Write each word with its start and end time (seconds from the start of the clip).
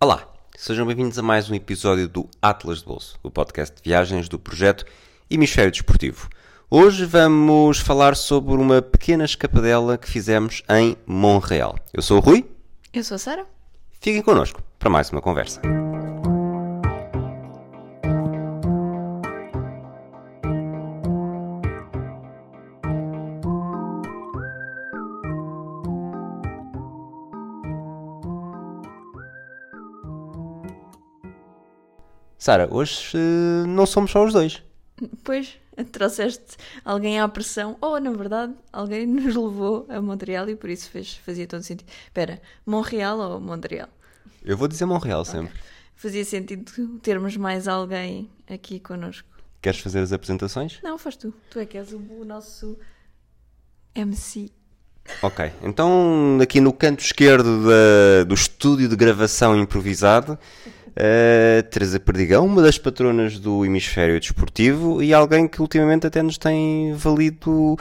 Olá, 0.00 0.28
sejam 0.56 0.86
bem-vindos 0.86 1.18
a 1.18 1.22
mais 1.22 1.48
um 1.50 1.54
episódio 1.54 2.08
do 2.08 2.28
Atlas 2.42 2.80
de 2.80 2.84
Bolso, 2.84 3.18
o 3.22 3.30
podcast 3.30 3.74
de 3.76 3.82
viagens 3.88 4.28
do 4.28 4.38
projeto 4.38 4.84
Hemisfério 5.30 5.70
Desportivo. 5.70 6.28
Hoje 6.70 7.04
vamos 7.04 7.78
falar 7.78 8.16
sobre 8.16 8.54
uma 8.54 8.82
pequena 8.82 9.24
escapadela 9.24 9.96
que 9.96 10.08
fizemos 10.10 10.62
em 10.68 10.96
Montreal. 11.06 11.76
Eu 11.92 12.02
sou 12.02 12.18
o 12.18 12.20
Rui. 12.20 12.44
Eu 12.92 13.04
sou 13.04 13.14
a 13.14 13.18
Sara. 13.18 13.46
Fiquem 14.00 14.22
connosco 14.22 14.62
para 14.78 14.90
mais 14.90 15.10
uma 15.10 15.22
conversa. 15.22 15.60
Sara, 32.44 32.68
hoje 32.70 33.16
uh, 33.16 33.66
não 33.66 33.86
somos 33.86 34.10
só 34.10 34.22
os 34.22 34.34
dois. 34.34 34.62
Pois, 35.22 35.58
trouxeste 35.90 36.58
alguém 36.84 37.18
à 37.18 37.26
pressão, 37.26 37.74
ou 37.80 37.98
na 37.98 38.12
verdade, 38.12 38.52
alguém 38.70 39.06
nos 39.08 39.34
levou 39.34 39.86
a 39.88 39.98
Montreal 40.02 40.46
e 40.50 40.54
por 40.54 40.68
isso 40.68 40.90
fez, 40.90 41.14
fazia 41.24 41.46
todo 41.46 41.62
sentido. 41.62 41.88
Espera, 42.04 42.42
Montreal 42.66 43.18
ou 43.18 43.40
Montreal? 43.40 43.88
Eu 44.44 44.58
vou 44.58 44.68
dizer 44.68 44.84
Montreal 44.84 45.24
sempre. 45.24 45.54
Okay. 45.54 45.62
Fazia 45.96 46.22
sentido 46.22 46.98
termos 46.98 47.34
mais 47.38 47.66
alguém 47.66 48.30
aqui 48.46 48.78
connosco. 48.78 49.26
Queres 49.62 49.80
fazer 49.80 50.00
as 50.00 50.12
apresentações? 50.12 50.80
Não, 50.82 50.98
faz 50.98 51.16
tu. 51.16 51.32
Tu 51.48 51.60
é 51.60 51.64
que 51.64 51.78
és 51.78 51.94
o, 51.94 51.96
o 51.96 52.26
nosso 52.26 52.78
MC. 53.94 54.50
Ok, 55.22 55.50
então 55.62 56.38
aqui 56.42 56.60
no 56.60 56.72
canto 56.74 57.00
esquerdo 57.00 57.64
da, 57.64 58.24
do 58.24 58.34
estúdio 58.34 58.88
de 58.88 58.96
gravação 58.96 59.56
improvisado 59.58 60.38
Uh, 60.94 61.62
Teresa 61.70 61.98
Perdigão, 61.98 62.46
uma 62.46 62.62
das 62.62 62.78
patronas 62.78 63.40
do 63.40 63.64
Hemisfério 63.64 64.20
Desportivo 64.20 65.02
e 65.02 65.12
alguém 65.12 65.48
que 65.48 65.60
ultimamente 65.60 66.06
até 66.06 66.22
nos 66.22 66.38
tem 66.38 66.94
valido 66.94 67.76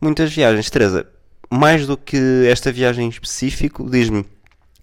muitas 0.00 0.32
viagens. 0.32 0.70
Teresa, 0.70 1.06
mais 1.50 1.86
do 1.86 1.94
que 1.94 2.46
esta 2.48 2.72
viagem 2.72 3.04
em 3.04 3.10
específico, 3.10 3.88
diz-me, 3.90 4.24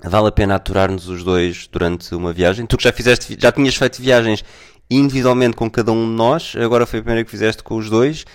vale 0.03 0.27
a 0.27 0.31
pena 0.31 0.55
aturar-nos 0.55 1.07
os 1.07 1.23
dois 1.23 1.67
durante 1.67 2.13
uma 2.13 2.31
viagem? 2.31 2.67
Tu 2.67 2.77
que 2.77 2.83
já 2.83 2.93
fizeste, 2.93 3.35
já 3.39 3.51
tinhas 3.51 3.75
feito 3.75 3.99
viagens 3.99 4.45
individualmente 4.87 5.55
com 5.55 5.69
cada 5.69 5.91
um 5.91 6.07
de 6.07 6.15
nós, 6.15 6.53
agora 6.57 6.85
foi 6.85 6.99
a 6.99 7.01
primeira 7.01 7.25
que 7.25 7.31
fizeste 7.31 7.63
com 7.63 7.77
os 7.77 7.89
dois, 7.89 8.25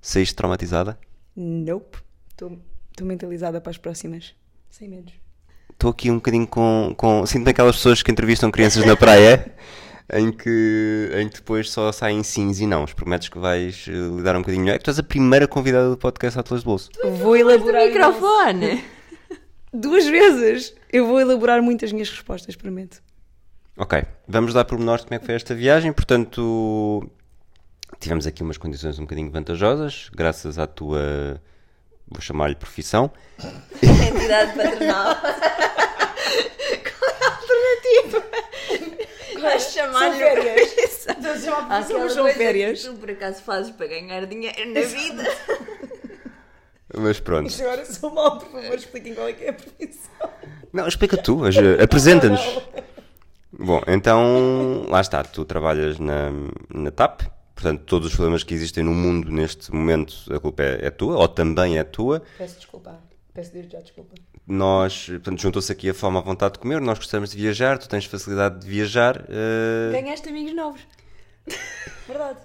saíste 0.00 0.34
traumatizada? 0.34 0.98
Nope, 1.36 1.98
estou 2.30 2.58
mentalizada 3.02 3.60
para 3.60 3.72
as 3.72 3.76
próximas, 3.76 4.34
sem 4.70 4.88
medos 4.88 5.25
estou 5.76 5.90
aqui 5.90 6.10
um 6.10 6.16
bocadinho 6.16 6.46
com, 6.46 6.94
com. 6.96 7.24
Sinto-me 7.26 7.50
aquelas 7.50 7.76
pessoas 7.76 8.02
que 8.02 8.10
entrevistam 8.10 8.50
crianças 8.50 8.84
na 8.84 8.96
praia. 8.96 9.54
em 10.12 10.30
que, 10.30 11.10
em 11.16 11.28
que 11.28 11.36
depois 11.36 11.70
só 11.70 11.90
saem 11.92 12.22
sims 12.22 12.60
e 12.60 12.66
não. 12.66 12.84
Prometes 12.86 13.28
que 13.28 13.38
vais 13.38 13.86
uh, 13.88 14.16
lidar 14.16 14.36
um 14.36 14.40
bocadinho 14.40 14.64
melhor. 14.64 14.76
É 14.76 14.78
que 14.78 14.84
tu 14.84 14.90
és 14.90 14.98
a 14.98 15.02
primeira 15.02 15.46
convidada 15.46 15.90
do 15.90 15.96
podcast 15.96 16.38
Atlas 16.38 16.60
de 16.60 16.66
Bolso. 16.66 16.90
Vou 17.18 17.36
elaborar. 17.36 17.82
O 17.82 17.86
microfone! 17.86 18.84
Duas 19.72 20.06
vezes! 20.06 20.74
Eu 20.92 21.06
vou 21.06 21.20
elaborar 21.20 21.60
muitas 21.60 21.92
minhas 21.92 22.08
respostas, 22.08 22.54
prometo. 22.56 23.02
Ok, 23.76 24.02
vamos 24.26 24.54
dar 24.54 24.64
pormenores 24.64 25.02
de 25.02 25.08
como 25.08 25.16
é 25.16 25.18
que 25.18 25.26
foi 25.26 25.34
esta 25.34 25.54
viagem. 25.54 25.92
Portanto, 25.92 27.10
tivemos 28.00 28.26
aqui 28.26 28.42
umas 28.42 28.56
condições 28.56 28.98
um 28.98 29.02
bocadinho 29.02 29.30
vantajosas, 29.30 30.08
graças 30.14 30.58
à 30.58 30.66
tua 30.66 31.42
vou 32.08 32.20
chamar-lhe 32.20 32.54
profissão. 32.54 33.10
Entidade 33.82 34.54
patronal. 34.54 35.16
Qual 36.82 37.10
é 37.10 37.24
a 37.24 37.30
alternativa? 37.34 38.24
Vais 39.40 39.62
chamar-lhe 39.72 40.16
férias. 40.16 41.06
Então, 41.08 42.08
são 42.08 42.28
férias. 42.32 42.82
Que 42.82 42.88
tu 42.88 42.94
por 42.94 43.10
acaso 43.10 43.42
fazes 43.42 43.70
para 43.72 43.86
ganhar 43.86 44.26
dinheiro 44.26 44.72
na 44.72 44.80
vida. 44.80 45.24
Mas 46.96 47.20
pronto. 47.20 47.44
Mas 47.44 47.60
agora 47.60 47.84
sou 47.84 48.10
mal, 48.10 48.38
por 48.38 48.48
favor, 48.50 48.74
expliquem 48.74 49.14
qual 49.14 49.28
é 49.28 49.32
que 49.32 49.44
é 49.44 49.50
a 49.50 49.52
profissão. 49.52 50.30
Não, 50.72 50.86
explica 50.86 51.16
tu, 51.16 51.42
apresenta-nos. 51.82 52.40
Bom, 53.52 53.80
então 53.86 54.84
lá 54.88 55.00
está, 55.00 55.22
tu 55.22 55.44
trabalhas 55.44 55.98
na, 55.98 56.30
na 56.72 56.90
TAP, 56.90 57.22
Portanto, 57.56 57.84
todos 57.86 58.08
os 58.08 58.14
problemas 58.14 58.42
que 58.42 58.52
existem 58.52 58.84
no 58.84 58.92
mundo 58.92 59.32
neste 59.32 59.72
momento, 59.72 60.14
a 60.30 60.38
culpa 60.38 60.62
é, 60.62 60.86
é 60.86 60.90
tua, 60.90 61.16
ou 61.16 61.26
também 61.26 61.78
é 61.78 61.82
tua. 61.82 62.22
Peço 62.36 62.56
desculpa. 62.56 63.00
Peço 63.32 63.50
desde 63.50 63.72
já 63.72 63.80
desculpa. 63.80 64.14
Nós, 64.46 65.06
portanto, 65.06 65.40
juntou-se 65.40 65.72
aqui 65.72 65.88
a 65.88 65.94
fome 65.94 66.18
à 66.18 66.20
vontade 66.20 66.52
de 66.54 66.58
comer, 66.60 66.82
nós 66.82 66.98
gostamos 66.98 67.30
de 67.30 67.36
viajar, 67.38 67.78
tu 67.78 67.88
tens 67.88 68.04
facilidade 68.04 68.60
de 68.60 68.66
viajar. 68.68 69.22
Uh... 69.22 69.90
Ganhaste 69.90 70.28
amigos 70.28 70.54
novos. 70.54 70.82
Verdade. 72.06 72.40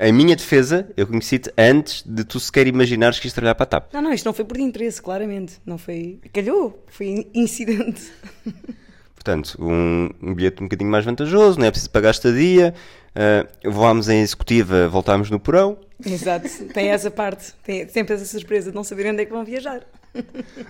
Em 0.00 0.12
minha 0.12 0.34
defesa, 0.34 0.90
eu 0.96 1.06
conheci-te 1.06 1.52
antes 1.58 2.02
de 2.02 2.24
tu 2.24 2.40
sequer 2.40 2.66
imaginares 2.66 3.18
que 3.18 3.26
ias 3.26 3.34
trabalhar 3.34 3.54
para 3.54 3.64
a 3.64 3.66
TAP. 3.66 3.92
Não, 3.92 4.00
não, 4.00 4.12
isto 4.14 4.24
não 4.24 4.32
foi 4.32 4.46
por 4.46 4.58
interesse, 4.58 5.00
claramente. 5.00 5.60
Não 5.64 5.76
foi. 5.76 6.20
Calhou, 6.32 6.82
foi 6.88 7.30
incidente. 7.34 8.10
Portanto, 9.24 9.56
um, 9.58 10.10
um 10.22 10.34
bilhete 10.34 10.62
um 10.62 10.66
bocadinho 10.66 10.90
mais 10.90 11.04
vantajoso, 11.04 11.58
não 11.58 11.66
é 11.66 11.70
preciso 11.70 11.90
pagar 11.90 12.10
estadia, 12.10 12.74
Uh, 13.14 13.70
voámos 13.70 14.08
em 14.08 14.20
executiva, 14.20 14.88
voltámos 14.88 15.30
no 15.30 15.38
porão. 15.38 15.78
Exato, 16.04 16.48
tem 16.74 16.88
essa 16.88 17.12
parte, 17.12 17.54
tem 17.62 17.88
sempre 17.88 18.12
essa 18.12 18.24
surpresa 18.24 18.70
de 18.70 18.74
não 18.74 18.82
saber 18.82 19.06
onde 19.06 19.22
é 19.22 19.24
que 19.24 19.30
vão 19.30 19.44
viajar. 19.44 19.86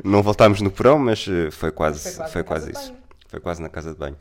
Não 0.04 0.22
voltámos 0.22 0.60
no 0.60 0.70
porão, 0.70 0.98
mas 0.98 1.26
eh, 1.26 1.50
foi 1.50 1.72
quase, 1.72 2.02
foi 2.02 2.12
quase, 2.12 2.32
foi 2.32 2.44
quase 2.44 2.72
isso. 2.72 2.94
Foi 3.28 3.40
quase 3.40 3.62
na 3.62 3.70
casa 3.70 3.92
de 3.92 3.98
banho. 3.98 4.16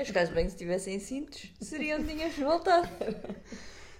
As 0.00 0.10
casas 0.10 0.28
de 0.30 0.34
banho, 0.34 0.50
se 0.50 0.56
tivessem 0.56 0.98
cintos, 0.98 1.52
seriam 1.60 2.00
onde 2.00 2.12
tinhas 2.12 2.36
voltado. 2.36 2.88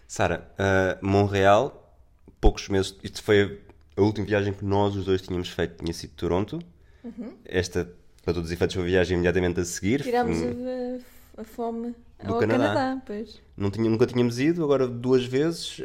Sara, 0.07 0.49
uh, 0.59 1.07
Montreal, 1.07 1.97
poucos 2.41 2.69
meses. 2.69 2.97
Isto 3.03 3.23
foi 3.23 3.61
a 3.97 4.03
última 4.03 4.27
viagem 4.27 4.53
que 4.53 4.65
nós 4.65 4.97
os 4.97 5.05
dois 5.05 5.23
tínhamos 5.23 5.49
feito, 5.49 5.83
tinha 5.83 5.95
sido 5.95 6.13
Toronto. 6.15 6.59
Uhum. 7.05 7.35
Esta, 7.45 7.89
para 8.25 8.35
todos 8.35 8.49
os 8.49 8.53
efeitos, 8.53 8.75
foi 8.75 8.85
a 8.85 8.87
viagem 8.87 9.15
imediatamente 9.17 9.61
a 9.61 9.65
seguir. 9.65 10.03
Tirámos 10.03 10.39
hum. 10.39 11.01
a, 11.37 11.43
a 11.43 11.45
fome 11.45 11.95
do 12.23 12.39
Canadá. 12.39 12.69
Canadá 12.69 13.03
pois. 13.05 13.41
Não 13.57 13.71
tinha, 13.71 13.89
nunca 13.89 14.07
tínhamos 14.07 14.39
ido, 14.39 14.65
agora 14.65 14.89
duas 14.89 15.25
vezes. 15.25 15.81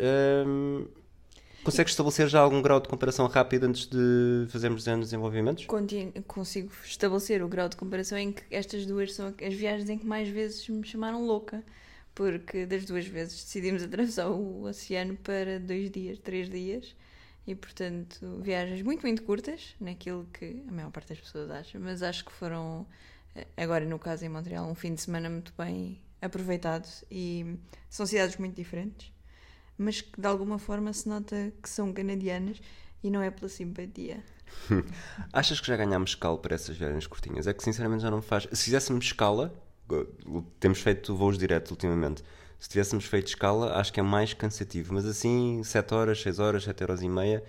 Hum, 0.48 0.86
consegues 1.64 1.92
estabelecer 1.92 2.28
já 2.30 2.40
algum 2.40 2.62
grau 2.62 2.80
de 2.80 2.88
comparação 2.88 3.28
rápido 3.28 3.66
antes 3.66 3.86
de 3.86 4.48
fazermos 4.50 4.88
anos 4.88 5.06
de 5.06 5.12
desenvolvimentos? 5.12 5.66
consigo 6.28 6.72
estabelecer 6.84 7.44
o 7.44 7.48
grau 7.48 7.68
de 7.68 7.76
comparação 7.76 8.18
em 8.18 8.32
que 8.32 8.44
estas 8.50 8.86
duas 8.86 9.14
são 9.14 9.28
as 9.28 9.54
viagens 9.54 9.90
em 9.90 9.98
que 9.98 10.06
mais 10.06 10.30
vezes 10.30 10.68
me 10.70 10.86
chamaram 10.86 11.26
louca. 11.26 11.64
Porque 12.16 12.66
das 12.66 12.86
duas 12.86 13.06
vezes 13.06 13.44
decidimos 13.44 13.84
atravessar 13.84 14.30
o 14.30 14.64
oceano 14.64 15.16
para 15.18 15.60
dois 15.60 15.90
dias, 15.90 16.20
três 16.20 16.50
dias. 16.50 16.96
E 17.50 17.56
portanto, 17.56 18.40
viagens 18.44 18.84
muito, 18.84 19.02
muito 19.02 19.24
curtas, 19.24 19.76
naquilo 19.82 20.28
que 20.32 20.64
a 20.68 20.72
maior 20.72 20.92
parte 20.92 21.10
das 21.10 21.20
pessoas 21.20 21.50
acha, 21.50 21.80
mas 21.80 22.04
acho 22.04 22.24
que 22.24 22.32
foram, 22.32 22.86
eh, 23.36 23.48
agora 23.58 23.84
no 23.86 23.98
caso 23.98 24.24
em 24.24 24.30
Montreal, 24.30 24.70
um 24.70 24.76
fim 24.76 24.94
de 24.94 25.02
semana 25.02 25.32
muito 25.32 25.52
bem 25.58 26.00
aproveitado 26.22 26.88
e 27.10 27.58
são 27.90 28.06
cidades 28.06 28.38
muito 28.38 28.56
diferentes, 28.56 29.12
mas 29.76 30.00
que 30.00 30.22
de 30.22 30.28
alguma 30.28 30.60
forma 30.60 30.94
se 30.94 31.10
nota 31.10 31.52
que 31.60 31.68
são 31.68 31.92
canadianas 31.92 32.62
e 33.04 33.10
não 33.10 33.20
é 33.20 33.32
pela 33.32 33.50
simpatia. 33.50 34.24
Achas 35.34 35.60
que 35.60 35.66
já 35.66 35.76
ganhámos 35.76 36.12
escala 36.12 36.38
para 36.38 36.54
essas 36.54 36.78
viagens 36.78 37.08
curtinhas? 37.08 37.48
É 37.48 37.54
que 37.56 37.64
sinceramente 37.64 38.04
já 38.04 38.12
não 38.12 38.22
faz. 38.22 38.48
Se 38.52 38.66
fizéssemos 38.66 39.06
escala, 39.06 39.60
temos 40.60 40.82
feito 40.82 41.16
voos 41.16 41.36
diretos 41.36 41.72
ultimamente. 41.72 42.24
Se 42.60 42.68
tivéssemos 42.68 43.06
feito 43.06 43.28
escala, 43.28 43.80
acho 43.80 43.94
que 43.94 44.00
é 44.00 44.04
mais 44.04 44.34
cansativo. 44.34 44.94
Mas 44.94 45.06
assim, 45.06 45.62
7 45.64 45.94
horas, 45.94 46.22
6 46.22 46.40
horas, 46.40 46.64
7 46.64 46.84
horas 46.84 47.02
e 47.02 47.08
meia, 47.08 47.44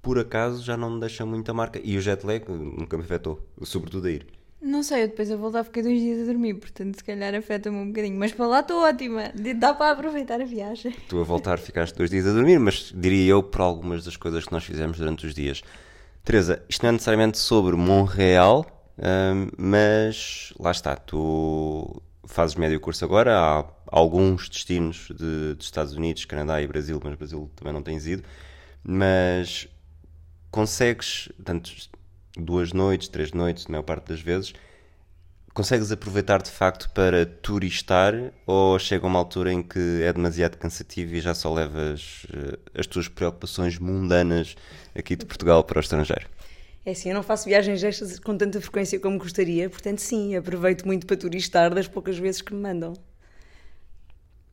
por 0.00 0.18
acaso 0.18 0.62
já 0.62 0.76
não 0.76 0.90
me 0.90 1.00
deixa 1.00 1.26
muita 1.26 1.52
marca. 1.52 1.80
E 1.82 1.98
o 1.98 2.00
jet 2.00 2.24
lag 2.24 2.44
nunca 2.48 2.96
me 2.96 3.02
afetou, 3.02 3.40
sobretudo 3.62 4.06
a 4.06 4.10
ir. 4.10 4.26
Não 4.64 4.82
sei, 4.82 5.02
eu 5.02 5.08
depois 5.08 5.30
a 5.30 5.36
voltar 5.36 5.62
fiquei 5.62 5.82
dois 5.82 6.00
dias 6.00 6.22
a 6.22 6.24
dormir, 6.24 6.54
portanto 6.54 6.96
se 6.96 7.04
calhar 7.04 7.34
afeta-me 7.34 7.76
um 7.76 7.88
bocadinho. 7.88 8.18
Mas 8.18 8.32
para 8.32 8.46
lá 8.46 8.60
estou 8.60 8.82
ótima, 8.82 9.30
dá 9.58 9.74
para 9.74 9.90
aproveitar 9.90 10.40
a 10.40 10.44
viagem. 10.44 10.94
Tu 11.06 11.20
a 11.20 11.22
voltar 11.22 11.58
ficaste 11.58 11.94
dois 11.94 12.08
dias 12.08 12.26
a 12.26 12.32
dormir, 12.32 12.58
mas 12.58 12.90
diria 12.96 13.32
eu 13.32 13.42
por 13.42 13.60
algumas 13.60 14.04
das 14.04 14.16
coisas 14.16 14.46
que 14.46 14.52
nós 14.52 14.64
fizemos 14.64 14.96
durante 14.96 15.26
os 15.26 15.34
dias. 15.34 15.62
Teresa, 16.24 16.62
isto 16.66 16.82
não 16.82 16.88
é 16.88 16.92
necessariamente 16.92 17.36
sobre 17.36 17.76
Montreal, 17.76 18.64
hum, 18.98 19.50
mas 19.58 20.54
lá 20.58 20.70
está, 20.70 20.96
tu 20.96 22.02
fazes 22.26 22.56
médio 22.56 22.80
curso 22.80 23.04
agora, 23.04 23.38
há 23.38 23.64
alguns 23.86 24.48
destinos 24.48 25.08
de, 25.10 25.54
de 25.54 25.64
Estados 25.64 25.94
Unidos, 25.94 26.24
Canadá 26.24 26.60
e 26.60 26.66
Brasil, 26.66 27.00
mas 27.02 27.14
Brasil 27.14 27.50
também 27.56 27.72
não 27.72 27.82
tens 27.82 28.06
ido, 28.06 28.22
mas 28.82 29.68
consegues, 30.50 31.28
tanto 31.44 31.70
duas 32.36 32.72
noites, 32.72 33.08
três 33.08 33.32
noites, 33.32 33.66
na 33.66 33.72
maior 33.72 33.82
parte 33.82 34.08
das 34.08 34.20
vezes, 34.20 34.52
consegues 35.54 35.92
aproveitar 35.92 36.42
de 36.42 36.50
facto 36.50 36.90
para 36.90 37.24
turistar 37.24 38.12
ou 38.44 38.78
chega 38.78 39.06
uma 39.06 39.18
altura 39.20 39.52
em 39.52 39.62
que 39.62 40.02
é 40.02 40.12
demasiado 40.12 40.58
cansativo 40.58 41.14
e 41.14 41.20
já 41.20 41.32
só 41.32 41.52
levas 41.54 42.26
uh, 42.30 42.58
as 42.76 42.88
tuas 42.88 43.06
preocupações 43.06 43.78
mundanas 43.78 44.56
aqui 44.94 45.14
de 45.14 45.24
Portugal 45.24 45.62
para 45.62 45.78
o 45.78 45.80
estrangeiro? 45.80 46.28
É 46.86 46.90
assim, 46.92 47.08
eu 47.08 47.14
não 47.14 47.22
faço 47.22 47.46
viagens 47.48 47.80
destas 47.80 48.18
com 48.18 48.36
tanta 48.36 48.60
frequência 48.60 49.00
como 49.00 49.18
gostaria, 49.18 49.70
portanto, 49.70 49.98
sim, 50.00 50.36
aproveito 50.36 50.84
muito 50.86 51.06
para 51.06 51.16
turistar 51.16 51.72
das 51.72 51.88
poucas 51.88 52.18
vezes 52.18 52.42
que 52.42 52.52
me 52.54 52.60
mandam. 52.60 52.92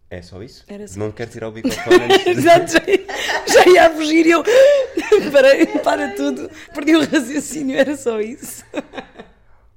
É 0.10 0.22
só 0.22 0.42
isso? 0.44 0.64
Era 0.68 0.88
só 0.88 1.00
Não 1.00 1.12
quero 1.12 1.30
tirar 1.32 1.50
o 1.50 1.52
microfone 1.54 2.04
antes 2.04 2.24
de- 2.24 2.30
Exato, 2.32 2.72
já, 2.74 3.54
já 3.54 3.70
ia 3.70 3.88
a 3.88 3.90
fugir 3.92 4.26
e 4.26 4.32
eu 4.32 4.44
parei, 5.32 5.66
para 5.80 6.14
tudo, 6.16 6.50
perdi 6.74 6.96
o 6.96 7.06
raciocínio, 7.06 7.78
era 7.78 7.96
só 7.98 8.20
isso. 8.20 8.64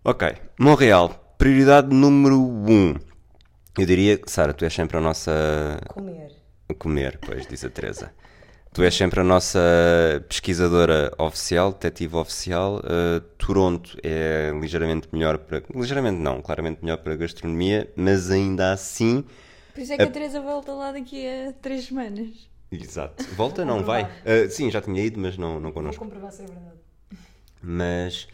Ok, 0.04 0.28
Montreal, 0.58 1.34
prioridade 1.38 1.94
número 1.94 2.36
1. 2.40 2.70
Um. 2.70 2.94
Eu 3.78 3.86
diria 3.86 4.16
que, 4.16 4.30
Sara, 4.30 4.52
tu 4.54 4.64
és 4.64 4.72
sempre 4.72 4.96
a 4.96 5.00
nossa. 5.00 5.80
Comer. 5.88 6.30
Comer, 6.78 7.18
pois, 7.18 7.46
diz 7.46 7.64
a 7.64 7.70
Teresa. 7.70 8.12
Tu 8.74 8.82
és 8.82 8.92
sempre 8.92 9.20
a 9.20 9.24
nossa 9.24 9.60
pesquisadora 10.28 11.12
oficial, 11.16 11.70
detetive 11.70 12.16
oficial. 12.16 12.78
Uh, 12.78 13.20
Toronto 13.38 13.96
é 14.02 14.50
ligeiramente 14.60 15.06
melhor 15.12 15.38
para. 15.38 15.62
Ligeiramente 15.72 16.20
não, 16.20 16.42
claramente 16.42 16.80
melhor 16.82 16.96
para 16.96 17.14
gastronomia, 17.14 17.88
mas 17.94 18.32
ainda 18.32 18.72
assim. 18.72 19.24
Por 19.72 19.80
isso 19.80 19.92
é 19.92 19.96
que 19.96 20.02
a 20.02 20.10
Teresa 20.10 20.40
volta 20.40 20.72
lá 20.72 20.90
daqui 20.90 21.24
a 21.24 21.52
três 21.52 21.84
semanas. 21.84 22.30
Exato. 22.72 23.22
Volta, 23.36 23.64
não 23.64 23.84
vai. 23.84 24.02
Uh, 24.02 24.50
sim, 24.50 24.68
já 24.72 24.80
tinha 24.80 25.00
ido, 25.00 25.20
mas 25.20 25.38
não, 25.38 25.60
não 25.60 25.70
connosco. 25.70 26.02
comprovar 26.02 26.32
se 26.32 26.42
é 26.42 26.46
verdade. 26.46 26.78
Mas 27.62 28.26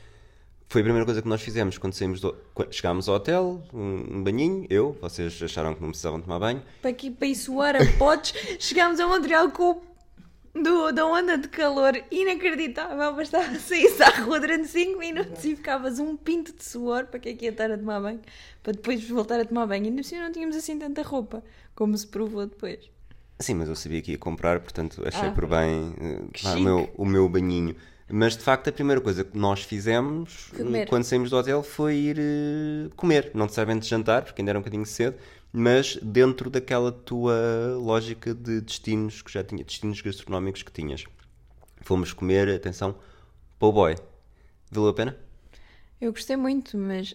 foi 0.71 0.81
a 0.81 0.85
primeira 0.85 1.05
coisa 1.05 1.21
que 1.21 1.29
nós 1.29 1.43
fizemos 1.43 1.77
quando 1.77 1.93
saímos 1.93 2.19
do... 2.19 2.35
chegámos 2.71 3.11
ao 3.11 3.17
hotel, 3.17 3.63
um, 3.75 4.23
banhinho, 4.23 4.67
eu, 4.71 4.97
vocês 5.03 5.39
acharam 5.43 5.75
que 5.75 5.83
não 5.83 5.91
precisavam 5.91 6.19
tomar 6.21 6.39
banho. 6.39 6.63
Para 6.81 6.91
aqui, 6.91 7.11
para 7.11 7.27
a 7.83 7.93
potes, 7.99 8.33
chegámos 8.59 8.99
a 9.01 9.07
Montreal 9.07 9.51
com 9.51 9.73
o- 9.73 9.90
do, 10.55 10.93
da 10.93 11.07
onda 11.07 11.39
de 11.39 11.49
calor 11.49 11.95
inacreditável. 12.11 13.15
Bastava 13.15 13.55
sair 13.59 13.91
à 14.03 14.21
rua 14.23 14.41
durante 14.41 14.69
5 14.69 14.99
minutos 14.99 15.45
e 15.45 15.57
ficavas 15.57 15.99
um 15.99 16.17
pinto 16.17 16.53
de 16.53 16.65
suor. 16.65 17.07
Para 17.07 17.21
que 17.21 17.29
é 17.31 17.35
que 17.35 17.45
ia 17.45 17.51
estar 17.51 17.71
a 17.71 17.79
tomar 17.79 18.01
banho? 18.01 18.21
Para 18.63 18.73
depois 18.73 19.03
voltar 19.09 19.41
a 19.41 19.45
tomar 19.45 19.67
banho. 19.67 19.85
E 19.85 19.89
ainda 19.89 20.01
assim 20.01 20.19
não 20.19 20.33
tínhamos 20.33 20.57
assim 20.57 20.79
tanta 20.79 21.03
roupa, 21.03 21.43
como 21.75 21.97
se 21.97 22.07
provou 22.07 22.47
depois. 22.47 22.91
Sim, 23.39 23.55
mas 23.55 23.69
eu 23.69 23.75
sabia 23.77 24.03
que 24.03 24.13
ia 24.13 24.19
comprar, 24.19 24.61
portanto 24.61 25.03
achei 25.07 25.29
Ah. 25.29 25.33
por 25.33 25.47
bem 25.47 25.95
pá, 26.43 26.53
o, 26.57 26.61
meu, 26.61 26.91
o 26.95 27.05
meu 27.07 27.29
banhinho. 27.29 27.75
Mas 28.13 28.37
de 28.37 28.43
facto 28.43 28.69
a 28.69 28.73
primeira 28.73 29.01
coisa 29.01 29.23
que 29.25 29.39
nós 29.39 29.63
fizemos 29.63 30.51
comer. 30.55 30.87
quando 30.89 31.05
saímos 31.05 31.31
do 31.31 31.37
hotel 31.37 31.63
foi 31.63 31.95
ir 31.95 32.17
eh, 32.19 32.91
comer. 32.97 33.31
Não 33.33 33.45
necessariamente 33.45 33.87
jantar, 33.87 34.25
porque 34.25 34.43
ainda 34.43 34.51
era 34.51 34.59
um 34.59 34.63
bocadinho 34.63 34.85
cedo, 34.85 35.17
mas 35.53 35.97
dentro 35.97 36.49
daquela 36.51 36.93
tua 36.93 37.77
lógica 37.77 38.35
de 38.35 38.61
destinos 38.61 39.23
que 39.23 39.33
já 39.33 39.43
tinha, 39.45 39.65
destinos 39.65 40.01
gastronómicos 40.01 40.63
que 40.63 40.73
tinhas. 40.73 41.05
Fomos 41.83 42.13
comer, 42.13 42.49
atenção, 42.49 42.97
po' 43.59 43.73
boy. 43.73 43.97
Valeu 44.71 44.91
a 44.91 44.95
pena? 44.95 45.17
Eu 46.01 46.13
gostei 46.13 46.37
muito, 46.37 46.77
mas 46.79 47.15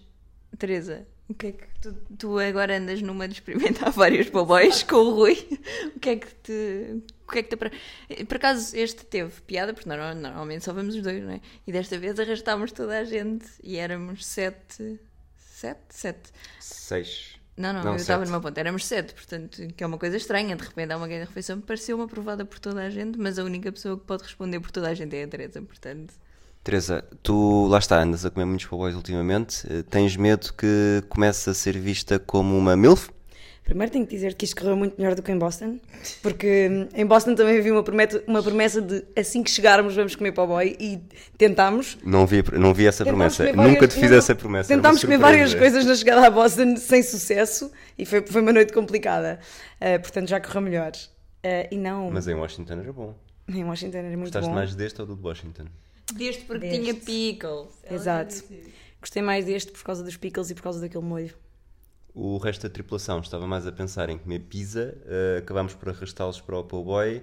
Teresa, 0.57 1.07
o 1.27 1.33
que 1.33 1.47
é 1.47 1.51
que 1.53 1.67
tu, 1.81 1.93
tu 2.17 2.39
agora 2.39 2.77
andas 2.77 3.01
numa 3.01 3.27
de 3.27 3.35
experimentar 3.35 3.89
vários 3.93 4.29
bobóis 4.29 4.83
com 4.83 4.97
o 4.97 5.15
Rui? 5.15 5.47
O 5.95 5.99
que 5.99 6.09
é 6.09 6.15
que 6.17 6.35
te. 6.35 7.03
O 7.27 7.31
que 7.31 7.39
é 7.39 7.43
que 7.43 7.55
te... 7.55 8.25
Por 8.25 8.35
acaso 8.37 8.75
este 8.77 9.03
teve 9.05 9.41
piada, 9.41 9.73
porque 9.73 9.89
norma- 9.89 10.13
normalmente 10.13 10.63
só 10.63 10.73
vamos 10.73 10.93
os 10.95 11.01
dois, 11.01 11.23
não 11.23 11.31
é? 11.31 11.41
E 11.65 11.71
desta 11.71 11.97
vez 11.97 12.19
arrastámos 12.19 12.71
toda 12.71 12.99
a 12.99 13.03
gente 13.03 13.45
e 13.63 13.77
éramos 13.77 14.25
sete. 14.25 14.99
Sete? 15.35 15.79
Sete. 15.89 16.29
Seis. 16.59 17.34
Não, 17.57 17.71
não, 17.71 17.83
Não, 17.83 17.91
eu 17.91 17.95
estava 17.95 18.25
numa 18.25 18.41
ponta, 18.41 18.59
éramos 18.59 18.85
sete, 18.85 19.13
portanto, 19.13 19.65
que 19.75 19.83
é 19.83 19.87
uma 19.87 19.97
coisa 19.97 20.17
estranha. 20.17 20.55
De 20.55 20.63
repente 20.63 20.91
há 20.91 20.97
uma 20.97 21.07
grande 21.07 21.25
refeição, 21.25 21.61
pareceu-me 21.61 22.03
aprovada 22.03 22.43
por 22.43 22.59
toda 22.59 22.81
a 22.81 22.89
gente, 22.89 23.17
mas 23.17 23.39
a 23.39 23.43
única 23.43 23.71
pessoa 23.71 23.97
que 23.97 24.05
pode 24.05 24.23
responder 24.23 24.59
por 24.59 24.71
toda 24.71 24.89
a 24.89 24.93
gente 24.93 25.15
é 25.15 25.23
a 25.23 25.27
Teresa, 25.27 25.61
portanto. 25.61 26.13
Teresa, 26.63 27.05
tu 27.21 27.67
lá 27.67 27.77
está, 27.77 28.01
andas 28.01 28.25
a 28.25 28.31
comer 28.31 28.45
muitos 28.45 28.65
po' 28.65 28.77
boys 28.77 28.95
ultimamente. 28.95 29.65
Eh, 29.71 29.83
Tens 29.83 30.17
medo 30.17 30.51
que 30.53 31.03
comece 31.07 31.49
a 31.49 31.53
ser 31.53 31.77
vista 31.77 32.17
como 32.19 32.57
uma 32.57 32.75
MILF? 32.75 33.09
Primeiro 33.65 33.91
tenho 33.91 34.05
que 34.05 34.13
dizer 34.15 34.35
que 34.35 34.45
isto 34.45 34.55
correu 34.61 34.75
muito 34.77 34.95
melhor 34.95 35.15
do 35.15 35.23
que 35.23 35.31
em 35.31 35.37
Boston, 35.39 35.79
porque 36.21 36.69
hum, 36.71 36.87
em 36.93 37.03
Boston 37.03 37.33
também 37.33 37.57
havia 37.57 37.73
uma 37.73 37.81
promessa, 37.81 38.23
uma 38.27 38.43
promessa 38.43 38.79
de 38.79 39.03
assim 39.17 39.41
que 39.41 39.49
chegarmos 39.49 39.95
vamos 39.95 40.15
comer 40.15 40.31
para 40.33 40.43
o 40.43 40.47
boy 40.47 40.75
e 40.79 40.99
tentámos. 41.35 41.97
Não 42.03 42.27
vi, 42.27 42.43
não 42.53 42.75
vi 42.75 42.85
essa 42.85 43.03
Tentámos 43.03 43.35
promessa. 43.37 43.51
comer 43.55 43.67
Nunca 43.67 43.79
várias- 43.79 43.93
te 43.95 43.99
fiz 43.99 44.11
não, 44.11 44.17
essa 44.19 44.35
promessa. 44.35 44.71
é 44.71 44.75
Tentámos 44.75 45.01
comer 45.01 45.17
várias 45.17 45.53
coisas 45.55 45.83
na 45.83 45.95
chegada 45.95 46.27
a 46.27 46.29
Boston 46.29 46.77
sem 46.77 47.01
sucesso 47.01 47.71
e 47.97 48.05
foi, 48.05 48.21
foi 48.21 48.41
uma 48.41 48.53
noite 48.53 48.71
complicada. 48.71 49.39
Uh, 49.81 49.99
portanto, 49.99 50.29
já 50.29 50.39
correu 50.39 50.61
melhor. 50.61 50.91
Uh, 50.93 51.67
e 51.71 51.77
não, 51.77 52.11
Mas 52.11 52.27
em 52.27 52.35
Washington 52.35 52.73
era 52.73 52.93
bom. 52.93 53.15
em 53.47 53.63
Washington 53.63 53.97
era 53.97 54.07
muito 54.09 54.21
Gostaste 54.25 54.47
bom. 54.49 54.55
mais 54.55 54.75
deste 54.75 55.01
ou 55.01 55.07
do 55.07 55.15
de 55.15 55.23
Washington? 55.23 55.65
Desde 56.13 56.41
porque 56.43 56.67
Deste. 56.67 56.81
tinha 56.81 56.93
pickles. 56.93 57.67
Ela 57.83 57.95
Exato. 57.95 58.43
Gostei 59.01 59.23
mais 59.23 59.43
deste 59.45 59.71
por 59.71 59.83
causa 59.83 60.03
dos 60.03 60.15
pickles 60.17 60.51
e 60.51 60.53
por 60.53 60.61
causa 60.61 60.79
daquele 60.79 61.03
molho. 61.03 61.33
O 62.15 62.37
resto 62.37 62.63
da 62.63 62.69
tripulação 62.69 63.19
estava 63.19 63.45
mais 63.45 63.67
a 63.67 63.73
pensar 63.73 64.09
em 64.09 64.17
comer 64.17 64.39
pizza. 64.39 64.95
eh, 65.05 65.39
acabámos 65.39 65.73
por 65.73 65.89
arrastá-los 65.89 66.39
para 66.39 66.57
o 66.57 66.63
po' 66.63 66.81
boy. 66.81 67.21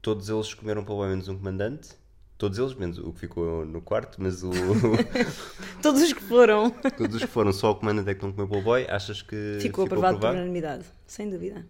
Todos 0.00 0.30
eles 0.30 0.54
comeram 0.54 0.82
po' 0.82 0.96
boy 0.96 1.10
menos 1.10 1.28
um 1.28 1.36
comandante. 1.36 1.90
Todos 2.38 2.58
eles, 2.58 2.72
menos 2.72 2.96
o 2.96 3.12
que 3.12 3.20
ficou 3.20 3.66
no 3.66 3.82
quarto, 3.82 4.16
mas 4.18 4.42
o... 4.42 4.50
Todos 5.82 6.00
os 6.00 6.14
que 6.14 6.22
foram. 6.22 6.70
todos 6.96 7.16
os 7.16 7.22
que 7.22 7.28
foram, 7.28 7.52
só 7.52 7.72
o 7.72 7.74
comandante 7.74 8.08
é 8.08 8.14
que 8.14 8.22
não 8.24 8.32
comeu 8.32 8.48
po' 8.48 8.62
boy. 8.62 8.86
Achas 8.88 9.20
que 9.20 9.58
Ficou 9.60 9.84
aprovado 9.84 10.18
por 10.18 10.30
unanimidade, 10.30 10.86
sem 11.06 11.28
dúvida. 11.28 11.66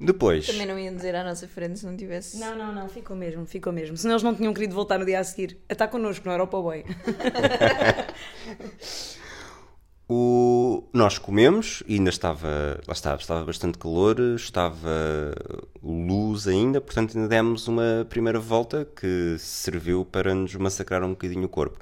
Depois, 0.00 0.46
Também 0.46 0.66
não 0.66 0.76
iam 0.76 0.96
dizer 0.96 1.14
à 1.14 1.22
nossa 1.22 1.46
frente 1.46 1.78
se 1.78 1.86
não 1.86 1.96
tivesse. 1.96 2.36
Não, 2.38 2.58
não, 2.58 2.74
não, 2.74 2.88
ficou 2.88 3.16
mesmo, 3.16 3.46
ficou 3.46 3.72
mesmo. 3.72 3.96
Senão 3.96 4.14
eles 4.14 4.24
não 4.24 4.34
tinham 4.34 4.52
querido 4.52 4.74
voltar 4.74 4.98
no 4.98 5.06
dia 5.06 5.20
a 5.20 5.24
seguir. 5.24 5.56
A 5.68 5.72
estar 5.72 5.86
connosco, 5.86 6.26
não 6.26 6.32
era 6.32 6.42
o 6.42 6.48
Powboy. 6.48 6.84
O... 10.08 10.84
Nós 10.92 11.18
comemos 11.18 11.82
e 11.86 11.94
ainda 11.94 12.10
estava, 12.10 12.78
lá 12.86 12.92
estava, 12.92 13.20
estava 13.20 13.44
bastante 13.44 13.78
calor, 13.78 14.20
estava 14.36 15.34
luz 15.82 16.46
ainda, 16.46 16.80
portanto 16.80 17.16
ainda 17.16 17.28
demos 17.28 17.66
uma 17.68 18.06
primeira 18.08 18.38
volta 18.38 18.84
que 18.84 19.36
serviu 19.38 20.04
para 20.04 20.34
nos 20.34 20.54
massacrar 20.56 21.02
um 21.02 21.10
bocadinho 21.10 21.44
o 21.46 21.48
corpo. 21.48 21.78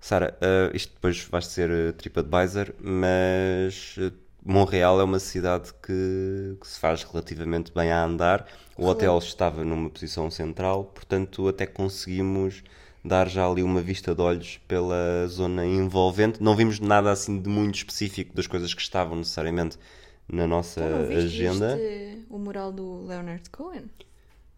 Sara, 0.00 0.36
eh, 0.40 0.70
isto 0.74 0.94
depois 0.94 1.24
vai 1.24 1.42
ser 1.42 1.70
eh, 1.70 1.92
TripAdvisor, 1.92 2.72
mas 2.80 3.96
eh, 3.98 4.12
Montreal 4.44 5.00
é 5.00 5.04
uma 5.04 5.18
cidade 5.18 5.72
que, 5.82 6.56
que 6.60 6.68
se 6.68 6.78
faz 6.78 7.02
relativamente 7.02 7.72
bem 7.74 7.90
a 7.90 8.04
andar. 8.04 8.46
O 8.78 8.86
hotel 8.86 9.18
estava 9.18 9.64
numa 9.64 9.90
posição 9.90 10.30
central, 10.30 10.84
portanto 10.84 11.48
até 11.48 11.66
conseguimos 11.66 12.62
dar 13.06 13.28
já 13.28 13.46
ali 13.48 13.62
uma 13.62 13.80
vista 13.80 14.14
de 14.14 14.20
olhos 14.20 14.58
pela 14.68 15.26
zona 15.28 15.64
envolvente. 15.64 16.42
Não 16.42 16.56
vimos 16.56 16.80
nada 16.80 17.10
assim 17.10 17.40
de 17.40 17.48
muito 17.48 17.76
específico 17.76 18.34
das 18.34 18.46
coisas 18.46 18.74
que 18.74 18.80
estavam 18.82 19.16
necessariamente 19.16 19.78
na 20.28 20.46
nossa 20.46 20.80
Tu 20.80 20.88
não 20.88 21.06
viste, 21.06 21.24
agenda. 21.26 21.76
viste 21.76 22.26
o 22.28 22.38
mural 22.38 22.72
do 22.72 23.06
Leonard 23.06 23.48
Cohen? 23.50 23.88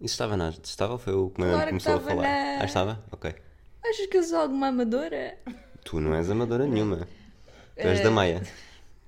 Isso 0.00 0.14
estava 0.14 0.36
na 0.36 0.50
estava? 0.50 0.98
Foi 0.98 1.12
o 1.12 1.28
que 1.30 1.36
Claro 1.42 1.60
que 1.60 1.66
começou 1.68 1.94
a 1.94 1.96
estava 1.96 2.10
falar. 2.16 2.22
na- 2.28 2.62
Ah, 2.62 2.64
estava? 2.64 3.04
Ok. 3.10 3.34
Achas 3.84 4.06
que 4.06 4.16
eu 4.16 4.22
sou 4.22 4.38
alguma 4.38 4.68
amadora? 4.68 5.36
Tu 5.84 6.00
não 6.00 6.14
és 6.14 6.30
amadora 6.30 6.66
nenhuma. 6.66 7.08
Tu 7.76 7.86
és 7.86 8.00
Eh, 8.00 8.02
da 8.02 8.10
Maia. 8.10 8.42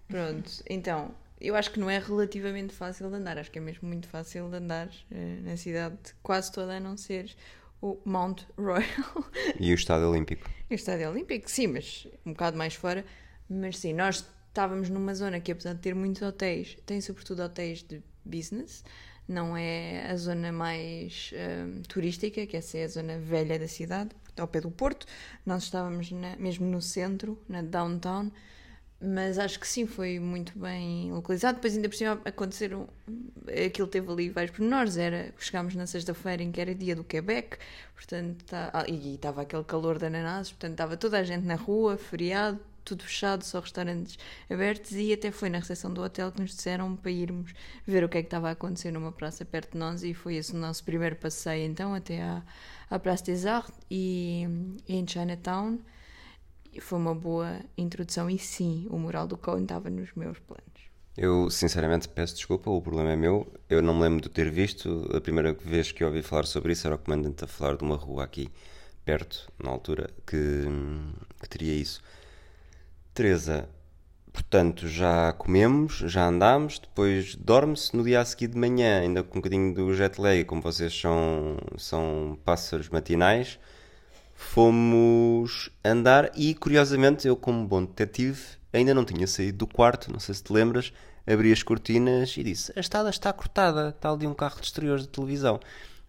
Pronto, 0.09 0.50
então, 0.69 1.12
eu 1.41 1.55
acho 1.55 1.71
que 1.71 1.79
não 1.79 1.88
é 1.88 1.99
relativamente 1.99 2.75
fácil 2.75 3.09
de 3.09 3.17
andar, 3.17 3.38
acho 3.38 3.50
que 3.50 3.59
é 3.59 3.62
mesmo 3.62 3.87
muito 3.88 4.09
fácil 4.09 4.49
de 4.50 4.57
andar 4.57 4.88
eh, 5.11 5.38
na 5.43 5.57
cidade 5.57 5.97
quase 6.23 6.50
toda, 6.50 6.76
a 6.76 6.81
não 6.81 6.97
ser 6.97 7.35
o 7.83 7.99
Mount 8.05 8.43
Royal 8.59 8.85
E 9.59 9.73
o 9.73 9.75
Estádio 9.75 10.09
Olímpico. 10.11 10.49
e 10.69 10.75
o 10.75 10.77
Estádio 10.77 11.09
Olímpico, 11.11 11.51
sim, 11.51 11.67
mas 11.69 12.07
um 12.27 12.33
bocado 12.33 12.57
mais 12.57 12.75
fora. 12.75 13.05
Mas 13.49 13.79
sim, 13.79 13.93
nós 13.93 14.25
estávamos 14.49 14.89
numa 14.89 15.15
zona 15.15 15.41
que, 15.41 15.51
apesar 15.53 15.75
de 15.75 15.81
ter 15.81 15.95
muitos 15.95 16.23
hotéis, 16.23 16.77
tem 16.87 17.01
sobretudo 17.01 17.43
hotéis 17.43 17.83
de 17.83 18.03
business, 18.25 18.85
não 19.27 19.57
é 19.57 20.07
a 20.11 20.17
zona 20.17 20.53
mais 20.53 21.33
hum, 21.35 21.83
turística, 21.89 22.47
que 22.47 22.57
essa 22.57 22.79
é 22.79 22.85
a 22.85 22.89
zona 22.89 23.19
velha 23.19 23.59
da 23.59 23.69
cidade, 23.69 24.11
ao 24.37 24.47
pé 24.49 24.61
do 24.61 24.71
Porto. 24.71 25.07
Nós 25.47 25.65
estávamos 25.65 26.11
na- 26.13 26.37
mesmo 26.37 26.67
no 26.67 26.81
centro, 26.83 27.41
na 27.49 27.63
downtown, 27.63 28.31
mas 29.02 29.38
acho 29.38 29.59
que 29.59 29.66
sim, 29.66 29.87
foi 29.87 30.19
muito 30.19 30.59
bem 30.59 31.11
localizado. 31.11 31.57
Depois, 31.57 31.75
ainda 31.75 31.88
por 31.88 31.97
cima, 31.97 32.21
aconteceram. 32.25 32.87
Aquilo 33.66 33.88
teve 33.88 34.11
ali 34.12 34.28
vários 34.28 34.54
pormenores. 34.54 34.99
Era, 34.99 35.33
chegámos 35.38 35.75
na 35.75 35.87
sexta-feira 35.87 36.42
em 36.42 36.52
que 36.52 36.61
era 36.61 36.75
dia 36.75 36.95
do 36.95 37.02
Quebec, 37.02 37.57
portanto, 37.95 38.45
tá, 38.45 38.71
ah, 38.75 38.85
e 38.87 39.14
estava 39.14 39.42
aquele 39.42 39.64
calor 39.64 39.99
de 39.99 40.04
ananases, 40.07 40.52
portanto, 40.52 40.73
estava 40.73 40.97
toda 40.99 41.19
a 41.19 41.23
gente 41.25 41.47
na 41.47 41.54
rua, 41.54 41.97
feriado, 41.97 42.61
tudo 42.85 43.02
fechado, 43.04 43.42
só 43.42 43.61
restaurantes 43.61 44.19
abertos. 44.50 44.92
E 44.92 45.14
até 45.14 45.30
foi 45.30 45.49
na 45.49 45.59
recepção 45.59 45.92
do 45.95 46.02
hotel 46.02 46.30
que 46.30 46.40
nos 46.42 46.54
disseram 46.54 46.95
para 46.95 47.11
irmos 47.11 47.54
ver 47.87 48.04
o 48.04 48.09
que 48.09 48.19
é 48.19 48.23
que 48.23 48.26
estava 48.26 48.49
a 48.49 48.52
acontecer 48.52 48.90
numa 48.90 49.12
praça 49.12 49.47
perto 49.47 49.73
de 49.73 49.78
nós. 49.78 50.02
E 50.02 50.12
foi 50.12 50.37
esse 50.37 50.52
o 50.52 50.59
nosso 50.59 50.85
primeiro 50.85 51.16
passeio, 51.16 51.64
então, 51.64 51.95
até 51.95 52.23
à, 52.23 52.42
à 52.90 52.99
Praça 52.99 53.25
des 53.25 53.47
Arts 53.47 53.73
e, 53.90 54.47
e 54.87 54.97
em 54.97 55.07
Chinatown. 55.09 55.78
Foi 56.79 56.99
uma 56.99 57.15
boa 57.15 57.61
introdução 57.77 58.31
e 58.31 58.39
sim, 58.39 58.87
o 58.91 58.99
mural 58.99 59.27
do 59.27 59.37
Cohen 59.37 59.62
estava 59.62 59.91
nos 59.91 60.12
meus 60.15 60.39
planos. 60.39 60.91
Eu, 61.17 61.50
sinceramente, 61.50 62.09
peço 62.09 62.35
desculpa, 62.35 62.71
o 62.71 62.81
problema 62.81 63.12
é 63.12 63.17
meu. 63.17 63.53
Eu 63.69 63.83
não 63.83 63.95
me 63.95 64.03
lembro 64.03 64.23
de 64.23 64.29
ter 64.29 64.50
visto. 64.50 65.11
A 65.15 65.21
primeira 65.21 65.53
vez 65.53 65.91
que 65.93 66.03
eu 66.03 66.09
ouvi 66.09 66.23
falar 66.23 66.47
sobre 66.47 66.73
isso 66.73 66.87
era 66.87 66.97
o 66.97 66.99
comandante 66.99 67.45
a 67.45 67.47
falar 67.47 67.77
de 67.77 67.83
uma 67.83 67.97
rua 67.97 68.25
aqui 68.25 68.49
perto 69.05 69.50
na 69.62 69.71
altura 69.71 70.09
que, 70.27 70.65
que 71.43 71.49
teria 71.49 71.75
isso. 71.75 72.00
Teresa, 73.12 73.69
portanto, 74.33 74.87
já 74.87 75.33
comemos, 75.33 75.99
já 76.07 76.27
andámos, 76.29 76.79
depois 76.79 77.35
dorme-se 77.35 77.97
no 77.97 78.05
dia 78.05 78.21
a 78.21 78.25
seguir 78.25 78.49
de 78.49 78.57
manhã, 78.57 79.00
ainda 79.00 79.23
com 79.23 79.39
um 79.39 79.41
bocadinho 79.41 79.75
do 79.75 79.93
jet 79.93 80.21
lag, 80.21 80.45
como 80.45 80.62
vocês 80.62 80.99
são, 80.99 81.59
são 81.77 82.39
pássaros 82.45 82.89
matinais, 82.89 83.59
fomos 84.41 85.71
andar 85.85 86.33
e, 86.35 86.55
curiosamente, 86.55 87.29
eu, 87.29 87.37
como 87.37 87.67
bom 87.67 87.85
detetive, 87.85 88.41
ainda 88.73 88.95
não 88.95 89.05
tinha 89.05 89.27
saído 89.27 89.59
do 89.59 89.67
quarto, 89.67 90.11
não 90.11 90.19
sei 90.19 90.35
se 90.35 90.43
te 90.43 90.53
lembras, 90.53 90.93
abri 91.27 91.53
as 91.53 91.63
cortinas 91.63 92.35
e 92.37 92.43
disse: 92.43 92.73
A 92.75 92.81
estada 92.81 93.11
está 93.11 93.33
cortada, 93.33 93.93
tal 93.93 94.17
de 94.17 94.27
um 94.27 94.33
carro 94.33 94.59
de 94.59 94.67
exteriores 94.67 95.03
de 95.03 95.11
televisão. 95.11 95.61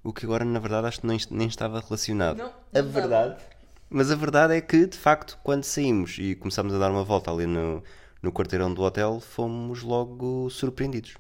O 0.02 0.14
que 0.14 0.26
agora, 0.26 0.46
na 0.46 0.60
verdade, 0.60 0.88
acho 0.88 1.02
que 1.02 1.08
nem, 1.08 1.20
nem 1.30 1.48
estava 1.48 1.82
relacionado. 1.82 2.38
Não, 2.38 2.46
a 2.46 2.50
não 2.50 2.58
estava. 2.64 2.90
verdade. 2.90 3.44
Mas 3.90 4.10
a 4.10 4.16
verdade 4.16 4.56
é 4.56 4.62
que, 4.62 4.88
de 4.88 4.98
facto, 4.98 5.38
quando 5.44 5.66
saímos 5.66 6.18
e 6.18 6.34
começámos 6.34 6.74
a 6.74 6.80
dar 6.80 6.90
uma 6.90 7.04
volta 7.04 7.30
ali 7.30 7.46
no, 7.46 7.84
no 8.24 8.32
quarteirão 8.32 8.74
do 8.74 8.82
hotel, 8.82 9.20
fomos 9.20 9.84
logo 9.84 10.50
surpreendidos. 10.50 11.16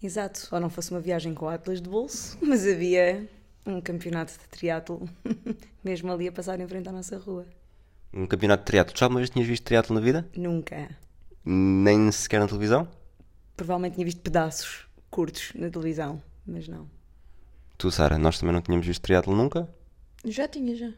Exato, 0.00 0.48
ou 0.52 0.60
não 0.60 0.70
fosse 0.70 0.92
uma 0.92 1.00
viagem 1.00 1.34
com 1.34 1.48
Atlas 1.48 1.82
de 1.82 1.90
bolso, 1.90 2.38
mas 2.40 2.64
havia 2.64 3.28
um 3.66 3.80
campeonato 3.80 4.32
de 4.32 4.48
triatlo 4.48 5.08
mesmo 5.84 6.12
ali 6.12 6.28
a 6.28 6.32
passar 6.32 6.58
em 6.60 6.66
frente 6.68 6.88
à 6.88 6.92
nossa 6.92 7.18
rua. 7.18 7.46
Um 8.12 8.26
campeonato 8.26 8.62
de 8.62 8.66
triatlo. 8.66 8.96
Já 8.96 9.06
alguma 9.06 9.20
vez 9.20 9.30
tinhas 9.30 9.46
visto 9.48 9.64
triatlo 9.64 9.94
na 9.94 10.00
vida? 10.00 10.26
Nunca. 10.36 10.88
Nem 11.44 12.10
sequer 12.12 12.40
na 12.40 12.46
televisão? 12.46 12.88
Provavelmente 13.56 13.94
tinha 13.94 14.04
visto 14.04 14.20
pedaços 14.20 14.86
curtos 15.10 15.52
na 15.54 15.68
televisão, 15.70 16.22
mas 16.46 16.68
não. 16.68 16.88
Tu, 17.78 17.90
Sara, 17.90 18.16
nós 18.18 18.38
também 18.38 18.54
não 18.54 18.62
tínhamos 18.62 18.86
visto 18.86 19.02
triatlo 19.02 19.34
nunca? 19.34 19.68
Já 20.24 20.48
tinha, 20.48 20.74
já. 20.74 20.90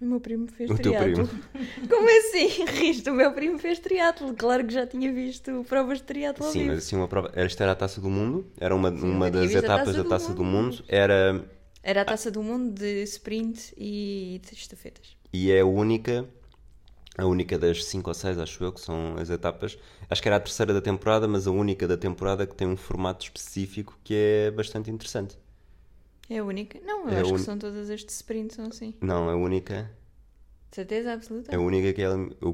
O 0.00 0.04
meu 0.04 0.20
primo 0.20 0.46
fez 0.46 0.70
O 0.70 0.76
teu 0.76 0.92
triatlo. 0.92 1.28
Como 1.88 2.08
assim? 2.18 2.64
Riste, 2.66 3.10
o 3.10 3.14
meu 3.14 3.32
primo 3.32 3.58
fez 3.58 3.78
triatlo. 3.80 4.32
Claro 4.34 4.64
que 4.66 4.72
já 4.72 4.86
tinha 4.86 5.12
visto 5.12 5.64
provas 5.68 5.98
de 5.98 6.04
triatlo 6.04 6.46
ao 6.46 6.52
Sim, 6.52 6.60
vivo. 6.60 6.70
mas 6.74 6.84
assim 6.84 6.96
uma 6.96 7.08
prova. 7.08 7.32
Esta 7.34 7.64
era 7.64 7.72
a 7.72 7.74
taça 7.74 8.00
do 8.00 8.08
mundo, 8.08 8.46
era 8.60 8.74
uma, 8.76 8.90
uma 8.90 8.96
nunca 9.26 9.30
tinha 9.32 9.42
das 9.42 9.54
etapas 9.64 9.86
Taça 9.86 9.96
da 9.96 10.02
do 10.04 10.08
taça 10.08 10.34
do 10.34 10.44
Mundo. 10.44 10.76
mundo. 10.76 10.84
Era 10.86 11.44
Era 11.90 12.02
a 12.02 12.04
taça 12.10 12.30
do 12.30 12.42
mundo 12.48 12.72
de 12.82 13.02
sprint 13.04 13.74
e 13.76 14.40
de 14.44 14.54
estafetas. 14.54 15.06
e 15.32 15.50
é 15.50 15.60
a 15.60 15.66
única, 15.66 16.28
a 17.18 17.26
única 17.26 17.58
das 17.58 17.84
5 17.84 18.10
ou 18.10 18.14
6, 18.14 18.38
acho 18.38 18.62
eu, 18.64 18.72
que 18.72 18.80
são 18.80 19.16
as 19.18 19.30
etapas. 19.30 19.78
Acho 20.10 20.22
que 20.22 20.28
era 20.28 20.36
a 20.36 20.40
terceira 20.40 20.74
da 20.74 20.80
temporada, 20.82 21.28
mas 21.28 21.46
a 21.46 21.50
única 21.52 21.88
da 21.88 21.96
temporada 21.98 22.46
que 22.46 22.54
tem 22.56 22.68
um 22.68 22.76
formato 22.76 23.24
específico 23.24 23.98
que 24.04 24.14
é 24.14 24.50
bastante 24.52 24.90
interessante. 24.90 25.38
É 26.30 26.38
a 26.38 26.44
única? 26.44 26.80
Não, 26.80 27.08
eu 27.08 27.16
É 27.16 27.20
acho 27.20 27.30
uni- 27.30 27.38
que 27.38 27.40
são 27.40 27.58
todas 27.58 27.90
as 27.90 28.00
de 28.04 28.12
sprint, 28.12 28.54
são 28.54 28.66
assim. 28.66 28.94
Não, 29.00 29.28
a 29.28 29.34
única, 29.36 29.90
De 30.70 30.76
certeza 30.76 31.12
absoluta? 31.12 31.52
a 31.52 31.58
única 31.58 31.92
que 31.92 32.02
é, 32.02 32.08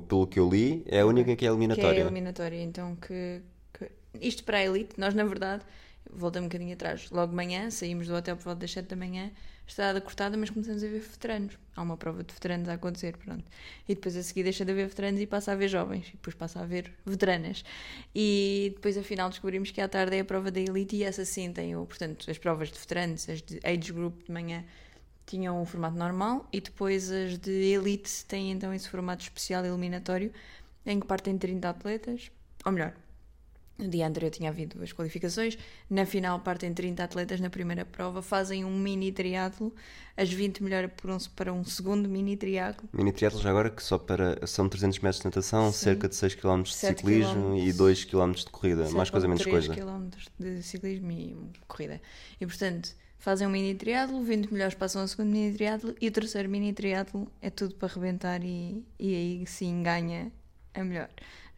pelo 0.08 0.26
que 0.26 0.38
eu 0.40 0.48
li, 0.50 0.82
é 0.86 1.00
a 1.00 1.06
única 1.06 1.36
que 1.36 1.46
é 1.46 1.50
que 1.72 1.80
é 1.80 1.98
eliminatória. 1.98 2.00
eliminatória. 2.00 2.60
Então, 2.62 2.96
que, 2.96 3.42
que- 3.72 3.90
Isto 4.20 4.44
para 4.44 4.58
a 4.58 4.64
elite, 4.64 4.98
nós 4.98 5.14
na 5.14 5.24
verdade, 5.24 5.64
voltando 6.10 6.44
um 6.44 6.48
bocadinho 6.48 6.74
atrás, 6.74 7.10
logo 7.10 7.30
de 7.30 7.36
manhã, 7.36 7.70
saímos 7.70 8.06
do 8.06 8.14
hotel 8.14 8.36
por 8.36 8.44
volta 8.44 8.60
das 8.60 8.72
7 8.72 8.88
da 8.88 8.96
manhã, 8.96 9.30
estrada 9.66 10.00
cortada, 10.00 10.36
mas 10.36 10.50
começamos 10.50 10.82
a 10.82 10.86
ver 10.86 11.00
veteranos. 11.00 11.58
Há 11.74 11.82
uma 11.82 11.96
prova 11.96 12.22
de 12.22 12.32
veteranos 12.32 12.68
a 12.68 12.74
acontecer, 12.74 13.16
pronto. 13.16 13.44
E 13.88 13.94
depois 13.94 14.16
a 14.16 14.22
seguir 14.22 14.42
deixa 14.42 14.64
de 14.64 14.72
haver 14.72 14.86
veteranos 14.86 15.20
e 15.20 15.26
passa 15.26 15.50
a 15.50 15.54
haver 15.54 15.68
jovens. 15.68 16.08
E 16.08 16.12
depois 16.12 16.34
passa 16.34 16.60
a 16.60 16.62
haver 16.62 16.92
veteranas. 17.04 17.64
E 18.14 18.72
depois 18.74 18.96
afinal 18.98 19.30
descobrimos 19.30 19.70
que 19.70 19.80
à 19.80 19.88
tarde 19.88 20.16
é 20.16 20.20
a 20.20 20.24
prova 20.24 20.50
da 20.50 20.60
elite 20.60 20.96
e 20.96 21.02
essa 21.04 21.24
sim 21.24 21.52
tem 21.52 21.74
o, 21.76 21.86
portanto, 21.86 22.30
as 22.30 22.38
provas 22.38 22.70
de 22.70 22.78
veteranos, 22.78 23.28
as 23.28 23.40
de 23.40 23.58
age 23.64 23.92
group 23.92 24.24
de 24.24 24.32
manhã 24.32 24.64
tinham 25.26 25.60
um 25.60 25.64
formato 25.64 25.96
normal 25.96 26.46
e 26.52 26.60
depois 26.60 27.10
as 27.10 27.38
de 27.38 27.50
elite 27.50 28.24
têm 28.26 28.50
então 28.50 28.74
esse 28.74 28.88
formato 28.88 29.22
especial 29.22 29.64
eliminatório 29.64 30.30
em 30.84 31.00
que 31.00 31.06
partem 31.06 31.38
30 31.38 31.68
atletas, 31.68 32.30
ou 32.64 32.72
melhor, 32.72 32.94
no 33.78 33.88
dia 33.88 34.06
anterior 34.06 34.30
tinha 34.30 34.50
havido 34.50 34.82
as 34.82 34.92
qualificações, 34.92 35.58
na 35.90 36.06
final 36.06 36.38
partem 36.40 36.72
30 36.72 37.02
atletas 37.02 37.40
na 37.40 37.50
primeira 37.50 37.84
prova, 37.84 38.22
fazem 38.22 38.64
um 38.64 38.78
mini 38.78 39.10
triatlo, 39.10 39.74
as 40.16 40.32
20 40.32 40.62
melhores 40.62 40.90
por 40.96 41.10
um- 41.10 41.18
para 41.34 41.52
um 41.52 41.64
segundo 41.64 42.08
mini 42.08 42.36
triatlo, 42.36 42.88
Mini 42.92 43.12
triatlo 43.12 43.40
já 43.40 43.50
agora 43.50 43.70
que 43.70 43.82
só 43.82 43.98
para 43.98 44.46
são 44.46 44.68
300 44.68 45.00
metros 45.00 45.18
de 45.20 45.24
natação, 45.26 45.72
Sim. 45.72 45.78
cerca 45.78 46.08
de 46.08 46.14
6 46.14 46.34
km 46.36 46.62
de 46.62 46.74
ciclismo 46.74 47.32
quilómetros. 47.34 47.68
e 47.68 47.72
2 47.72 48.04
km 48.04 48.32
de 48.32 48.44
corrida, 48.46 48.90
mais 48.90 49.10
coisa 49.10 49.26
menos 49.26 49.42
3 49.42 49.66
coisa. 49.66 49.80
km 49.82 50.08
de 50.38 50.62
ciclismo 50.62 51.10
e 51.10 51.36
corrida. 51.66 52.00
E 52.40 52.46
portanto, 52.46 52.94
fazem 53.18 53.46
um 53.46 53.50
mini 53.50 53.74
triatlo, 53.74 54.22
20 54.22 54.52
melhores 54.52 54.74
passam 54.74 55.02
ao 55.02 55.08
segundo 55.08 55.30
mini 55.30 55.52
triatlo 55.52 55.96
e 56.00 56.06
o 56.06 56.12
terceiro 56.12 56.48
mini 56.48 56.72
triatlo 56.72 57.26
é 57.42 57.50
tudo 57.50 57.74
para 57.74 57.88
arrebentar 57.88 58.40
e, 58.44 58.84
e 59.00 59.14
aí 59.16 59.44
sim 59.48 59.82
ganha 59.82 60.30
a 60.74 60.84
melhor. 60.84 61.08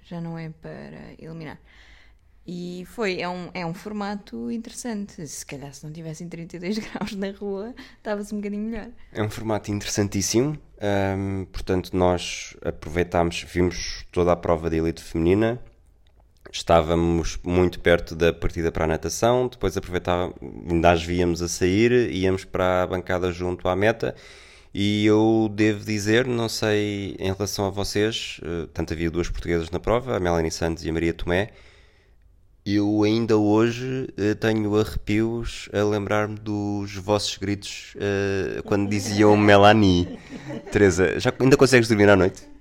Já 0.09 0.19
não 0.21 0.39
é 0.39 0.49
para 0.49 1.13
eliminar. 1.19 1.59
E 2.47 2.85
foi, 2.87 3.21
é 3.21 3.29
um, 3.29 3.51
é 3.53 3.67
um 3.67 3.75
formato 3.75 4.51
interessante. 4.51 5.27
Se 5.27 5.45
calhar 5.45 5.73
se 5.75 5.85
não 5.85 5.93
tivessem 5.93 6.29
32 6.29 6.79
graus 6.93 7.13
na 7.15 7.31
rua, 7.33 7.75
estava-se 7.97 8.33
um 8.33 8.39
bocadinho 8.39 8.63
melhor. 8.63 8.89
É 9.13 9.23
um 9.23 9.31
formato 9.31 9.71
interessantíssimo. 9.73 10.57
ahm, 10.81 11.45
portanto, 11.47 11.97
nós 11.97 12.57
aproveitámos, 12.63 13.43
vimos 13.43 14.05
toda 14.13 14.33
a 14.33 14.37
prova 14.37 14.71
de 14.71 14.77
elite 14.77 15.03
feminina. 15.03 15.61
Estávamos 16.53 17.39
muito 17.43 17.81
perto 17.81 18.15
da 18.15 18.33
partida 18.33 18.71
para 18.71 18.85
a 18.85 18.89
natação. 18.89 19.49
Depois 19.49 19.77
aproveitávamos, 19.77 20.37
ainda 20.71 20.93
as 20.93 21.03
víamos 21.03 21.43
a 21.43 21.49
sair, 21.49 22.13
íamos 22.13 22.45
para 22.45 22.85
a 22.85 22.87
bancada 22.87 23.33
junto 23.33 23.69
à 23.69 23.75
meta. 23.75 24.15
E 24.73 25.05
eu 25.07 25.51
devo 25.53 25.85
dizer, 25.85 26.27
não 26.27 26.49
sei 26.49 27.17
em 27.19 27.33
relação 27.33 27.67
a 27.67 27.71
vocês, 27.71 28.39
eh, 28.45 28.69
tanto 28.75 28.93
havia 28.93 29.11
duas 29.11 29.29
portuguesas 29.29 29.71
na 29.71 29.81
prova, 29.81 30.17
a 30.17 30.21
Melanie 30.21 30.51
Santos 30.51 30.85
e 30.85 30.91
a 30.91 30.93
Maria 30.93 31.15
Tomé. 31.15 31.51
Eu 32.69 33.05
ainda 33.05 33.37
hoje 33.37 34.09
eh, 34.17 34.35
tenho 34.35 34.77
arrepios 34.77 35.69
a 35.73 35.85
lembrar-me 35.85 36.35
dos 36.35 36.97
vossos 36.97 37.37
gritos 37.37 37.95
eh, 37.95 38.61
quando 38.65 38.91
diziam 38.91 39.37
Melanie. 39.37 40.19
Teresa, 40.73 41.21
já 41.21 41.33
ainda 41.39 41.57
consegues 41.57 41.87
dormir 41.87 42.09
à 42.09 42.17
noite? 42.17 42.56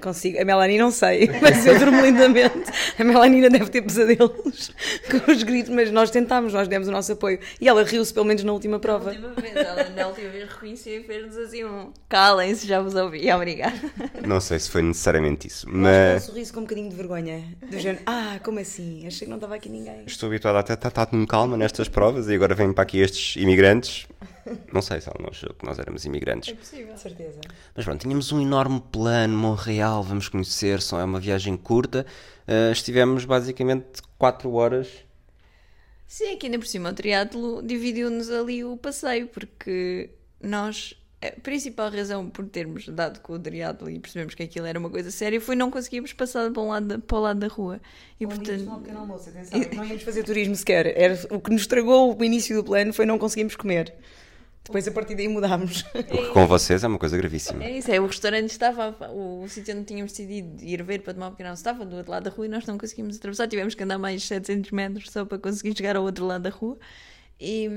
Consigo. 0.00 0.40
A 0.40 0.44
Melanie 0.44 0.78
não 0.78 0.90
sei, 0.90 1.28
mas 1.40 1.66
eu 1.66 1.78
durmo 1.78 2.00
lindamente. 2.00 2.70
A 2.98 3.04
Melanie 3.04 3.36
ainda 3.44 3.58
deve 3.58 3.70
ter 3.70 3.82
pesadelos 3.82 4.72
com 5.10 5.30
os 5.30 5.42
gritos, 5.42 5.70
mas 5.70 5.90
nós 5.90 6.10
tentámos, 6.10 6.52
nós 6.52 6.68
demos 6.68 6.88
o 6.88 6.90
nosso 6.90 7.12
apoio. 7.12 7.38
E 7.60 7.68
ela 7.68 7.84
riu-se 7.84 8.12
pelo 8.12 8.26
menos 8.26 8.42
na 8.42 8.52
última 8.52 8.78
prova. 8.78 9.10
última 9.10 9.30
vez, 9.30 9.54
ela 9.56 9.88
na 9.90 10.06
última 10.06 10.28
vez 10.30 10.48
reconheceu 10.48 11.00
e 11.00 11.04
fez-nos 11.04 11.36
assim 11.36 11.64
um 11.64 11.92
calem-se, 12.08 12.66
já 12.66 12.80
vos 12.80 12.94
ouvi, 12.94 13.30
obrigada. 13.32 13.78
Não 14.26 14.40
sei 14.40 14.58
se 14.58 14.70
foi 14.70 14.82
necessariamente 14.82 15.46
isso, 15.46 15.66
Mas... 15.68 16.24
Um 16.24 16.26
sorriso 16.26 16.52
com 16.52 16.60
um 16.60 16.62
bocadinho 16.64 16.90
de 16.90 16.96
vergonha. 16.96 17.44
Do 17.68 17.78
género, 17.78 18.02
ah, 18.06 18.38
como 18.42 18.58
assim? 18.58 19.06
Achei 19.06 19.26
que 19.26 19.30
não 19.30 19.36
estava 19.36 19.54
aqui 19.54 19.68
ninguém. 19.68 20.04
estou 20.06 20.28
habituado 20.28 20.56
a 20.56 20.60
até 20.60 20.74
estar 20.74 21.06
com 21.06 21.26
calma 21.26 21.56
nestas 21.56 21.88
provas 21.88 22.28
e 22.28 22.34
agora 22.34 22.54
vêm 22.54 22.72
para 22.72 22.82
aqui 22.82 22.98
estes 22.98 23.36
imigrantes. 23.36 24.06
Não 24.72 24.82
sei 24.82 25.00
se 25.00 25.08
ela 25.08 25.18
não 25.20 25.30
achou 25.30 25.52
que 25.54 25.64
nós 25.64 25.78
éramos 25.78 26.04
imigrantes. 26.04 26.52
possível. 26.52 26.94
De 26.94 27.00
certeza. 27.00 27.40
Mas 27.74 27.84
pronto, 27.84 28.00
tínhamos 28.00 28.30
um 28.32 28.40
enorme 28.40 28.82
plano, 28.92 29.36
Montreal, 29.36 30.02
vamos 30.02 30.28
conhecer, 30.28 30.80
só 30.80 31.00
é 31.00 31.04
uma 31.04 31.20
viagem 31.20 31.56
curta. 31.56 32.06
Ah, 32.46 32.72
estivemos 32.72 33.24
basicamente 33.24 34.02
4 34.18 34.52
horas 34.52 34.88
Sim, 36.10 36.34
aqui 36.34 36.46
ainda 36.46 36.58
por 36.58 36.66
cima 36.66 36.90
o 36.90 36.92
triatlo 36.92 37.62
dividiu-nos 37.62 38.28
ali 38.30 38.64
o 38.64 38.76
passeio, 38.76 39.28
porque 39.28 40.10
nós, 40.42 40.92
a 41.22 41.40
principal 41.40 41.88
razão 41.88 42.28
por 42.28 42.44
termos 42.48 42.88
dado 42.88 43.20
com 43.20 43.34
o 43.34 43.38
triatlo 43.38 43.88
e 43.88 43.96
percebemos 44.00 44.34
que 44.34 44.42
aquilo 44.42 44.66
era 44.66 44.76
uma 44.76 44.90
coisa 44.90 45.08
séria 45.12 45.40
foi 45.40 45.54
não 45.54 45.70
conseguirmos 45.70 46.12
passar 46.12 46.50
para, 46.50 46.62
um 46.62 46.66
lado 46.70 46.98
para 46.98 47.16
o 47.16 47.20
lado 47.20 47.38
da 47.38 47.46
rua. 47.46 47.80
E 48.18 48.26
portanto, 48.26 48.68
almoço, 48.92 49.28
atenção. 49.28 49.60
Não 49.72 49.84
íamos 49.84 50.02
fazer 50.02 50.24
turismo 50.26 50.56
sequer. 50.56 50.98
Era, 51.00 51.16
o 51.30 51.40
que 51.40 51.52
nos 51.52 51.60
estragou 51.60 52.18
o 52.18 52.24
início 52.24 52.56
do 52.56 52.64
plano 52.64 52.92
foi 52.92 53.06
não 53.06 53.16
conseguirmos 53.16 53.54
comer. 53.54 53.94
Depois 54.64 54.86
a 54.86 54.90
partir 54.92 55.14
daí 55.14 55.26
mudámos. 55.26 55.80
o 55.94 56.02
que 56.04 56.28
com 56.32 56.46
vocês 56.46 56.84
é 56.84 56.86
uma 56.86 56.98
coisa 56.98 57.16
gravíssima. 57.16 57.64
é 57.64 57.78
isso, 57.78 57.90
é, 57.90 57.98
o 58.00 58.06
restaurante 58.06 58.50
estava, 58.50 58.94
o, 59.10 59.46
sítio 59.48 59.74
onde 59.74 59.84
tínhamos 59.86 60.12
decidido 60.12 60.62
ir 60.62 60.82
ver 60.82 61.02
para 61.02 61.14
tomar 61.14 61.28
um 61.28 61.30
pequeno 61.32 61.52
estava 61.54 61.84
do 61.84 61.96
outro 61.96 62.10
lado 62.12 62.24
da 62.24 62.30
rua 62.30 62.46
e 62.46 62.48
nós 62.48 62.66
não 62.66 62.76
conseguimos 62.78 63.16
atravessar, 63.16 63.48
tivemos 63.48 63.74
que 63.74 63.82
andar 63.82 63.98
mais 63.98 64.22
700 64.24 64.70
metros 64.70 65.10
só 65.10 65.24
para 65.24 65.38
conseguir 65.38 65.76
chegar 65.76 65.96
ao 65.96 66.04
outro 66.04 66.26
lado 66.26 66.42
da 66.42 66.50
rua. 66.50 66.78
E, 67.42 67.68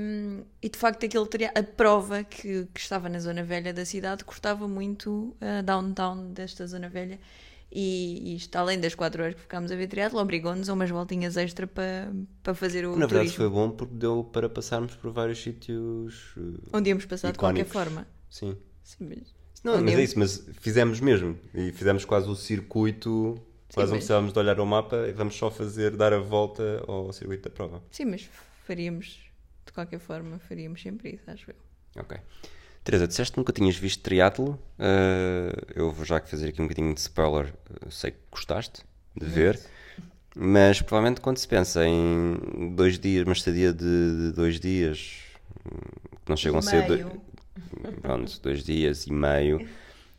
e 0.62 0.68
de 0.68 0.78
facto 0.78 1.06
aquele 1.06 1.26
teria- 1.26 1.52
a 1.54 1.62
prova 1.62 2.22
que, 2.22 2.68
que 2.72 2.78
estava 2.80 3.08
na 3.08 3.18
zona 3.18 3.42
velha 3.42 3.72
da 3.72 3.86
cidade 3.86 4.22
cortava 4.22 4.68
muito 4.68 5.34
a 5.40 5.62
downtown 5.62 6.32
desta 6.34 6.66
zona 6.66 6.86
velha 6.90 7.18
e, 7.74 8.36
isto, 8.36 8.54
além 8.56 8.78
das 8.78 8.94
4 8.94 9.22
horas 9.22 9.34
que 9.34 9.40
ficámos 9.40 9.72
a 9.72 9.76
ver 9.76 9.88
triatlo, 9.88 10.20
obrigou-nos 10.20 10.68
a 10.68 10.72
umas 10.72 10.88
voltinhas 10.90 11.36
extra 11.36 11.66
para, 11.66 12.12
para 12.42 12.54
fazer 12.54 12.86
o 12.86 12.90
Na 12.92 13.06
verdade 13.06 13.30
turismo. 13.32 13.36
foi 13.36 13.48
bom 13.48 13.70
porque 13.70 13.94
deu 13.94 14.22
para 14.24 14.48
passarmos 14.48 14.94
por 14.94 15.10
vários 15.10 15.42
sítios. 15.42 16.34
uh, 16.36 16.62
Onde 16.72 16.90
íamos 16.90 17.04
passar 17.06 17.32
de 17.32 17.38
qualquer 17.38 17.66
icónicos. 17.66 17.72
forma. 17.72 18.06
Sim. 18.30 18.56
Sim, 18.82 19.06
mas- 19.08 19.34
Não, 19.64 19.80
mas 19.82 19.94
é 19.94 20.02
isso, 20.02 20.18
mas 20.18 20.46
fizemos 20.60 21.00
mesmo. 21.00 21.38
E 21.54 21.72
fizemos 21.72 22.04
quase 22.04 22.28
o 22.28 22.34
circuito. 22.34 23.40
Quase 23.72 23.90
não 23.90 23.96
precisávamos 23.98 24.32
de 24.32 24.38
olhar 24.38 24.60
o 24.60 24.66
mapa 24.66 24.96
e 25.08 25.12
vamos 25.12 25.34
só 25.36 25.50
fazer, 25.50 25.96
dar 25.96 26.12
a 26.12 26.18
volta 26.20 26.84
ao 26.86 27.12
circuito 27.12 27.48
da 27.48 27.50
prova. 27.50 27.82
Sim, 27.90 28.04
mas 28.04 28.28
faríamos, 28.64 29.18
de 29.66 29.72
qualquer 29.72 29.98
forma, 29.98 30.38
faríamos 30.38 30.80
sempre 30.80 31.10
isso, 31.14 31.28
acho 31.28 31.50
eu. 31.50 31.56
Ok. 32.02 32.16
Teresa, 32.84 33.08
disseste 33.08 33.32
que 33.32 33.38
nunca 33.38 33.52
tinhas 33.52 33.76
visto 33.76 34.02
triatlo. 34.02 34.58
Uh, 34.78 35.72
eu 35.74 35.90
vou 35.90 36.04
já 36.04 36.20
fazer 36.20 36.50
aqui 36.50 36.60
um 36.60 36.66
bocadinho 36.66 36.92
de 36.92 37.00
spoiler. 37.00 37.54
Eu 37.82 37.90
sei 37.90 38.10
que 38.10 38.18
gostaste 38.30 38.82
de 39.16 39.24
ver. 39.24 39.58
Mas 40.36 40.82
provavelmente 40.82 41.22
quando 41.22 41.38
se 41.38 41.48
pensa 41.48 41.86
em 41.86 42.74
dois 42.76 42.98
dias, 42.98 43.24
uma 43.24 43.32
estadia 43.32 43.72
de, 43.72 44.26
de 44.28 44.32
dois 44.32 44.60
dias, 44.60 45.22
que 45.64 46.28
não 46.28 46.36
chegam 46.36 46.58
a 46.58 46.62
ser 46.62 46.86
dois, 46.86 47.06
pronto, 48.02 48.40
dois 48.42 48.62
dias 48.62 49.06
e 49.06 49.12
meio, 49.12 49.66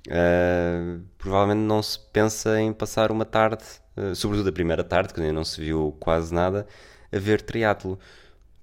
uh, 0.08 1.02
provavelmente 1.20 1.68
não 1.68 1.84
se 1.84 2.00
pensa 2.12 2.60
em 2.60 2.74
passar 2.74 3.12
uma 3.12 3.26
tarde, 3.26 3.64
uh, 3.96 4.16
sobretudo 4.16 4.50
a 4.50 4.54
primeira 4.54 4.84
tarde, 4.84 5.14
que 5.14 5.20
ainda 5.20 5.34
não 5.34 5.44
se 5.44 5.62
viu 5.62 5.96
quase 6.00 6.34
nada, 6.34 6.66
a 7.12 7.20
ver 7.20 7.42
triatlo. 7.42 8.00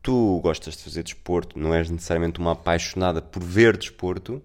Tu 0.03 0.41
gostas 0.43 0.77
de 0.77 0.83
fazer 0.83 1.03
desporto, 1.03 1.59
não 1.59 1.73
és 1.73 1.89
necessariamente 1.89 2.41
uma 2.41 2.53
apaixonada 2.53 3.23
por 3.23 3.43
ver 3.43 3.77
desporto. 3.77 4.43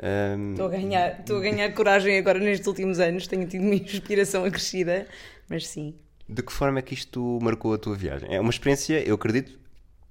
Um... 0.00 0.52
Estou, 0.52 0.66
a 0.66 0.70
ganhar, 0.70 1.20
estou 1.20 1.36
a 1.36 1.40
ganhar 1.40 1.72
coragem 1.72 2.18
agora 2.18 2.38
nestes 2.38 2.66
últimos 2.66 2.98
anos, 2.98 3.26
tenho 3.26 3.46
tido 3.46 3.62
uma 3.62 3.74
inspiração 3.74 4.44
acrescida, 4.44 5.06
mas 5.48 5.66
sim, 5.66 5.94
de 6.28 6.42
que 6.42 6.52
forma 6.52 6.78
é 6.78 6.82
que 6.82 6.94
isto 6.94 7.38
marcou 7.42 7.74
a 7.74 7.78
tua 7.78 7.94
viagem? 7.94 8.34
É 8.34 8.40
uma 8.40 8.50
experiência, 8.50 9.06
eu 9.06 9.14
acredito, 9.14 9.58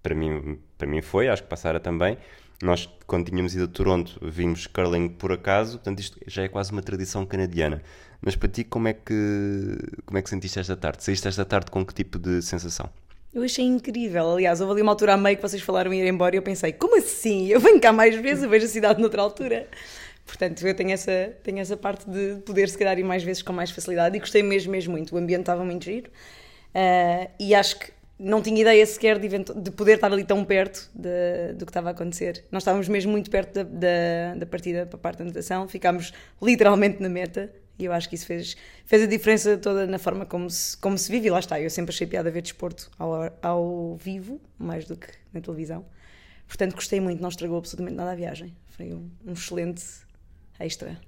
para 0.02 0.14
mim, 0.14 0.60
para 0.78 0.88
mim 0.88 1.02
foi, 1.02 1.28
acho 1.28 1.44
que 1.44 1.50
passara 1.50 1.80
também. 1.80 2.18
Nós, 2.62 2.88
quando 3.08 3.26
tínhamos 3.26 3.56
ido 3.56 3.66
a 3.66 3.68
Toronto, 3.68 4.20
vimos 4.22 4.68
curling 4.68 5.10
por 5.10 5.32
acaso, 5.32 5.74
portanto, 5.80 6.00
isto 6.00 6.20
já 6.28 6.44
é 6.44 6.48
quase 6.48 6.72
uma 6.72 6.82
tradição 6.82 7.26
canadiana. 7.26 7.82
Mas 8.22 8.36
para 8.36 8.48
ti, 8.48 8.64
como 8.64 8.88
é 8.88 8.94
que, 8.94 9.78
como 10.06 10.18
é 10.18 10.22
que 10.22 10.30
sentiste 10.30 10.60
esta 10.60 10.78
tarde? 10.78 11.04
Saíste 11.04 11.28
esta 11.28 11.44
tarde 11.44 11.72
com 11.72 11.86
que 11.86 11.94
tipo 11.94 12.18
de 12.18 12.42
sensação? 12.42 12.90
Eu 13.34 13.42
achei 13.42 13.66
incrível. 13.66 14.34
Aliás, 14.34 14.62
houve 14.62 14.74
ali 14.74 14.82
uma 14.82 14.92
altura 14.92 15.14
a 15.14 15.18
meio 15.18 15.36
que 15.36 15.42
vocês 15.42 15.62
falaram 15.62 15.92
em 15.92 16.02
ir 16.02 16.08
embora 16.08 16.36
e 16.36 16.38
eu 16.38 16.44
pensei, 16.44 16.72
como 16.72 16.98
assim? 16.98 17.48
Eu 17.48 17.60
venho 17.60 17.80
cá 17.80 17.92
mais 17.92 18.16
vezes, 18.16 18.44
eu 18.44 18.50
vejo 18.50 18.66
a 18.66 18.70
cidade 18.70 19.02
noutra 19.02 19.22
altura. 19.22 19.68
Portanto, 20.26 20.66
eu 20.66 20.76
tenho 20.76 20.92
essa, 20.92 21.34
tenho 21.44 21.60
essa 21.60 21.76
parte 21.76 22.10
de 22.10 22.42
poder, 22.46 22.70
se 22.70 22.78
calhar, 22.78 22.98
ir 22.98 23.04
mais 23.04 23.24
vezes 23.24 23.42
com 23.42 23.52
mais 23.52 23.72
facilidade 23.72 24.16
e 24.16 24.20
gostei 24.20 24.44
mesmo, 24.44 24.72
mesmo 24.72 24.92
muito. 24.94 25.16
O 25.16 25.18
ambiente 25.18 25.42
estava 25.42 25.66
muito 25.66 25.86
giro 25.86 26.10
uh, 26.10 27.30
e 27.40 27.56
acho 27.56 27.80
que 27.80 27.92
não 28.20 28.42
tinha 28.42 28.62
ideia 28.62 28.86
sequer 28.86 29.20
de, 29.20 29.28
de 29.28 29.72
poder 29.72 29.96
estar 29.96 30.14
ali 30.14 30.24
tão 30.24 30.46
perto 30.46 30.90
de, 30.94 31.54
do 31.56 31.66
que 31.66 31.72
estava 31.72 31.90
a 31.90 31.92
acontecer. 31.92 32.46
Nós 32.52 32.62
estávamos 32.62 32.88
mesmo 32.88 33.12
muito 33.12 33.30
perto 33.30 33.54
da, 33.56 33.64
da, 33.64 34.36
da 34.38 34.46
partida 34.46 34.86
para 34.86 34.96
a 34.96 35.00
parte 35.00 35.18
da 35.18 35.26
natação, 35.26 35.68
ficámos 35.68 36.14
literalmente 36.42 37.02
na 37.02 37.10
meta 37.10 37.52
e 37.84 37.88
eu 37.88 37.94
acho 37.94 38.10
que 38.10 38.16
isso 38.16 38.26
fez, 38.26 38.56
fez 38.86 39.04
a 39.04 39.06
diferença 39.06 39.58
toda 39.58 39.86
na 39.86 40.00
forma 40.00 40.26
como 40.26 40.50
se, 40.50 40.78
como 40.78 40.98
se 40.98 41.12
vive. 41.12 41.28
E 41.28 41.30
lá 41.30 41.40
está, 41.40 41.60
eu 41.60 41.70
sempre 41.70 41.94
achei 41.94 42.08
piada 42.08 42.32
ver 42.32 42.42
desporto 42.42 42.90
ao, 42.98 43.32
ao 43.42 43.96
vivo, 43.98 44.42
mais 44.58 44.86
do 44.86 44.96
que 44.96 45.08
na 45.32 45.42
televisão. 45.42 45.86
Portanto, 46.48 46.76
gostei 46.76 47.00
muito, 47.00 47.22
não 47.22 47.30
estragou 47.30 47.58
absolutamente 47.58 47.96
nada 47.96 48.12
a 48.12 48.16
viagem. 48.16 48.56
Foi 48.68 48.94
um, 48.94 49.10
um 49.26 49.34
excelente 49.34 49.84
extra. 50.60 51.00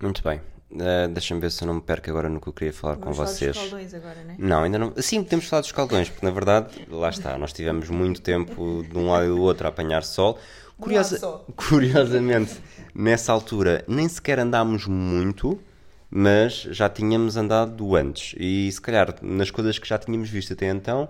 Muito 0.00 0.22
bem. 0.22 0.40
Uh, 0.70 1.08
Deixa-me 1.12 1.40
ver 1.40 1.50
se 1.50 1.62
eu 1.62 1.66
não 1.66 1.74
me 1.74 1.80
perco 1.80 2.10
agora 2.10 2.28
no 2.28 2.40
que 2.40 2.48
eu 2.48 2.52
queria 2.52 2.72
falar 2.72 2.94
Vamos 2.94 3.16
com 3.16 3.24
vocês. 3.24 3.56
Dos 3.56 3.70
caldões 3.70 3.94
agora, 3.94 4.22
né? 4.24 4.36
Não, 4.38 4.62
ainda 4.62 4.78
não. 4.78 4.92
Sim, 4.96 5.22
podemos 5.22 5.46
falar 5.46 5.60
dos 5.60 5.72
caldões, 5.72 6.08
porque 6.08 6.26
na 6.26 6.32
verdade, 6.32 6.86
lá 6.90 7.10
está, 7.10 7.38
nós 7.38 7.52
tivemos 7.52 7.88
muito 7.90 8.20
tempo 8.20 8.84
de 8.90 8.98
um 8.98 9.10
lado 9.10 9.26
e 9.26 9.28
do 9.28 9.40
outro 9.40 9.66
a 9.66 9.70
apanhar 9.70 10.02
sol. 10.02 10.38
Curiosa... 10.78 11.18
Curiosamente, 11.54 12.60
nessa 12.94 13.32
altura 13.32 13.84
nem 13.86 14.08
sequer 14.08 14.38
andámos 14.38 14.86
muito, 14.86 15.60
mas 16.16 16.68
já 16.70 16.88
tínhamos 16.88 17.36
andado 17.36 17.96
antes. 17.96 18.36
E 18.38 18.70
se 18.70 18.80
calhar 18.80 19.16
nas 19.20 19.50
coisas 19.50 19.80
que 19.80 19.88
já 19.88 19.98
tínhamos 19.98 20.30
visto 20.30 20.52
até 20.52 20.70
então, 20.70 21.08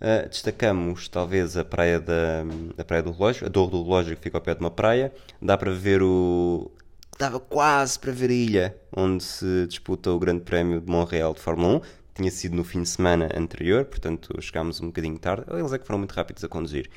uh, 0.00 0.28
destacamos 0.30 1.08
talvez 1.08 1.58
a 1.58 1.64
praia 1.64 2.00
da 2.00 2.42
a 2.78 2.82
praia 2.82 3.02
do 3.02 3.12
relógio, 3.12 3.46
a 3.46 3.50
Torre 3.50 3.70
do 3.70 3.82
Relógio 3.82 4.16
que 4.16 4.22
fica 4.22 4.38
ao 4.38 4.40
pé 4.40 4.54
de 4.54 4.60
uma 4.60 4.70
praia. 4.70 5.12
Dá 5.42 5.58
para 5.58 5.70
ver 5.72 6.02
o, 6.02 6.70
estava 7.12 7.38
quase 7.38 7.98
para 7.98 8.12
ver 8.12 8.30
a 8.30 8.32
ilha 8.32 8.76
onde 8.96 9.22
se 9.22 9.66
disputa 9.66 10.10
o 10.10 10.18
Grande 10.18 10.40
Prémio 10.40 10.80
de 10.80 10.90
Montreal 10.90 11.34
de 11.34 11.40
Fórmula 11.40 11.76
1. 11.76 11.80
Tinha 12.14 12.30
sido 12.30 12.56
no 12.56 12.64
fim 12.64 12.80
de 12.80 12.88
semana 12.88 13.28
anterior, 13.36 13.84
portanto 13.84 14.40
chegámos 14.40 14.80
um 14.80 14.86
bocadinho 14.86 15.18
tarde. 15.18 15.44
Eles 15.50 15.70
é 15.70 15.78
que 15.78 15.86
foram 15.86 15.98
muito 15.98 16.12
rápidos 16.12 16.42
a 16.42 16.48
conduzir. 16.48 16.88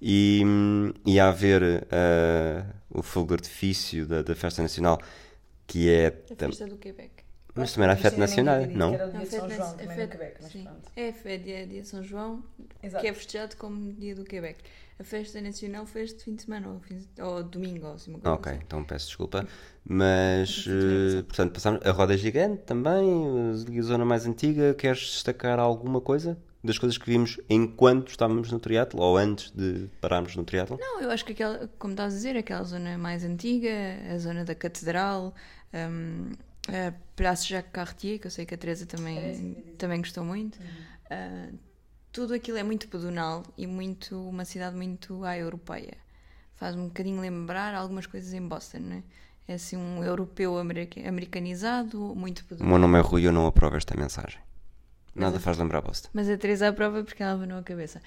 E, 0.00 0.42
e 1.04 1.18
a 1.18 1.32
ver 1.32 1.60
uh, 1.62 2.64
o 2.88 3.02
fogo 3.02 3.28
de 3.28 3.34
artifício 3.34 4.06
da, 4.06 4.22
da 4.22 4.34
Festa 4.36 4.62
Nacional, 4.62 5.00
que 5.70 5.88
é. 5.88 6.08
A 6.08 6.36
Festa 6.36 6.66
do 6.66 6.76
Quebec. 6.76 7.10
Mas 7.54 7.72
também 7.72 7.84
era 7.84 7.94
a 7.94 7.96
Festa 7.96 8.18
Nacional, 8.18 8.66
não? 8.66 8.94
Era 8.94 9.08
o 9.08 9.10
dia 9.10 9.20
de 9.20 9.26
São 9.26 9.50
João, 9.50 9.76
também 9.76 9.96
no 9.98 10.08
Quebec, 10.08 10.36
mas 10.40 10.52
pronto. 10.52 10.92
É, 10.96 11.38
dia, 11.38 11.66
dia 11.66 11.82
de 11.82 11.88
São 11.88 12.02
João, 12.02 12.44
Exato. 12.82 13.02
que 13.02 13.08
é 13.08 13.14
festejado 13.14 13.56
como 13.56 13.92
dia 13.92 14.14
do 14.14 14.24
Quebec 14.24 14.62
a 15.00 15.04
festa 15.04 15.40
nacional 15.40 15.86
foi 15.86 16.02
este 16.02 16.22
fim 16.22 16.34
de 16.34 16.42
semana, 16.42 16.68
ou, 16.68 16.80
fim 16.80 16.98
de, 16.98 17.22
ou 17.22 17.42
domingo, 17.42 17.86
ou 17.86 17.94
assim, 17.94 18.10
uma 18.10 18.20
coisa 18.20 18.34
Ok, 18.34 18.52
assim. 18.52 18.62
então 18.66 18.84
peço 18.84 19.06
desculpa. 19.06 19.48
Mas, 19.82 20.66
uh, 20.66 21.24
portanto, 21.24 21.54
passamos 21.54 21.80
a 21.86 21.90
roda 21.90 22.14
gigante 22.18 22.62
também, 22.64 23.08
a 23.78 23.82
zona 23.82 24.04
mais 24.04 24.26
antiga. 24.26 24.74
Queres 24.74 24.98
destacar 24.98 25.58
alguma 25.58 26.02
coisa? 26.02 26.36
Das 26.62 26.78
coisas 26.78 26.98
que 26.98 27.06
vimos 27.06 27.40
enquanto 27.48 28.08
estávamos 28.08 28.52
no 28.52 28.58
triatlo 28.58 29.00
ou 29.00 29.16
antes 29.16 29.50
de 29.50 29.88
pararmos 30.00 30.36
no 30.36 30.44
triatlo? 30.44 30.76
Não, 30.78 31.00
eu 31.00 31.10
acho 31.10 31.24
que 31.24 31.32
aquela, 31.32 31.70
como 31.78 31.94
estás 31.94 32.12
a 32.12 32.16
dizer, 32.16 32.36
aquela 32.36 32.64
zona 32.64 32.98
mais 32.98 33.24
antiga, 33.24 33.70
a 34.12 34.18
zona 34.18 34.44
da 34.44 34.54
Catedral, 34.54 35.34
um, 35.72 36.32
a 36.68 36.92
Praça 37.16 37.46
Jacques 37.46 37.72
Cartier, 37.72 38.18
que 38.18 38.26
eu 38.26 38.30
sei 38.30 38.44
que 38.44 38.54
a 38.54 38.58
Teresa 38.58 38.84
também, 38.84 39.54
também 39.78 40.00
gostou 40.00 40.22
muito. 40.22 40.58
Uhum. 40.58 41.54
Uh, 41.54 41.58
tudo 42.12 42.34
aquilo 42.34 42.58
é 42.58 42.62
muito 42.62 42.88
pedonal 42.88 43.42
e 43.56 43.66
muito 43.66 44.20
uma 44.28 44.44
cidade 44.44 44.76
muito 44.76 45.24
à 45.24 45.38
europeia. 45.38 45.96
Faz 46.56 46.76
um 46.76 46.88
bocadinho 46.88 47.20
lembrar 47.20 47.74
algumas 47.74 48.06
coisas 48.06 48.34
em 48.34 48.46
Boston, 48.46 48.80
não 48.80 48.96
é? 48.96 49.02
É 49.48 49.54
assim 49.54 49.76
um 49.76 50.04
europeu 50.04 50.58
americanizado, 50.58 52.14
muito 52.14 52.44
pedonal. 52.44 52.68
O 52.68 52.70
meu 52.70 52.78
nome 52.78 52.98
é 52.98 53.00
Rui, 53.00 53.26
eu 53.26 53.32
não 53.32 53.46
aprovo 53.46 53.76
esta 53.76 53.96
mensagem. 53.96 54.38
Nada 55.20 55.40
faz 55.40 55.58
lembrar 55.58 55.80
Boston. 55.80 56.08
Mas 56.12 56.28
a 56.28 56.36
Teresa 56.36 56.68
aprova 56.68 57.02
porque 57.04 57.22
ela 57.22 57.32
abanou 57.32 57.58
a 57.58 57.62
cabeça. 57.62 58.00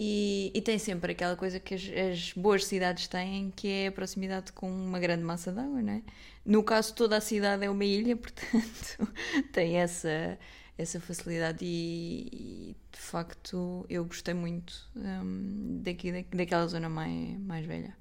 E, 0.00 0.52
e, 0.54 0.62
tem 0.62 0.78
sempre 0.78 1.10
aquela 1.10 1.34
coisa 1.34 1.58
que 1.58 1.74
as, 1.74 1.82
as, 1.82 2.32
boas 2.32 2.64
cidades 2.64 3.08
têm, 3.08 3.50
que 3.50 3.66
é 3.66 3.86
a 3.88 3.92
proximidade 3.92 4.52
com 4.52 4.70
uma 4.70 5.00
grande 5.00 5.24
massa 5.24 5.50
d'água, 5.50 5.82
não 5.82 5.92
é? 5.92 6.02
No 6.46 6.62
caso, 6.62 6.94
toda 6.94 7.16
a 7.16 7.20
cidade 7.20 7.64
é 7.64 7.70
uma 7.70 7.84
ilha, 7.84 8.14
portanto, 8.16 9.12
tem 9.52 9.78
essa, 9.78 10.38
essa 10.78 11.00
facilidade 11.00 11.64
e, 11.64 12.28
e, 12.32 12.76
de 12.92 12.98
facto 12.98 13.84
eu 13.90 14.04
gostei 14.04 14.34
muito 14.34 14.88
um, 14.94 15.80
daqui, 15.82 16.24
daquela 16.32 16.68
zona 16.68 16.88
mais, 16.88 17.36
mais 17.40 17.66
velha. 17.66 17.96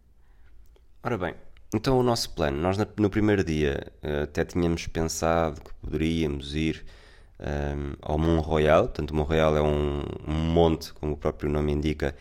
Ora 1.01 1.17
bem, 1.17 1.33
então 1.73 1.97
o 1.97 2.03
nosso 2.03 2.29
plano, 2.35 2.61
nós 2.61 2.77
no 2.77 3.09
primeiro 3.09 3.43
dia 3.43 3.91
eh, 4.03 4.21
até 4.21 4.45
tínhamos 4.45 4.85
pensado 4.85 5.61
que 5.61 5.73
poderíamos 5.75 6.55
ir 6.55 6.85
um, 7.39 7.93
ao 8.01 8.17
Mont 8.17 8.45
Royal, 8.45 8.83
portanto 8.83 9.11
o 9.11 9.15
Mont 9.15 9.27
Royal 9.27 9.57
é 9.57 9.61
um, 9.61 10.03
um, 10.27 10.33
monte, 10.33 10.93
como 10.93 11.13
o 11.13 11.17
próprio 11.17 11.49
nome 11.49 11.71
indica, 11.71 12.15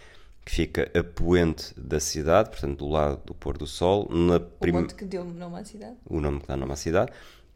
que 0.44 0.52
fica 0.52 0.90
a 0.96 1.02
poente 1.02 1.72
da 1.79 1.98
cidade, 1.98 2.50
portanto 2.50 2.79
do 2.79 2.88
lado 2.88 3.20
do 3.24 3.35
pôr 3.35 3.59
do 3.59 3.66
sol. 3.66 4.09
Na 4.11 4.38
prim... 4.38 4.72
O 4.72 4.74
monte 4.74 4.94
que 4.94 5.05
deu 5.05 5.24
nome 5.24 5.59
à 5.59 5.64
cidade. 5.64 5.96
O 6.05 6.20
nome 6.20 6.40
que 6.40 6.46
dá 6.46 6.57
nome 6.57 6.72
à 6.72 6.76
cidade. 6.76 7.12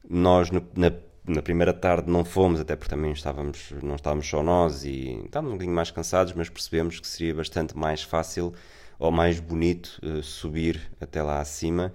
Nós 0.09 0.51
no, 0.51 0.66
na 0.75 0.90
na 1.23 1.42
primeira 1.42 1.73
tarde 1.73 2.11
não 2.11 2.25
fomos, 2.25 2.61
até 2.61 2.75
porque 2.75 2.90
também 2.90 3.12
estávamos, 3.12 3.73
não 3.83 3.94
estávamos 3.94 4.27
só 4.27 4.42
nós 4.42 4.85
e 4.85 5.20
estávamos 5.25 5.53
um 5.53 5.55
bocadinho 5.57 5.75
mais 5.75 5.90
cansados, 5.90 6.33
mas 6.33 6.49
percebemos 6.49 6.99
que 6.99 7.07
seria 7.07 7.35
bastante 7.35 7.77
mais 7.77 8.03
fácil 8.03 8.53
ou 8.99 9.11
mais 9.12 9.38
bonito 9.38 10.01
uh, 10.03 10.23
subir 10.23 10.90
até 11.01 11.23
lá 11.23 11.40
acima 11.40 11.92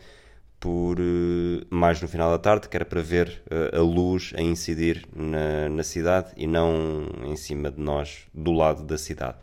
por 0.65 0.99
uh, 0.99 1.63
mais 1.69 2.01
no 2.01 2.07
final 2.07 2.31
da 2.31 2.39
tarde, 2.39 2.67
que 2.67 2.75
era 2.75 2.83
para 2.83 2.99
ver 2.99 3.43
uh, 3.51 3.77
a 3.77 3.81
luz 3.83 4.33
a 4.35 4.41
incidir 4.41 5.07
na, 5.15 5.69
na 5.69 5.83
cidade 5.83 6.31
e 6.35 6.47
não 6.47 7.05
em 7.23 7.35
cima 7.35 7.69
de 7.69 7.79
nós, 7.79 8.23
do 8.33 8.51
lado 8.51 8.81
da 8.81 8.97
cidade. 8.97 9.37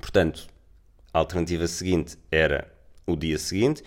Portanto, 0.00 0.46
a 1.12 1.18
alternativa 1.18 1.66
seguinte 1.66 2.16
era 2.30 2.72
o 3.04 3.16
dia 3.16 3.36
seguinte. 3.40 3.82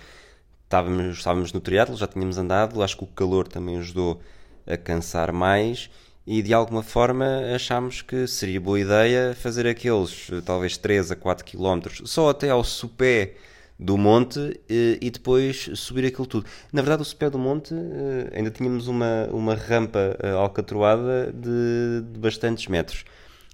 Estávamos, 0.65 1.19
estávamos 1.19 1.53
no 1.53 1.61
triatlo, 1.61 1.95
já 1.95 2.07
tínhamos 2.07 2.37
andado, 2.37 2.83
acho 2.83 2.97
que 2.97 3.05
o 3.05 3.07
calor 3.07 3.47
também 3.47 3.77
ajudou 3.77 4.19
a 4.67 4.75
cansar 4.75 5.31
mais 5.31 5.89
e 6.27 6.41
de 6.41 6.53
alguma 6.53 6.83
forma 6.83 7.25
achámos 7.55 8.01
que 8.01 8.27
seria 8.27 8.59
boa 8.59 8.81
ideia 8.81 9.33
fazer 9.33 9.65
aqueles 9.65 10.29
talvez 10.43 10.75
3 10.75 11.11
a 11.11 11.15
4 11.15 11.45
km 11.45 12.03
só 12.03 12.29
até 12.29 12.49
ao 12.49 12.65
sopé 12.65 13.35
do 13.79 13.97
monte 13.97 14.59
e 14.67 15.09
depois 15.09 15.69
subir 15.75 16.05
aquilo 16.05 16.27
tudo. 16.27 16.45
Na 16.73 16.81
verdade, 16.81 17.01
o 17.01 17.05
sopé 17.05 17.29
do 17.29 17.39
monte 17.39 17.73
eh, 17.73 18.37
ainda 18.37 18.51
tínhamos 18.51 18.87
uma, 18.89 19.27
uma 19.31 19.55
rampa 19.55 20.17
eh, 20.21 20.31
alcatroada 20.31 21.31
de, 21.31 22.01
de 22.11 22.19
bastantes 22.19 22.67
metros. 22.67 23.05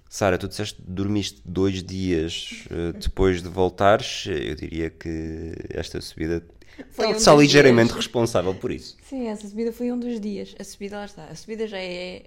Sara, 0.08 0.36
tu 0.36 0.48
disseste 0.48 0.82
que 0.82 0.90
dormiste 0.90 1.40
dois 1.44 1.80
dias 1.82 2.64
eh, 2.70 2.92
depois 2.98 3.40
de 3.40 3.48
voltares. 3.48 4.26
Eu 4.26 4.56
diria 4.56 4.90
que 4.90 5.52
esta 5.70 6.00
subida 6.00 6.42
foi 6.90 7.14
um 7.14 7.18
só 7.20 7.40
ligeiramente 7.40 7.88
dias. 7.88 7.96
responsável 7.96 8.54
por 8.54 8.72
isso. 8.72 8.96
Sim, 9.02 9.28
essa 9.28 9.46
subida 9.46 9.72
foi 9.72 9.92
um 9.92 9.98
dos 9.98 10.20
dias. 10.20 10.56
A 10.58 10.64
subida, 10.64 10.96
lá 10.96 11.04
está. 11.04 11.24
A 11.26 11.34
subida 11.36 11.68
já 11.68 11.78
é 11.78 12.24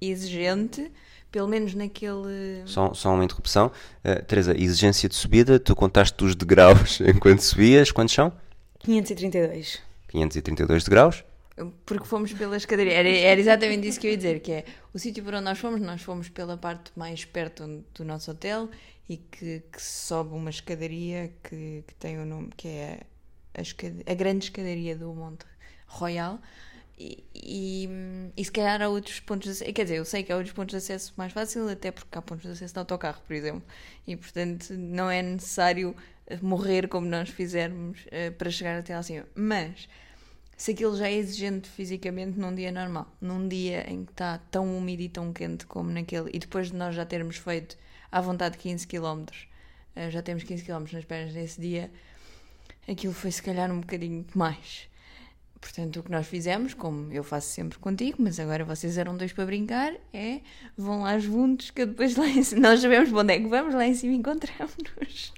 exigente, 0.00 0.90
pelo 1.32 1.48
menos 1.48 1.74
naquele. 1.74 2.62
Só, 2.66 2.94
só 2.94 3.12
uma 3.14 3.24
interrupção. 3.24 3.72
Uh, 4.04 4.22
Teresa, 4.24 4.54
exigência 4.56 5.08
de 5.08 5.16
subida, 5.16 5.58
tu 5.58 5.74
contaste 5.74 6.22
os 6.22 6.36
degraus 6.36 7.00
enquanto 7.02 7.40
subias, 7.40 7.90
quantos 7.90 8.14
são? 8.14 8.32
532. 8.80 9.80
532 10.08 10.84
degraus. 10.84 11.24
Porque 11.84 12.06
fomos 12.06 12.32
pela 12.32 12.56
escadaria. 12.56 12.92
Era, 12.92 13.08
era 13.08 13.40
exatamente 13.40 13.86
isso 13.86 14.00
que 14.00 14.06
eu 14.06 14.10
ia 14.10 14.16
dizer, 14.16 14.40
que 14.40 14.52
é 14.52 14.64
o 14.92 14.98
sítio 14.98 15.22
por 15.24 15.34
onde 15.34 15.44
nós 15.44 15.58
fomos, 15.58 15.80
nós 15.80 16.02
fomos 16.02 16.28
pela 16.28 16.56
parte 16.56 16.90
mais 16.96 17.24
perto 17.24 17.84
do 17.94 18.04
nosso 18.04 18.30
hotel 18.30 18.68
e 19.08 19.16
que, 19.18 19.62
que 19.72 19.82
sobe 19.82 20.34
uma 20.34 20.50
escadaria 20.50 21.30
que, 21.42 21.84
que 21.86 21.94
tem 21.96 22.18
o 22.18 22.24
nome, 22.26 22.50
que 22.56 22.68
é 22.68 23.00
a, 23.54 23.60
escad- 23.60 24.02
a 24.06 24.14
grande 24.14 24.46
escadaria 24.46 24.96
do 24.96 25.12
Monte 25.12 25.44
Royal. 25.86 26.38
E, 26.98 27.24
e, 27.34 27.88
e 28.36 28.44
se 28.44 28.52
calhar 28.52 28.80
há 28.80 28.88
outros 28.88 29.20
pontos 29.20 29.46
de 29.46 29.50
acesso. 29.52 29.72
Quer 29.72 29.82
dizer, 29.84 29.96
eu 29.96 30.04
sei 30.04 30.22
que 30.22 30.32
há 30.32 30.36
outros 30.36 30.54
pontos 30.54 30.72
de 30.72 30.76
acesso 30.76 31.12
mais 31.16 31.32
fácil, 31.32 31.68
até 31.68 31.90
porque 31.90 32.16
há 32.16 32.22
pontos 32.22 32.44
de 32.44 32.52
acesso 32.52 32.74
de 32.74 32.78
autocarro, 32.78 33.20
por 33.26 33.34
exemplo. 33.34 33.62
E 34.06 34.16
portanto 34.16 34.72
não 34.74 35.10
é 35.10 35.22
necessário 35.22 35.96
eh, 36.26 36.38
morrer 36.40 36.88
como 36.88 37.06
nós 37.06 37.28
fizermos 37.28 38.06
eh, 38.10 38.30
para 38.30 38.50
chegar 38.50 38.78
até 38.78 38.94
lá 38.94 39.00
acima. 39.00 39.26
Mas 39.34 39.88
se 40.56 40.70
aquilo 40.70 40.96
já 40.96 41.08
é 41.08 41.14
exigente 41.14 41.68
fisicamente 41.68 42.38
num 42.38 42.54
dia 42.54 42.70
normal, 42.70 43.12
num 43.20 43.48
dia 43.48 43.90
em 43.90 44.04
que 44.04 44.12
está 44.12 44.38
tão 44.50 44.76
úmido 44.76 45.02
e 45.02 45.08
tão 45.08 45.32
quente 45.32 45.66
como 45.66 45.90
naquele, 45.90 46.30
e 46.32 46.38
depois 46.38 46.68
de 46.68 46.76
nós 46.76 46.94
já 46.94 47.04
termos 47.04 47.36
feito 47.36 47.76
à 48.12 48.20
vontade 48.20 48.56
15 48.58 48.86
km, 48.86 49.24
eh, 49.96 50.10
já 50.10 50.22
temos 50.22 50.44
15 50.44 50.64
km 50.64 50.84
nas 50.92 51.04
pernas 51.04 51.34
nesse 51.34 51.60
dia, 51.60 51.90
aquilo 52.88 53.12
foi 53.12 53.32
se 53.32 53.42
calhar 53.42 53.70
um 53.72 53.80
bocadinho 53.80 54.24
demais. 54.30 54.88
Portanto, 55.62 56.00
o 56.00 56.02
que 56.02 56.10
nós 56.10 56.26
fizemos, 56.26 56.74
como 56.74 57.12
eu 57.12 57.22
faço 57.22 57.46
sempre 57.50 57.78
contigo, 57.78 58.16
mas 58.20 58.40
agora 58.40 58.64
vocês 58.64 58.98
eram 58.98 59.16
dois 59.16 59.32
para 59.32 59.46
brincar, 59.46 59.94
é 60.12 60.40
vão 60.76 61.02
lá 61.02 61.16
juntos, 61.20 61.70
que 61.70 61.86
depois 61.86 62.16
lá 62.16 62.26
em 62.26 62.42
cima, 62.42 62.62
nós 62.62 62.80
sabemos 62.80 63.10
para 63.10 63.20
onde 63.20 63.32
é 63.34 63.38
que 63.40 63.46
vamos, 63.46 63.72
lá 63.72 63.86
em 63.86 63.94
cima 63.94 64.12
encontramos-nos. 64.12 65.32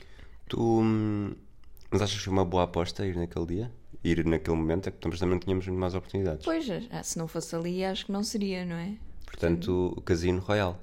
Tu. 0.48 0.58
hum, 0.80 1.34
Mas 1.90 2.00
achas 2.00 2.16
que 2.16 2.24
foi 2.24 2.32
uma 2.32 2.44
boa 2.44 2.64
aposta 2.64 3.06
ir 3.06 3.14
naquele 3.16 3.46
dia? 3.46 3.72
Ir 4.02 4.24
naquele 4.24 4.56
momento? 4.56 4.88
É 4.88 4.92
que 4.92 4.98
também 4.98 5.20
não 5.28 5.38
tínhamos 5.38 5.68
mais 5.68 5.94
oportunidades. 5.94 6.42
Pois, 6.44 6.66
ah, 6.90 7.02
se 7.02 7.18
não 7.18 7.28
fosse 7.28 7.54
ali, 7.54 7.84
acho 7.84 8.06
que 8.06 8.12
não 8.12 8.24
seria, 8.24 8.64
não 8.64 8.76
é? 8.76 8.94
Portanto, 9.26 9.92
o 9.94 10.00
Casino 10.00 10.40
Royal. 10.40 10.80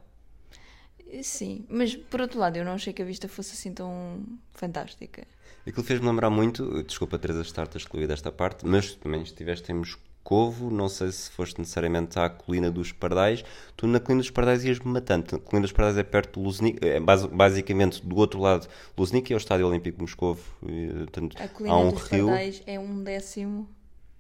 Sim, 1.24 1.66
mas 1.68 1.96
por 1.96 2.22
outro 2.22 2.40
lado, 2.40 2.58
eu 2.58 2.64
não 2.64 2.74
achei 2.74 2.94
que 2.94 3.02
a 3.02 3.06
vista 3.06 3.28
fosse 3.28 3.54
assim 3.54 3.74
tão 3.74 4.24
fantástica. 4.54 5.28
Aquilo 5.68 5.84
fez-me 5.84 6.08
lembrar 6.08 6.30
muito, 6.30 6.82
desculpa 6.84 7.20
Teresa 7.20 7.42
estar-te 7.42 7.78
a 7.78 7.80
excluir 7.80 8.08
desta 8.08 8.32
parte, 8.32 8.66
mas 8.66 8.96
também 8.96 9.22
estiveste 9.22 9.72
em 9.72 9.76
Moscovo, 9.76 10.72
não 10.72 10.90
sei 10.90 11.12
se 11.12 11.30
foste 11.32 11.60
necessariamente 11.60 12.18
à 12.18 12.28
Colina 12.30 12.72
dos 12.72 12.92
Pardais, 12.92 13.44
tu 13.78 13.86
na 13.86 14.00
Colina 14.00 14.22
dos 14.22 14.32
Pardais 14.32 14.64
ias-me 14.66 14.92
matando, 14.92 15.36
a 15.36 15.40
Colina 15.40 15.62
dos 15.62 15.72
Pardais 15.72 15.98
é 15.98 16.04
perto 16.04 16.40
de 16.40 16.46
Luznik, 16.46 16.80
é 16.84 17.00
basi- 17.00 17.28
basicamente 17.28 18.04
do 18.06 18.16
outro 18.18 18.40
lado, 18.40 18.68
Luznik 18.98 19.32
é 19.32 19.36
o 19.36 19.38
Estádio 19.38 19.68
Olímpico 19.68 19.98
de 19.98 20.02
Moscovo, 20.02 20.42
portanto, 20.60 21.38
A 21.40 21.44
há 21.44 21.48
colina 21.48 21.76
um 21.78 21.92
dos 21.92 22.04
rio, 22.04 22.26
Pardais 22.26 22.64
é 22.66 22.80
um 22.80 23.04
décimo 23.04 23.70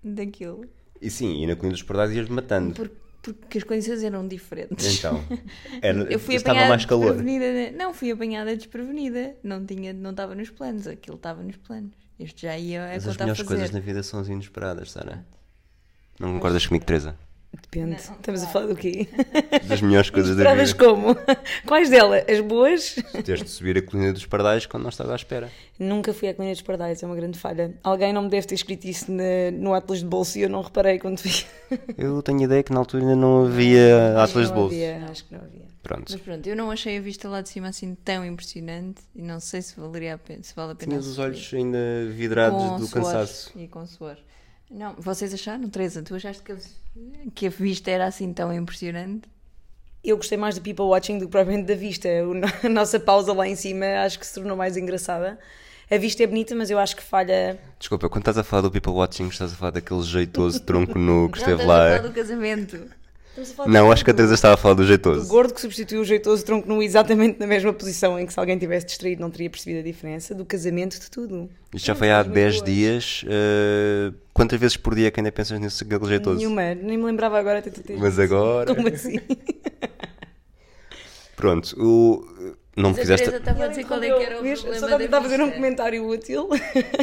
daquilo. 0.03 0.65
e 1.01 1.09
sim, 1.09 1.41
e 1.43 1.47
na 1.47 1.55
Colina 1.55 1.73
dos 1.73 1.83
Pardais 1.83 2.11
ias-me 2.15 2.35
matando. 2.35 2.75
Por- 2.75 2.91
porque 3.21 3.57
as 3.59 3.63
condições 3.63 4.03
eram 4.03 4.27
diferentes. 4.27 4.97
Então, 4.97 5.23
era, 5.81 5.99
eu 6.11 6.19
fui 6.19 6.35
estava 6.35 6.67
mais 6.67 6.85
calor. 6.85 7.13
desprevenida. 7.13 7.71
Não, 7.77 7.93
fui 7.93 8.11
apanhada 8.11 8.55
desprevenida. 8.55 9.35
Não 9.43 9.65
tinha, 9.65 9.93
não 9.93 10.11
estava 10.11 10.33
nos 10.35 10.49
planos. 10.49 10.87
Aquilo 10.87 11.17
estava 11.17 11.41
nos 11.43 11.57
planos. 11.57 11.91
Este 12.19 12.43
já 12.43 12.57
ia 12.57 12.83
a 12.85 12.87
Mas 12.89 13.07
as 13.07 13.17
melhores 13.17 13.37
fazer. 13.39 13.47
coisas 13.47 13.71
na 13.71 13.79
vida 13.79 14.03
são 14.03 14.19
as 14.19 14.27
inesperadas, 14.27 14.91
Sara. 14.91 15.25
Não 16.19 16.33
concordas 16.33 16.65
comigo, 16.67 16.85
Teresa? 16.85 17.15
Depende. 17.53 17.91
Não, 18.07 18.15
Estamos 18.15 18.43
a 18.43 18.47
falar 18.47 18.67
do 18.67 18.75
quê? 18.75 19.07
Das 19.67 19.81
melhores 19.81 20.09
coisas 20.09 20.35
da 20.35 20.53
vida. 20.53 20.73
como? 20.75 21.15
Quais 21.65 21.89
delas? 21.89 22.23
As 22.29 22.39
boas? 22.41 22.95
Teres 23.23 23.43
de 23.43 23.49
subir 23.49 23.77
a 23.77 23.81
Colina 23.81 24.11
dos 24.13 24.25
Pardais 24.25 24.65
quando 24.65 24.83
não 24.83 24.89
estás 24.89 25.09
à 25.09 25.15
espera. 25.15 25.49
Nunca 25.79 26.13
fui 26.13 26.29
à 26.29 26.33
Colina 26.33 26.53
dos 26.53 26.61
Pardais, 26.61 27.01
é 27.01 27.05
uma 27.05 27.15
grande 27.15 27.37
falha. 27.39 27.73
Alguém 27.83 28.11
não 28.13 28.23
me 28.23 28.29
deve 28.29 28.47
ter 28.47 28.55
escrito 28.55 28.85
isso 28.85 29.11
na- 29.11 29.51
no 29.53 29.73
Atlas 29.73 29.99
de 29.99 30.05
Bolso 30.05 30.37
e 30.37 30.41
eu 30.43 30.49
não 30.49 30.61
reparei 30.61 30.99
quando 30.99 31.19
vi. 31.19 31.45
Eu 31.97 32.21
tenho 32.21 32.41
ideia 32.41 32.61
que 32.63 32.73
na 32.73 32.79
altura 32.79 33.03
ainda 33.03 33.15
não 33.15 33.45
havia 33.45 34.15
Acho 34.17 34.31
Atlas 34.31 34.47
de 34.47 34.53
não 34.53 34.59
bolso. 34.61 34.75
havia, 34.75 35.05
acho 35.09 35.25
que 35.25 35.33
não 35.33 35.41
havia. 35.41 35.61
Pronto. 35.83 36.11
Mas 36.11 36.21
pronto, 36.21 36.47
eu 36.47 36.55
não 36.55 36.69
achei 36.69 36.97
a 36.97 37.01
vista 37.01 37.27
lá 37.27 37.41
de 37.41 37.49
cima 37.49 37.69
assim 37.69 37.95
tão 37.95 38.23
impressionante 38.23 39.01
e 39.15 39.21
não 39.21 39.39
sei 39.39 39.61
se 39.63 39.79
valeria 39.79 40.13
a 40.13 40.17
pena, 40.17 40.43
se 40.43 40.53
vale 40.55 40.73
a 40.73 40.75
pena. 40.75 40.89
Tinhas 40.91 41.07
os 41.07 41.17
olhos 41.17 41.51
ainda 41.53 41.77
vidrados 42.11 42.61
Com 42.63 42.77
do 42.77 42.85
suor 42.87 43.03
cansaço. 43.03 43.51
E 43.55 43.67
com 43.67 43.85
suor. 43.87 44.15
Não, 44.71 44.95
vocês 44.97 45.33
acharam, 45.33 45.67
Teresa? 45.69 46.01
Tu 46.01 46.15
achaste 46.15 46.41
que, 46.43 46.55
que 47.35 47.47
a 47.47 47.49
vista 47.49 47.91
era 47.91 48.05
assim 48.05 48.31
tão 48.33 48.53
impressionante? 48.53 49.23
Eu 50.03 50.17
gostei 50.17 50.37
mais 50.37 50.55
do 50.55 50.61
people 50.61 50.85
watching 50.85 51.19
do 51.19 51.25
que 51.25 51.31
propriamente 51.31 51.67
da 51.67 51.75
vista. 51.75 52.07
O 52.25 52.33
A 52.65 52.69
nossa 52.69 52.99
pausa 52.99 53.33
lá 53.33 53.47
em 53.47 53.55
cima 53.55 53.85
acho 54.05 54.17
que 54.17 54.25
se 54.25 54.33
tornou 54.33 54.55
mais 54.57 54.77
engraçada. 54.77 55.37
A 55.89 55.97
vista 55.97 56.23
é 56.23 56.27
bonita, 56.27 56.55
mas 56.55 56.69
eu 56.71 56.79
acho 56.79 56.95
que 56.95 57.03
falha. 57.03 57.59
Desculpa, 57.77 58.07
quando 58.09 58.21
estás 58.21 58.37
a 58.37 58.43
falar 58.43 58.61
do 58.61 58.71
People 58.71 58.93
Watching, 58.93 59.27
estás 59.27 59.51
a 59.51 59.55
falar 59.55 59.71
daquele 59.71 60.01
jeitoso 60.03 60.61
tronco 60.63 60.97
nu 60.97 61.29
que 61.29 61.39
não 61.41 61.49
esteve 61.49 61.61
estás 61.61 61.69
a 61.69 61.73
lá. 61.73 61.97
falar 61.97 62.07
do 62.07 62.13
casamento. 62.13 62.79
Não, 63.67 63.91
acho 63.91 64.03
que 64.03 64.11
a 64.11 64.13
Teresa 64.13 64.33
estava 64.33 64.55
a 64.55 64.57
falar 64.57 64.73
do 64.75 64.81
O 64.81 64.85
jeitoso. 64.85 65.25
gordo 65.27 65.53
que 65.53 65.61
substituiu 65.61 66.01
o 66.01 66.05
jeitoso 66.05 66.43
tronco 66.45 66.67
nu 66.67 66.81
exatamente 66.83 67.39
na 67.39 67.47
mesma 67.47 67.71
posição 67.71 68.19
em 68.19 68.25
que 68.25 68.33
se 68.33 68.39
alguém 68.39 68.57
tivesse 68.57 68.85
distraído 68.87 69.21
não 69.21 69.29
teria 69.31 69.49
percebido 69.49 69.79
a 69.79 69.83
diferença 69.83 70.33
do 70.35 70.43
casamento 70.45 70.99
de 70.99 71.09
tudo. 71.09 71.49
Isto 71.73 71.85
já 71.85 71.95
foi 71.95 72.11
há 72.11 72.23
Muito 72.23 72.33
10 72.33 72.55
boas. 72.55 72.65
dias. 72.69 73.25
eh, 73.27 74.11
quantas 74.33 74.59
vezes 74.59 74.77
por 74.77 74.95
dia 74.95 75.07
é 75.07 75.11
que 75.11 75.19
ainda 75.19 75.31
pensas 75.31 75.59
nesse 75.59 75.83
aquele 75.83 76.05
jeitoso? 76.05 76.37
Nenhuma, 76.37 76.75
nem 76.75 76.97
me 76.97 77.05
lembrava 77.05 77.37
agora 77.39 77.59
até 77.59 77.69
tu 77.69 77.81
teres 77.81 78.01
Mas 78.01 78.17
agora. 78.19 78.73
Como 78.73 78.87
assim? 78.87 79.19
Pronto, 81.35 81.75
o... 81.79 82.55
não 82.75 82.91
me 82.91 82.95
fizeste. 82.95 83.25
Teresa 83.25 83.37
estava 83.37 83.65
a 83.65 83.67
dizer 83.67 83.85
qual 83.85 84.03
é 84.03 84.07
que 84.07 84.23
era 84.23 84.39
o 84.39 84.43
Vês? 84.43 84.59
problema 84.61 84.79
Só 84.79 84.95
estava 84.95 85.17
a 85.17 85.21
fazer 85.21 85.41
um 85.41 85.51
comentário 85.51 86.07
útil. 86.07 86.49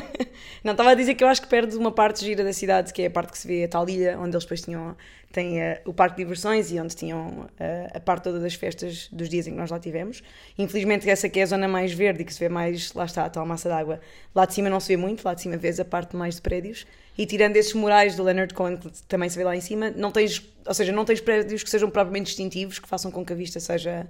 não, 0.63 0.73
estava 0.73 0.91
a 0.91 0.95
dizer 0.95 1.15
que 1.17 1.25
eu 1.25 1.29
acho 1.29 1.43
que 1.43 1.49
perde 1.49 1.77
uma 1.77 1.91
parte 1.91 2.25
gira 2.25 2.45
da 2.45 2.53
cidade, 2.53 2.93
que 2.93 3.03
é 3.03 3.07
a 3.07 3.11
parte 3.11 3.33
que 3.33 3.39
se 3.39 3.49
vê 3.49 3.65
a 3.65 3.69
tal 3.69 3.89
ilha, 3.89 4.17
onde 4.17 4.37
eles 4.37 4.45
depois 4.45 4.61
tinham 4.61 4.97
têm, 5.33 5.61
eh, 5.61 5.83
o 5.85 5.93
parque 5.93 6.17
de 6.17 6.23
diversões 6.23 6.71
e 6.71 6.81
onde 6.81 6.95
tinham 6.95 7.49
eh, 7.59 7.91
a 7.95 8.01
parte 8.01 8.25
toda 8.25 8.39
das 8.41 8.55
festas 8.55 9.09
dos 9.13 9.29
dias 9.29 9.47
em 9.47 9.53
que 9.53 9.57
nós 9.57 9.71
lá 9.71 9.79
tivemos. 9.79 10.23
Infelizmente, 10.57 11.09
essa 11.09 11.29
que 11.29 11.41
é 11.41 11.43
a 11.43 11.47
zona 11.47 11.69
mais 11.69 11.93
verde 11.93 12.23
e 12.23 12.25
que 12.25 12.33
se 12.33 12.41
vê 12.41 12.49
mais, 12.49 12.93
lá 12.95 13.05
está, 13.05 13.25
a 13.25 13.31
tal 13.31 13.45
massa 13.45 13.69
d'água. 13.69 14.01
Lá 14.35 14.47
de 14.47 14.55
cima 14.55 14.71
não 14.71 14.81
se 14.81 14.89
vê 14.89 14.97
muito, 14.97 15.25
lá 15.25 15.35
de 15.35 15.43
cima 15.43 15.57
vês 15.57 15.79
a 15.79 15.85
parte 15.85 16.17
mais 16.17 16.37
de 16.37 16.43
prédios. 16.43 16.87
E 17.19 17.27
tirando 17.27 17.57
esses 17.57 17.75
murais 17.75 18.15
do 18.15 18.23
Leonard 18.23 18.55
Cohen, 18.55 18.77
que 18.77 18.91
também 19.09 19.29
se 19.29 19.37
vê 19.37 19.43
lá 19.43 19.57
em 19.57 19.61
cima, 19.61 19.91
não 19.91 20.13
tens, 20.13 20.41
ou 20.65 20.73
seja, 20.73 20.93
não 20.93 21.05
tens 21.05 21.21
prédios 21.21 21.65
que 21.65 21.69
sejam 21.69 21.91
propriamente 21.91 22.27
distintivos, 22.27 22.79
que 22.79 22.89
façam 22.89 23.11
com 23.11 23.27
que 23.27 23.33
a 23.33 23.37
vista 23.37 23.59
seja 23.59 24.09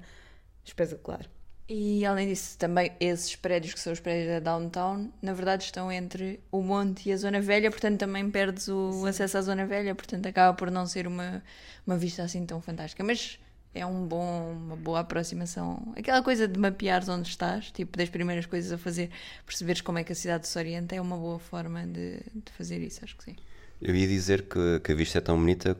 espetacular. 0.62 1.27
E 1.66 2.05
além 2.05 2.29
disso, 2.29 2.59
também 2.59 2.92
esses 3.01 3.35
prédios 3.35 3.73
que 3.73 3.81
são 3.81 3.94
os 3.94 4.01
prédios 4.01 4.29
da 4.29 4.40
Downtown, 4.40 5.11
na 5.23 5.33
verdade 5.33 5.64
estão 5.64 5.90
entre 5.90 6.38
o 6.53 6.62
monte 6.62 7.09
e 7.09 7.12
a 7.12 7.16
Zona 7.16 7.40
Velha, 7.40 7.71
portanto 7.71 7.99
também 7.99 8.31
perdes 8.31 8.68
o 8.68 9.05
acesso 9.07 9.38
à 9.38 9.42
Zona 9.42 9.66
Velha, 9.66 9.94
portanto 9.94 10.27
acaba 10.27 10.55
por 10.55 10.71
não 10.71 10.87
ser 10.87 11.07
uma, 11.07 11.42
uma 11.87 11.97
vista 11.97 12.23
assim 12.23 12.44
tão 12.44 12.61
fantástica. 12.61 13.03
Mas 13.03 13.38
é 13.75 13.85
um 13.85 14.07
bom, 14.07 14.53
uma 14.53 14.77
boa 14.77 15.01
aproximação. 15.01 15.93
Aquela 15.97 16.23
coisa 16.23 16.49
de 16.49 16.59
mapeares 16.59 17.09
onde 17.09 17.29
estás, 17.29 17.71
tipo, 17.71 17.97
das 17.97 18.09
primeiras 18.09 18.47
coisas 18.47 18.73
a 18.73 18.79
fazer, 18.79 19.11
perceberes 19.45 19.81
como 19.81 19.99
é 19.99 20.05
que 20.05 20.13
a 20.13 20.17
cidade 20.17 20.47
se 20.49 20.59
orienta, 20.59 20.95
é 20.95 21.01
uma 21.01 21.17
boa 21.17 21.39
forma 21.39 21.87
de, 21.87 22.19
de 22.35 22.53
fazer 22.57 22.81
isso, 22.81 23.01
acho 23.05 23.17
que 23.17 23.25
sim. 23.25 23.37
Eu 23.81 23.95
ia 23.95 24.09
dizer 24.09 24.49
que, 24.49 24.81
que 24.81 24.93
a 24.93 24.95
vista 24.95 25.19
é 25.19 25.21
tão 25.21 25.37
bonita 25.37 25.77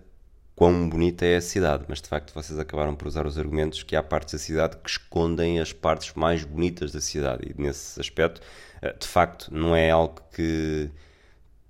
quão 0.59 0.89
bonita 0.89 1.25
é 1.25 1.37
a 1.37 1.41
cidade, 1.41 1.85
mas 1.87 2.03
de 2.03 2.09
facto 2.09 2.35
vocês 2.35 2.59
acabaram 2.59 2.97
por 2.97 3.07
usar 3.07 3.25
os 3.29 3.39
argumentos 3.39 3.85
que 3.85 3.95
há 3.95 4.03
partes 4.03 4.33
da 4.33 4.39
cidade 4.41 4.77
que 4.79 4.91
escondem 4.91 5.61
as 5.61 5.73
partes 5.73 6.13
mais 6.15 6.43
bonitas 6.43 6.91
da 6.91 7.01
cidade 7.01 7.47
e 7.49 7.63
nesse 7.63 8.01
aspecto, 8.01 8.41
eh, 8.83 8.93
de 8.93 9.07
facto, 9.07 9.55
não 9.55 9.77
é 9.77 9.89
algo 9.89 10.21
que 10.35 10.91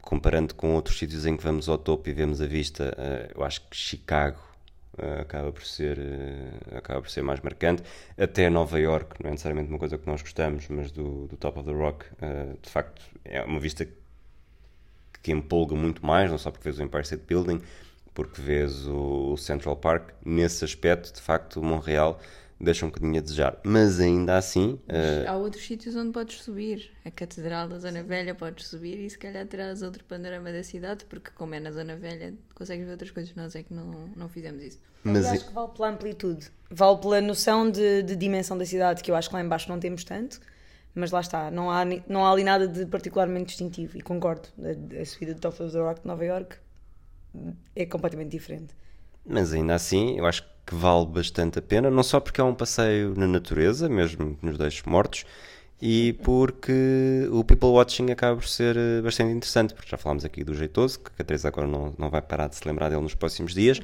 comparando 0.00 0.54
com 0.54 0.74
outros 0.74 0.98
sítios 0.98 1.26
em 1.26 1.36
que 1.36 1.44
vamos 1.44 1.68
ao 1.68 1.76
topo 1.76 2.08
e 2.08 2.14
vemos 2.14 2.40
a 2.40 2.46
vista, 2.46 2.94
eh, 2.96 3.30
eu 3.34 3.44
acho 3.44 3.60
que 3.68 3.76
Chicago 3.76 4.38
acaba 5.20 5.52
por 5.52 5.64
ser 5.64 5.98
eh, 5.98 6.76
acaba 6.76 7.00
por 7.00 7.10
ser 7.10 7.22
mais 7.22 7.40
marcante, 7.40 7.82
até 8.16 8.48
Nova 8.50 8.78
York, 8.78 9.22
não 9.22 9.28
é 9.28 9.30
necessariamente 9.32 9.70
uma 9.70 9.78
coisa 9.78 9.98
que 9.98 10.06
nós 10.06 10.22
gostamos, 10.22 10.68
mas 10.68 10.90
do, 10.90 11.26
do 11.26 11.36
Top 11.36 11.58
of 11.58 11.68
the 11.68 11.74
Rock, 11.74 12.06
eh, 12.20 12.54
de 12.60 12.70
facto, 12.70 13.02
é 13.24 13.42
uma 13.42 13.60
vista 13.60 13.86
que 15.22 15.32
empolga 15.32 15.74
muito 15.74 16.04
mais, 16.04 16.30
não 16.30 16.38
só 16.38 16.50
porque 16.50 16.64
vês 16.64 16.78
o 16.78 16.82
Empire 16.82 17.02
State 17.02 17.24
Building, 17.26 17.60
porque 18.14 18.40
vês 18.40 18.86
o 18.86 19.36
Central 19.36 19.76
Park. 19.76 20.10
Nesse 20.24 20.64
aspecto, 20.64 21.12
de 21.14 21.20
facto, 21.20 21.62
Montreal 21.62 22.20
deixa 22.60 22.84
um 22.84 22.88
bocadinho 22.88 23.18
a 23.18 23.20
desejar. 23.20 23.58
Mas 23.62 24.00
ainda 24.00 24.36
assim, 24.36 24.78
eh, 24.88 25.24
Há 25.26 25.36
outros 25.36 25.64
sítios 25.64 25.94
onde 25.94 26.12
podes 26.12 26.42
subir. 26.42 26.90
A 27.04 27.10
Catedral 27.10 27.68
da 27.68 27.78
Zona 27.78 28.02
Velha 28.02 28.34
podes 28.34 28.66
subir 28.66 28.98
e 28.98 29.08
se 29.08 29.18
calhar 29.18 29.46
terás 29.46 29.82
outro 29.82 30.04
panorama 30.04 30.50
da 30.50 30.62
cidade, 30.62 31.04
porque 31.04 31.30
como 31.30 31.54
é 31.54 31.60
na 31.60 31.70
Zona 31.70 31.96
Velha, 31.96 32.34
consegues 32.54 32.84
ver 32.84 32.92
outras 32.92 33.10
coisas. 33.10 33.34
Nós 33.34 33.54
é 33.54 33.62
que 33.62 33.72
não, 33.72 34.08
não 34.16 34.28
fizemos 34.28 34.62
isso. 34.62 34.80
mas 35.04 35.24
eu 35.24 35.30
acho 35.32 35.46
que 35.46 35.52
vale 35.52 35.68
pela 35.68 35.88
amplitude. 35.90 36.50
Vale 36.70 36.98
pela 36.98 37.20
noção 37.20 37.70
de, 37.70 38.02
de 38.02 38.16
dimensão 38.16 38.58
da 38.58 38.66
cidade, 38.66 39.02
que 39.02 39.10
eu 39.10 39.14
acho 39.14 39.28
que 39.28 39.34
lá 39.34 39.42
em 39.42 39.48
baixo 39.48 39.68
não 39.68 39.78
temos 39.78 40.04
tanto. 40.04 40.40
Mas 40.94 41.12
lá 41.12 41.20
está, 41.20 41.48
não 41.50 41.70
há, 41.70 41.84
não 42.08 42.26
há 42.26 42.32
ali 42.32 42.42
nada 42.42 42.66
de 42.66 42.84
particularmente 42.86 43.48
distintivo. 43.48 43.96
E 43.96 44.00
concordo, 44.00 44.48
a, 44.58 45.00
a 45.00 45.04
subida 45.04 45.34
do 45.34 45.40
Top 45.40 45.62
of 45.62 45.72
the 45.72 45.78
Rock 45.78 46.00
de 46.00 46.06
Nova 46.08 46.24
York 46.24 46.56
é 47.76 47.86
completamente 47.86 48.30
diferente. 48.30 48.74
Mas 49.24 49.52
ainda 49.52 49.74
assim, 49.74 50.18
eu 50.18 50.26
acho 50.26 50.42
que 50.42 50.48
vale 50.74 51.06
bastante 51.06 51.58
a 51.58 51.62
pena, 51.62 51.90
não 51.90 52.02
só 52.02 52.20
porque 52.20 52.40
é 52.40 52.44
um 52.44 52.54
passeio 52.54 53.14
na 53.16 53.26
natureza, 53.26 53.88
mesmo 53.88 54.36
que 54.36 54.46
nos 54.46 54.58
deixe 54.58 54.82
mortos, 54.86 55.24
e 55.80 56.14
porque 56.24 57.28
o 57.30 57.44
people 57.44 57.68
watching 57.68 58.10
acaba 58.10 58.36
por 58.36 58.48
ser 58.48 58.76
eh, 58.76 59.00
bastante 59.00 59.32
interessante, 59.32 59.74
porque 59.74 59.88
já 59.88 59.96
falámos 59.96 60.24
aqui 60.24 60.42
do 60.42 60.52
jeitoso, 60.54 60.98
que 60.98 61.22
a 61.22 61.24
Teresa 61.24 61.48
agora 61.48 61.68
não, 61.68 61.94
não 61.96 62.10
vai 62.10 62.20
parar 62.20 62.48
de 62.48 62.56
se 62.56 62.66
lembrar 62.66 62.88
dele 62.88 63.02
nos 63.02 63.14
próximos 63.14 63.54
dias, 63.54 63.80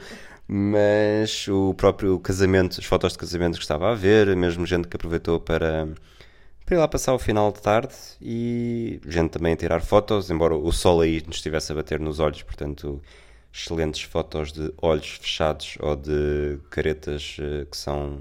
mas 0.48 1.46
o 1.48 1.72
próprio 1.74 2.18
casamento, 2.18 2.80
as 2.80 2.84
fotos 2.84 3.12
de 3.12 3.18
casamento 3.18 3.56
que 3.56 3.62
estava 3.62 3.92
a 3.92 3.94
ver, 3.94 4.34
mesmo 4.36 4.66
gente 4.66 4.88
que 4.88 4.96
aproveitou 4.96 5.38
para, 5.40 5.88
para 6.66 6.76
ir 6.76 6.78
lá 6.78 6.88
passar 6.88 7.14
o 7.14 7.18
final 7.18 7.52
de 7.52 7.62
tarde 7.62 7.94
e 8.20 9.00
gente 9.06 9.30
também 9.30 9.52
a 9.52 9.56
tirar 9.56 9.80
fotos, 9.80 10.30
embora 10.30 10.56
o 10.56 10.72
sol 10.72 11.00
aí 11.00 11.22
nos 11.26 11.36
estivesse 11.36 11.72
a 11.72 11.76
bater 11.76 12.00
nos 12.00 12.18
olhos, 12.18 12.42
portanto 12.42 13.00
excelentes 13.54 14.02
fotos 14.02 14.52
de 14.52 14.72
olhos 14.82 15.10
fechados 15.10 15.76
ou 15.78 15.94
de 15.94 16.58
caretas 16.70 17.36
eh, 17.38 17.64
que 17.70 17.76
são 17.76 18.20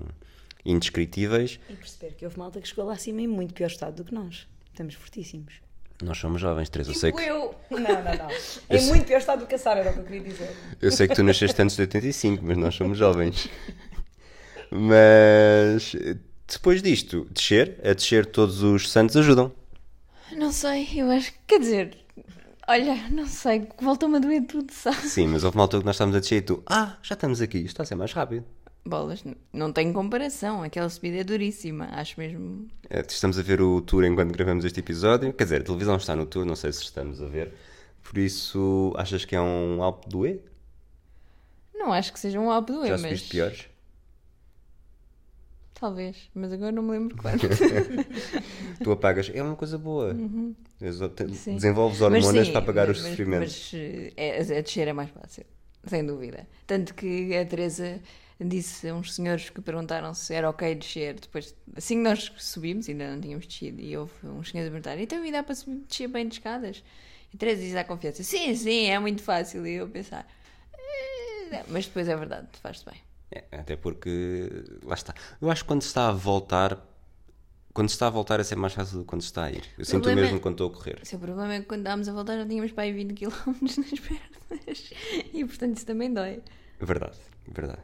indescritíveis. 0.64 1.60
E 1.70 1.74
perceber 1.74 2.14
que 2.14 2.24
houve 2.24 2.38
malta 2.38 2.62
que 2.62 2.68
chegou 2.68 2.86
lá 2.86 2.94
acima 2.94 3.22
em 3.22 3.28
muito 3.28 3.54
pior 3.54 3.68
estado 3.68 3.96
do 3.96 4.04
que 4.06 4.14
nós. 4.14 4.48
Estamos 4.72 4.94
fortíssimos. 4.94 5.56
Nós 6.04 6.18
somos 6.18 6.40
jovens, 6.40 6.70
Teresa, 6.70 6.92
eu 6.92 6.96
sei 6.96 7.12
que... 7.12 7.22
eu! 7.22 7.56
Não, 7.70 7.80
não, 7.80 8.04
não. 8.04 8.30
Em 8.70 8.80
sei- 8.80 8.90
muito 8.90 9.06
pior 9.06 9.18
estado 9.18 9.40
do 9.40 9.48
que 9.48 9.56
a 9.56 9.58
Sara, 9.58 9.80
era 9.80 9.90
o 9.92 9.94
que 9.94 10.00
eu 10.00 10.04
queria 10.04 10.22
dizer. 10.22 10.56
Eu 10.82 10.92
sei 10.92 11.08
que 11.08 11.16
tu 11.16 11.24
nasceste 11.24 11.60
antes 11.62 11.76
de 11.76 11.82
85, 11.84 12.44
mas 12.46 12.58
nós 12.58 12.76
somos 12.76 12.98
jovens. 12.98 13.48
Mas 14.76 15.96
depois 16.48 16.82
disto, 16.82 17.28
descer, 17.30 17.80
a 17.84 17.94
descer 17.94 18.26
todos 18.26 18.64
os 18.64 18.90
santos 18.90 19.16
ajudam. 19.16 19.52
Não 20.32 20.52
sei, 20.52 20.90
eu 20.96 21.12
acho 21.12 21.32
que. 21.32 21.38
Quer 21.46 21.60
dizer, 21.60 21.98
olha, 22.68 23.10
não 23.10 23.26
sei, 23.28 23.68
voltou-me 23.82 24.18
a 24.18 24.20
doer 24.20 24.46
tudo, 24.46 24.72
sabe? 24.72 24.98
Sim, 24.98 25.28
mas 25.28 25.44
houve 25.44 25.58
uma 25.58 25.64
altura 25.64 25.82
que 25.82 25.86
nós 25.86 25.96
estávamos 25.96 26.16
a 26.18 26.20
descer 26.20 26.38
e 26.38 26.42
tu, 26.42 26.64
ah, 26.66 26.98
já 27.02 27.14
estamos 27.14 27.42
aqui, 27.42 27.58
isto 27.58 27.68
está 27.68 27.84
a 27.84 27.86
ser 27.86 27.96
mais 27.96 28.12
rápido. 28.14 28.46
Bolas, 28.86 29.24
não 29.54 29.72
tem 29.72 29.94
comparação, 29.94 30.62
aquela 30.62 30.90
subida 30.90 31.18
é 31.18 31.24
duríssima, 31.24 31.88
acho 31.94 32.20
mesmo. 32.20 32.68
É, 32.90 33.00
Estamos 33.00 33.40
a 33.40 33.42
ver 33.42 33.62
o 33.62 33.80
tour 33.82 34.04
enquanto 34.04 34.34
gravamos 34.34 34.66
este 34.66 34.82
episódio. 34.82 35.32
Quer 35.32 35.44
dizer, 35.46 35.62
a 35.62 35.64
televisão 35.64 35.96
está 35.96 36.16
no 36.16 36.26
tour, 36.26 36.44
não 36.46 36.56
sei 36.56 36.74
se 36.74 36.82
estamos 36.84 37.22
a 37.22 37.28
ver. 37.28 37.54
Por 38.04 38.18
isso, 38.18 38.94
achas 38.98 39.24
que 39.24 39.36
é 39.36 39.40
um 39.42 39.82
Alpe 39.82 40.10
d'Huez? 40.10 40.40
Não 41.74 41.94
acho 41.94 42.12
que 42.12 42.20
seja 42.20 42.40
um 42.40 42.52
Alpe 42.52 42.74
do 42.74 42.86
Já 42.86 42.98
mas. 42.98 43.22
piores? 43.24 43.68
Talvez, 45.84 46.16
mas 46.34 46.54
agora 46.54 46.72
não 46.72 46.82
me 46.82 46.92
lembro 46.92 47.18
quanto. 47.18 47.46
Tu 48.82 48.90
apagas, 48.90 49.30
é 49.34 49.44
uma 49.44 49.58
coisa 49.58 49.78
boa. 49.78 50.14
Uhum. 50.14 50.56
Desenvolves 50.80 52.00
hormonas 52.00 52.46
sim, 52.48 52.54
para 52.54 52.62
apagar 52.62 52.88
mas- 52.88 53.00
os 53.00 53.04
sofrimentos. 53.06 53.70
Mas, 53.74 53.82
eh, 53.82 54.14
é, 54.16 54.58
a 54.60 54.62
descer 54.62 54.88
é 54.88 54.94
mais 54.94 55.10
fácil, 55.10 55.44
sem 55.86 56.06
dúvida. 56.06 56.48
Tanto 56.66 56.94
que 56.94 57.36
a 57.36 57.46
Teresa 57.46 58.00
disse 58.40 58.88
a 58.88 58.96
uns 58.96 59.14
senhores 59.14 59.50
que 59.50 59.60
perguntaram 59.60 60.14
se 60.14 60.34
era 60.34 60.50
ok 60.50 60.74
descer 60.74 61.16
depois, 61.20 61.54
assim 61.76 61.98
que 61.98 62.04
nós 62.04 62.32
subimos, 62.38 62.88
ainda 62.88 63.14
não 63.14 63.20
tínhamos 63.20 63.46
descido, 63.46 63.82
e 63.82 63.98
houve 63.98 64.14
uns 64.24 64.52
senhores 64.52 64.70
a 64.70 64.72
perguntar: 64.72 64.98
então 64.98 65.26
e 65.26 65.34
dá 65.34 65.44
para 65.44 65.54
subir, 65.54 65.80
descer 65.86 66.08
bem 66.08 66.26
de 66.30 66.36
escadas? 66.36 66.82
E 67.34 67.36
a 67.36 67.40
Teresa 67.40 67.62
diz 67.62 67.76
à 67.76 67.84
confiança: 67.84 68.24
sim, 68.24 68.56
sim, 68.56 68.86
é 68.86 68.98
muito 69.00 69.22
fácil. 69.22 69.68
E 69.68 69.74
eu 69.74 69.90
pensar: 69.90 70.26
"Eh, 71.52 71.62
mas 71.68 71.88
depois 71.88 72.08
é 72.08 72.16
verdade, 72.16 72.48
faz-se 72.62 72.86
bem. 72.86 72.96
É, 73.34 73.46
até 73.52 73.76
porque, 73.76 74.48
lá 74.84 74.94
está. 74.94 75.14
Eu 75.42 75.50
acho 75.50 75.64
que 75.64 75.68
quando 75.68 75.82
se 75.82 75.88
está 75.88 76.10
a 76.10 76.12
voltar, 76.12 76.78
quando 77.74 77.90
se 77.90 77.96
está 77.96 78.08
a 78.08 78.10
voltar 78.12 78.40
é 78.40 78.44
sempre 78.44 78.62
mais 78.62 78.74
fácil 78.74 78.98
do 79.00 79.04
que 79.04 79.08
quando 79.10 79.22
se 79.22 79.28
está 79.28 79.46
a 79.46 79.52
ir. 79.52 79.64
Eu 79.78 79.86
sinto 79.86 80.08
o 80.10 80.16
mesmo 80.16 80.38
é- 80.38 80.40
quando 80.40 80.54
estou 80.54 80.70
a 80.70 80.74
correr. 80.74 81.00
O 81.02 81.06
seu 81.06 81.18
problema 81.18 81.54
é 81.56 81.60
que 81.62 81.66
quando 81.66 81.80
estávamos 81.82 82.08
a 82.08 82.14
voltar 82.14 82.38
já 82.38 82.46
tínhamos 82.46 82.72
para 82.72 82.84
aí 82.84 82.94
20 82.94 83.14
km 83.16 83.32
nas 83.62 84.00
pernas. 84.00 84.94
E 85.34 85.44
portanto 85.46 85.78
isso 85.78 85.86
também 85.86 86.14
dói. 86.14 86.42
Verdade, 86.80 87.18
verdade. 87.48 87.82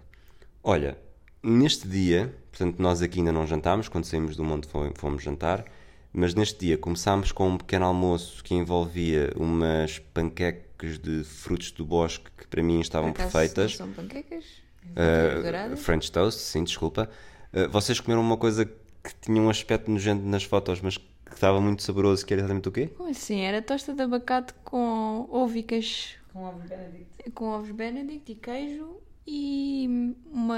Olha, 0.63 0.97
neste 1.41 1.87
dia, 1.87 2.35
portanto, 2.51 2.79
nós 2.79 3.01
aqui 3.01 3.19
ainda 3.19 3.31
não 3.31 3.47
jantámos, 3.47 3.87
quando 3.89 4.05
saímos 4.05 4.35
do 4.35 4.43
monte 4.43 4.67
fo- 4.67 4.91
fomos 4.95 5.23
jantar, 5.23 5.65
mas 6.13 6.35
neste 6.35 6.59
dia 6.59 6.77
começámos 6.77 7.31
com 7.31 7.49
um 7.49 7.57
pequeno 7.57 7.85
almoço 7.85 8.43
que 8.43 8.53
envolvia 8.53 9.31
umas 9.35 9.97
panquecas 9.99 10.99
de 10.99 11.23
frutos 11.23 11.71
do 11.71 11.85
bosque 11.85 12.29
que 12.37 12.47
para 12.47 12.61
mim 12.61 12.79
estavam 12.81 13.11
perfeitas. 13.13 13.79
Não 13.79 13.85
são 13.87 13.93
panquecas? 13.93 14.45
Uh, 14.91 15.41
Douradas? 15.41 15.79
French 15.79 16.11
toast, 16.11 16.39
sim, 16.41 16.63
desculpa. 16.63 17.09
Uh, 17.53 17.69
vocês 17.69 17.99
comeram 17.99 18.21
uma 18.21 18.37
coisa 18.37 18.65
que 18.65 19.15
tinha 19.21 19.41
um 19.41 19.49
aspecto 19.49 19.89
nojento 19.89 20.23
nas 20.25 20.43
fotos, 20.43 20.81
mas 20.81 20.97
que 20.97 21.33
estava 21.33 21.61
muito 21.61 21.83
saboroso, 21.83 22.25
que 22.25 22.33
era 22.33 22.41
exatamente 22.41 22.67
o 22.69 22.71
quê? 22.71 22.87
Como 22.87 23.09
assim? 23.09 23.39
Era 23.41 23.61
tosta 23.61 23.93
de 23.93 24.01
abacate 24.01 24.53
com 24.63 25.27
ovo 25.31 25.55
e 25.57 25.63
queijo, 25.63 26.15
Com 26.33 26.43
ovo 26.45 26.59
Benedict. 26.67 27.31
com 27.31 27.45
ovos 27.49 27.71
Benedict 27.71 28.31
e 28.31 28.35
queijo 28.35 28.97
e 29.27 30.15
uma 30.31 30.57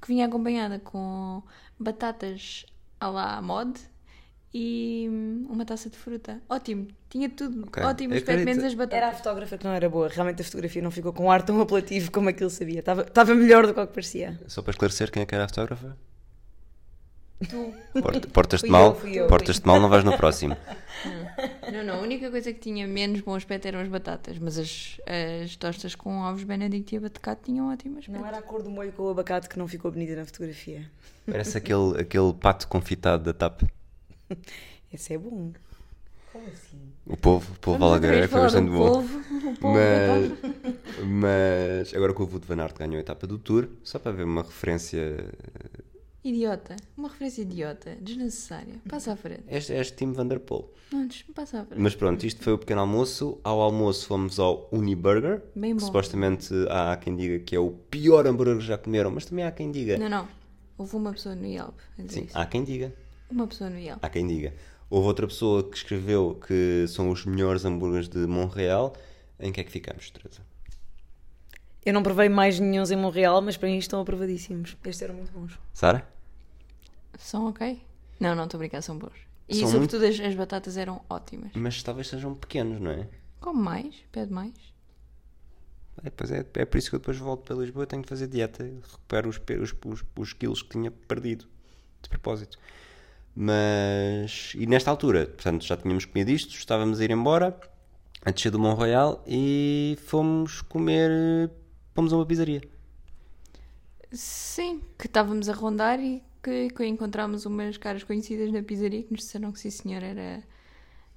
que 0.00 0.08
vinha 0.08 0.26
acompanhada 0.26 0.78
com 0.78 1.42
batatas 1.78 2.64
à 3.00 3.08
la 3.08 3.42
mod 3.42 3.78
e 4.54 5.08
uma 5.48 5.64
taça 5.64 5.88
de 5.90 5.96
fruta. 5.96 6.40
Ótimo, 6.48 6.88
tinha 7.12 7.28
tudo. 7.28 7.64
Ok. 7.66 7.82
Ótimo, 7.82 8.14
aspecto 8.14 8.30
acredito- 8.30 8.46
menos 8.46 8.64
as 8.64 8.72
Era 8.72 8.82
a 8.82 8.86
batatas. 8.86 9.18
fotógrafa 9.18 9.58
que 9.58 9.64
não 9.64 9.72
era 9.72 9.88
boa. 9.88 10.08
Realmente 10.08 10.40
a 10.42 10.44
fotografia 10.44 10.80
não 10.82 10.90
ficou 10.90 11.12
com 11.12 11.26
um 11.26 11.30
ar 11.30 11.42
tão 11.42 11.60
apelativo 11.60 12.10
como 12.10 12.28
aquilo 12.28 12.50
sabia. 12.50 12.80
Estava, 12.80 13.02
estava 13.02 13.34
melhor 13.34 13.66
do 13.66 13.74
que 13.74 13.80
o 13.80 13.86
que 13.86 13.92
parecia. 13.92 14.40
Só 14.48 14.62
para 14.62 14.70
esclarecer 14.72 15.10
quem 15.10 15.22
é 15.22 15.26
que 15.26 15.34
era 15.34 15.44
a 15.44 15.48
fotógrafa? 15.48 15.96
Tu. 17.48 17.74
Porta- 18.00 18.28
Portas-te 18.28 18.68
mal, 18.70 18.96
portas-te 19.28 19.66
mal, 19.66 19.80
não 19.80 19.88
vais 19.88 20.04
no 20.04 20.16
próximo. 20.16 20.56
Não, 21.72 21.82
não, 21.82 21.94
a 21.96 22.00
única 22.02 22.30
coisa 22.30 22.52
que 22.52 22.60
tinha 22.60 22.86
menos 22.86 23.20
bom 23.22 23.34
aspecto 23.34 23.66
eram 23.66 23.80
as 23.80 23.88
batatas, 23.88 24.38
mas 24.38 24.58
as, 24.58 25.00
as 25.42 25.56
tostas 25.56 25.94
com 25.96 26.18
ovos 26.20 26.44
Benedict 26.44 26.94
e 26.94 26.98
abacate 26.98 27.42
tinham 27.44 27.72
ótimo 27.72 27.98
aspecto. 27.98 28.20
Não 28.20 28.26
era 28.26 28.38
a 28.38 28.42
cor 28.42 28.62
do 28.62 28.70
molho 28.70 28.92
com 28.92 29.04
o 29.04 29.08
abacate 29.10 29.48
que 29.48 29.58
não 29.58 29.66
ficou 29.66 29.90
bonita 29.90 30.14
na 30.14 30.24
fotografia. 30.26 30.88
Parece 31.26 31.56
aquele, 31.58 32.00
aquele 32.00 32.32
pato 32.34 32.68
confitado 32.68 33.24
da 33.24 33.32
TAP. 33.32 33.62
Esse 34.92 35.14
é 35.14 35.18
bom. 35.18 35.52
Como 36.32 36.46
assim? 36.46 36.78
O 37.06 37.16
povo, 37.16 37.52
o 37.52 37.58
povo 37.58 37.78
Vamos 37.78 37.92
outra 37.94 38.08
alagareiro 38.08 38.28
foi 38.28 38.40
bastante 38.40 38.70
bom. 38.70 38.92
polvo, 38.92 39.18
o 39.18 39.56
polvo 39.56 39.78
da 39.78 40.32
Mas, 41.02 41.02
mas 41.04 41.94
agora 41.94 42.14
que 42.14 42.22
o 42.22 42.26
Wout 42.26 42.46
van 42.46 42.62
Aert 42.62 42.76
ganhou 42.78 42.96
a 42.96 43.00
etapa 43.00 43.26
do 43.26 43.38
Tour, 43.38 43.68
só 43.82 43.98
para 43.98 44.12
ver 44.12 44.24
uma 44.24 44.42
referência. 44.42 45.16
Idiota. 46.24 46.76
Uma 46.96 47.08
referência 47.08 47.42
idiota. 47.42 47.96
Desnecessária. 48.00 48.74
Passa 48.88 49.12
à 49.12 49.16
frente. 49.16 49.42
És, 49.48 49.68
és 49.70 49.90
Tim 49.90 50.12
Van 50.12 50.28
Der 50.28 50.38
Poel. 50.38 50.72
Não, 50.92 51.08
passa 51.34 51.60
à 51.60 51.64
frente. 51.64 51.80
Mas 51.80 51.96
pronto, 51.96 52.24
isto 52.24 52.40
foi 52.44 52.52
o 52.52 52.58
pequeno 52.58 52.80
almoço. 52.80 53.40
Ao 53.42 53.60
almoço 53.60 54.06
fomos 54.06 54.38
ao 54.38 54.68
Uniburger. 54.70 55.42
Bem 55.56 55.74
que 55.74 55.80
bom. 55.80 55.86
supostamente 55.86 56.54
há 56.70 56.96
quem 56.96 57.16
diga 57.16 57.40
que 57.40 57.56
é 57.56 57.58
o 57.58 57.72
pior 57.72 58.24
hambúrguer 58.26 58.56
que 58.58 58.64
já 58.64 58.78
comeram, 58.78 59.10
mas 59.10 59.24
também 59.24 59.44
há 59.44 59.50
quem 59.50 59.72
diga. 59.72 59.98
Não, 59.98 60.08
não. 60.08 60.28
Houve 60.78 60.94
uma 60.96 61.12
pessoa 61.12 61.34
no 61.34 61.44
Yelp 61.46 61.74
Sim, 62.08 62.24
isso. 62.24 62.38
há 62.38 62.46
quem 62.46 62.62
diga. 62.62 62.94
Uma 63.28 63.46
pessoa 63.48 63.68
no 63.68 63.78
Yelp. 63.78 63.98
Há 64.02 64.08
quem 64.08 64.26
diga. 64.26 64.54
Houve 64.92 65.06
outra 65.06 65.26
pessoa 65.26 65.62
que 65.62 65.74
escreveu 65.74 66.38
que 66.46 66.84
são 66.86 67.08
os 67.08 67.24
melhores 67.24 67.64
hambúrgueres 67.64 68.10
de 68.10 68.26
Montreal. 68.26 68.92
Em 69.40 69.50
que 69.50 69.62
é 69.62 69.64
que 69.64 69.72
ficamos, 69.72 70.10
Teresa? 70.10 70.42
Eu 71.82 71.94
não 71.94 72.02
provei 72.02 72.28
mais 72.28 72.60
nenhums 72.60 72.90
em 72.90 72.96
Montreal, 72.96 73.40
mas 73.40 73.56
para 73.56 73.70
mim 73.70 73.78
estão 73.78 74.02
aprovadíssimos. 74.02 74.76
Estes 74.84 75.00
eram 75.00 75.14
muito 75.14 75.32
bons. 75.32 75.58
Sara? 75.72 76.06
São 77.16 77.48
ok? 77.48 77.80
Não, 78.20 78.34
não, 78.34 78.44
estou 78.44 78.58
a 78.58 78.60
brincar, 78.60 78.82
são 78.82 78.98
bons. 78.98 79.14
E 79.48 79.60
São 79.60 79.68
sobretudo 79.68 80.04
as, 80.04 80.20
as 80.20 80.34
batatas 80.34 80.76
eram 80.76 81.00
ótimas. 81.08 81.52
Mas 81.54 81.82
talvez 81.82 82.08
sejam 82.08 82.34
pequenos, 82.34 82.78
não 82.78 82.90
é? 82.90 83.08
Come 83.40 83.62
mais, 83.62 83.94
pede 84.12 84.30
mais. 84.30 84.52
É, 86.04 86.10
pois 86.10 86.30
é, 86.30 86.44
é 86.52 86.64
por 86.66 86.76
isso 86.76 86.90
que 86.90 86.96
eu 86.96 87.00
depois 87.00 87.16
volto 87.16 87.44
para 87.44 87.56
Lisboa 87.56 87.86
tenho 87.86 88.02
de 88.02 88.08
fazer 88.10 88.26
dieta 88.26 88.62
recupero 88.62 89.30
os, 89.30 89.38
os, 89.38 89.74
os, 89.86 90.04
os 90.18 90.32
quilos 90.34 90.60
que 90.60 90.68
tinha 90.68 90.90
perdido 90.90 91.46
de 92.02 92.10
propósito. 92.10 92.58
Mas 93.34 94.52
e 94.56 94.66
nesta 94.66 94.90
altura, 94.90 95.26
portanto, 95.26 95.64
já 95.64 95.76
tínhamos 95.76 96.04
comido 96.04 96.30
isto, 96.30 96.54
estávamos 96.54 97.00
a 97.00 97.04
ir 97.04 97.10
embora, 97.10 97.58
a 98.24 98.30
descer 98.30 98.50
do 98.50 98.58
Mont 98.58 98.78
Royal 98.78 99.22
e 99.26 99.96
fomos 100.04 100.60
comer, 100.62 101.50
fomos 101.94 102.12
a 102.12 102.16
uma 102.16 102.26
pizzaria. 102.26 102.62
Sim, 104.10 104.82
que 104.98 105.06
estávamos 105.06 105.48
a 105.48 105.54
rondar 105.54 105.98
e 105.98 106.22
que, 106.42 106.68
que 106.70 106.86
encontramos 106.86 107.46
umas 107.46 107.78
caras 107.78 108.04
conhecidas 108.04 108.52
na 108.52 108.62
pizzaria 108.62 109.02
que 109.02 109.10
nos 109.10 109.20
disseram 109.20 109.50
que 109.50 109.60
sim 109.60 109.70
senhor 109.70 110.02
era 110.02 110.42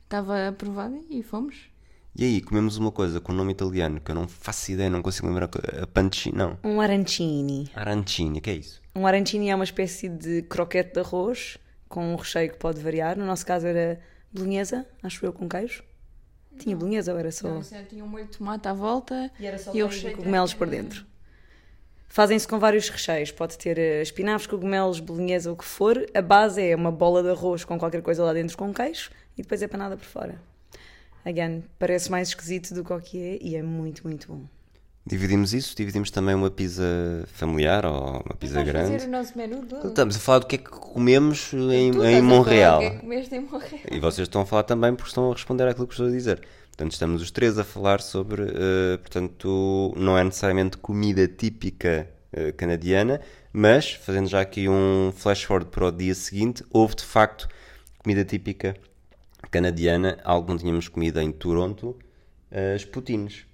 estava 0.04 0.48
aprovada 0.48 0.98
e 1.10 1.22
fomos. 1.22 1.70
E 2.16 2.24
aí 2.24 2.42
comemos 2.42 2.78
uma 2.78 2.92
coisa 2.94 3.20
com 3.20 3.34
nome 3.34 3.52
italiano 3.52 4.00
que 4.00 4.10
eu 4.10 4.16
não 4.16 4.26
faço 4.26 4.72
ideia, 4.72 4.90
não 4.90 5.02
consigo 5.02 5.28
lembrar 5.28 5.50
a 5.82 5.88
pancini, 5.88 6.38
não. 6.38 6.58
Um 6.64 6.80
arancini. 6.80 7.70
Arancini, 7.76 8.40
que 8.40 8.50
é 8.50 8.54
isso? 8.54 8.82
Um 8.96 9.06
arancini 9.06 9.50
é 9.50 9.56
uma 9.56 9.66
espécie 9.66 10.08
de 10.08 10.44
croquete 10.44 10.94
de 10.94 11.00
arroz 11.02 11.58
com 11.88 12.14
um 12.14 12.16
recheio 12.16 12.52
que 12.52 12.58
pode 12.58 12.82
variar. 12.82 13.18
No 13.18 13.26
nosso 13.26 13.46
caso 13.46 13.66
era 13.68 14.00
bolonhesa, 14.32 14.86
acho 15.04 15.26
eu, 15.26 15.32
com 15.34 15.48
queijo. 15.48 15.84
Tinha 16.58 16.76
bolonhesa 16.76 17.12
ou 17.14 17.20
era 17.20 17.32
só... 17.32 17.50
Não, 17.50 17.62
era- 17.72 17.84
tinha 17.86 18.04
um 18.04 18.08
molho 18.08 18.26
de 18.26 18.38
tomate 18.38 18.68
à 18.68 18.74
volta 18.74 19.30
E 19.40 19.46
era 19.46 19.58
só 19.58 19.74
e 19.74 19.84
o 19.84 19.88
recheio 19.88 20.16
cogumelos 20.16 20.54
por 20.54 20.68
dentro. 20.68 21.06
Fazem-se 22.08 22.48
com 22.48 22.58
vários 22.60 22.88
recheios. 22.88 23.32
Pode 23.32 23.58
ter 23.58 23.78
eh, 23.78 24.02
espinafres, 24.02 24.48
cogumelos, 24.48 25.00
bolonhesa, 25.02 25.52
o 25.52 25.56
que 25.58 25.66
for. 25.66 26.06
A 26.14 26.22
base 26.22 26.62
é 26.62 26.74
uma 26.76 26.92
bola 26.92 27.22
de 27.22 27.30
arroz 27.30 27.66
com 27.66 27.78
qualquer 27.78 28.02
coisa 28.02 28.24
lá 28.24 28.32
dentro 28.32 28.58
com 28.58 28.74
queijo 28.74 29.12
e 29.38 29.42
depois 29.42 29.62
é 29.62 29.68
panada 29.68 29.98
por 29.98 30.06
fora. 30.06 30.40
Again, 31.26 31.64
parece 31.78 32.10
mais 32.10 32.30
esquisito 32.30 32.74
do 32.74 32.86
que 32.86 32.94
o 32.94 33.02
que 33.02 33.18
é 33.22 33.38
e 33.42 33.56
é 33.58 33.62
muito, 33.64 34.04
muito 34.04 34.28
bom. 34.32 34.46
Dividimos 35.08 35.54
isso, 35.54 35.76
dividimos 35.76 36.10
também 36.10 36.34
uma 36.34 36.50
pizza 36.50 36.84
familiar 37.28 37.86
ou 37.86 38.24
uma 38.26 38.36
pizza 38.40 38.56
Vamos 38.56 38.70
grande. 38.72 38.92
fazer 38.94 39.08
o 39.08 39.12
nosso 39.12 39.38
menu 39.38 39.64
todo. 39.68 39.88
Estamos 39.90 40.16
a 40.16 40.20
falar 40.20 40.40
do 40.40 40.48
que 40.48 40.56
é 40.56 40.58
que 40.58 40.70
comemos 40.72 41.54
em, 41.54 41.92
Tu 41.92 42.04
em 42.04 42.22
Montreal. 42.24 42.80
Que 42.80 42.86
é 42.86 42.90
que 42.90 42.98
comeste 43.02 43.36
em 43.36 43.42
Montreal? 43.42 43.84
E 43.92 44.00
vocês 44.00 44.28
estão 44.28 44.42
a 44.42 44.46
falar 44.48 44.64
também 44.64 44.96
porque 44.96 45.10
estão 45.10 45.30
a 45.30 45.34
responder 45.34 45.68
àquilo 45.68 45.86
que 45.86 45.94
estou 45.94 46.08
a 46.08 46.12
dizer. 46.12 46.42
Portanto, 46.70 46.92
estamos 46.94 47.22
os 47.22 47.30
três 47.30 47.60
a 47.60 47.64
falar 47.64 48.02
sobre, 48.02 48.44
eh, 48.44 48.98
portanto, 48.98 49.94
não 49.96 50.18
é 50.18 50.24
necessariamente 50.24 50.78
comida 50.78 51.28
típica 51.28 52.10
eh, 52.34 52.52
canadiana, 52.54 53.22
mas, 53.54 53.92
fazendo 53.94 54.28
já 54.28 54.42
aqui 54.42 54.68
um 54.68 55.14
flash 55.16 55.44
forward 55.44 55.70
para 55.70 55.86
o 55.86 55.92
dia 55.92 56.16
seguinte, 56.16 56.64
houve 56.72 56.96
de 56.96 57.06
facto 57.06 57.48
comida 58.00 58.26
típica 58.26 58.76
canadiana, 59.52 60.18
algo 60.24 60.48
que 60.48 60.52
não 60.52 60.58
tínhamos 60.60 60.88
comida 60.88 61.22
em 61.22 61.32
Toronto, 61.32 61.96
as 62.76 62.84
poutines. 62.84 63.46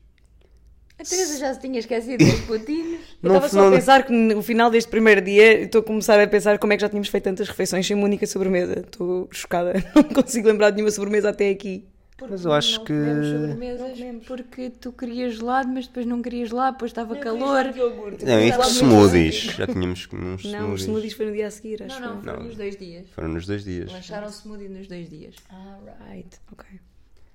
A 1.02 1.04
Teresa 1.04 1.38
já 1.40 1.54
se 1.54 1.60
tinha 1.60 1.80
esquecido 1.80 2.24
dos 2.24 2.40
putinhos. 2.42 3.02
Eu 3.24 3.30
Não- 3.30 3.36
estava 3.38 3.50
só 3.50 3.62
não- 3.62 3.68
a 3.70 3.72
pensar 3.72 4.06
que 4.06 4.12
no 4.14 4.42
final 4.44 4.70
deste 4.70 4.90
primeiro 4.90 5.20
dia 5.22 5.62
estou 5.64 5.82
a 5.82 5.84
começar 5.84 6.20
a 6.22 6.28
pensar 6.28 6.60
como 6.60 6.74
é 6.74 6.76
que 6.78 6.82
já 6.82 6.90
tínhamos 6.90 7.08
feito 7.10 7.24
tantas 7.24 7.48
refeições 7.48 7.88
sem 7.88 7.96
uma 7.96 8.06
única 8.06 8.28
sobremesa. 8.28 8.82
Estou 8.82 9.28
chocada. 9.32 9.74
Não 9.96 10.04
consigo 10.04 10.48
lembrar 10.48 10.70
de 10.70 10.76
nenhuma 10.78 10.92
sobremesa 10.92 11.30
até 11.30 11.50
aqui. 11.50 11.86
Mas 12.30 12.46
eu 12.46 12.54
acho 12.54 12.78
não 12.78 12.86
que- 12.86 12.94
Não 12.94 14.20
porque 14.28 14.70
tu 14.70 14.92
querias 14.92 15.38
gelado, 15.38 15.70
mas 15.70 15.88
depois 15.88 16.06
não 16.06 16.22
querias 16.22 16.50
gelado, 16.50 16.74
depois 16.74 16.92
estava 16.92 17.16
calor. 17.16 17.64
Não, 17.66 17.72
isto 17.74 18.22
Estava 18.22 18.64
muito 18.64 18.74
smoothies. 18.76 19.34
Já 19.34 19.66
tínhamos 19.66 20.08
uns 20.14 20.14
Não, 20.14 20.36
os 20.36 20.44
smoothies. 20.44 20.82
smoothies 20.84 21.14
foi 21.14 21.26
no 21.26 21.32
dia 21.32 21.48
a 21.48 21.52
seguir, 21.52 21.82
acho 21.82 22.00
Não, 22.00 22.16
não, 22.18 22.22
foram 22.22 22.44
nos 22.44 22.56
dois 22.56 22.78
dias. 22.78 23.06
Foram 23.16 23.28
nos 23.30 23.46
dois 23.48 23.64
dias. 23.64 23.92
Lançaram 23.92 24.28
smoothie 24.28 24.70
nos 24.70 24.88
dois 24.88 25.10
dias. 25.10 25.34
Ah, 25.50 25.78
right. 26.12 26.30
Ok. 26.52 26.66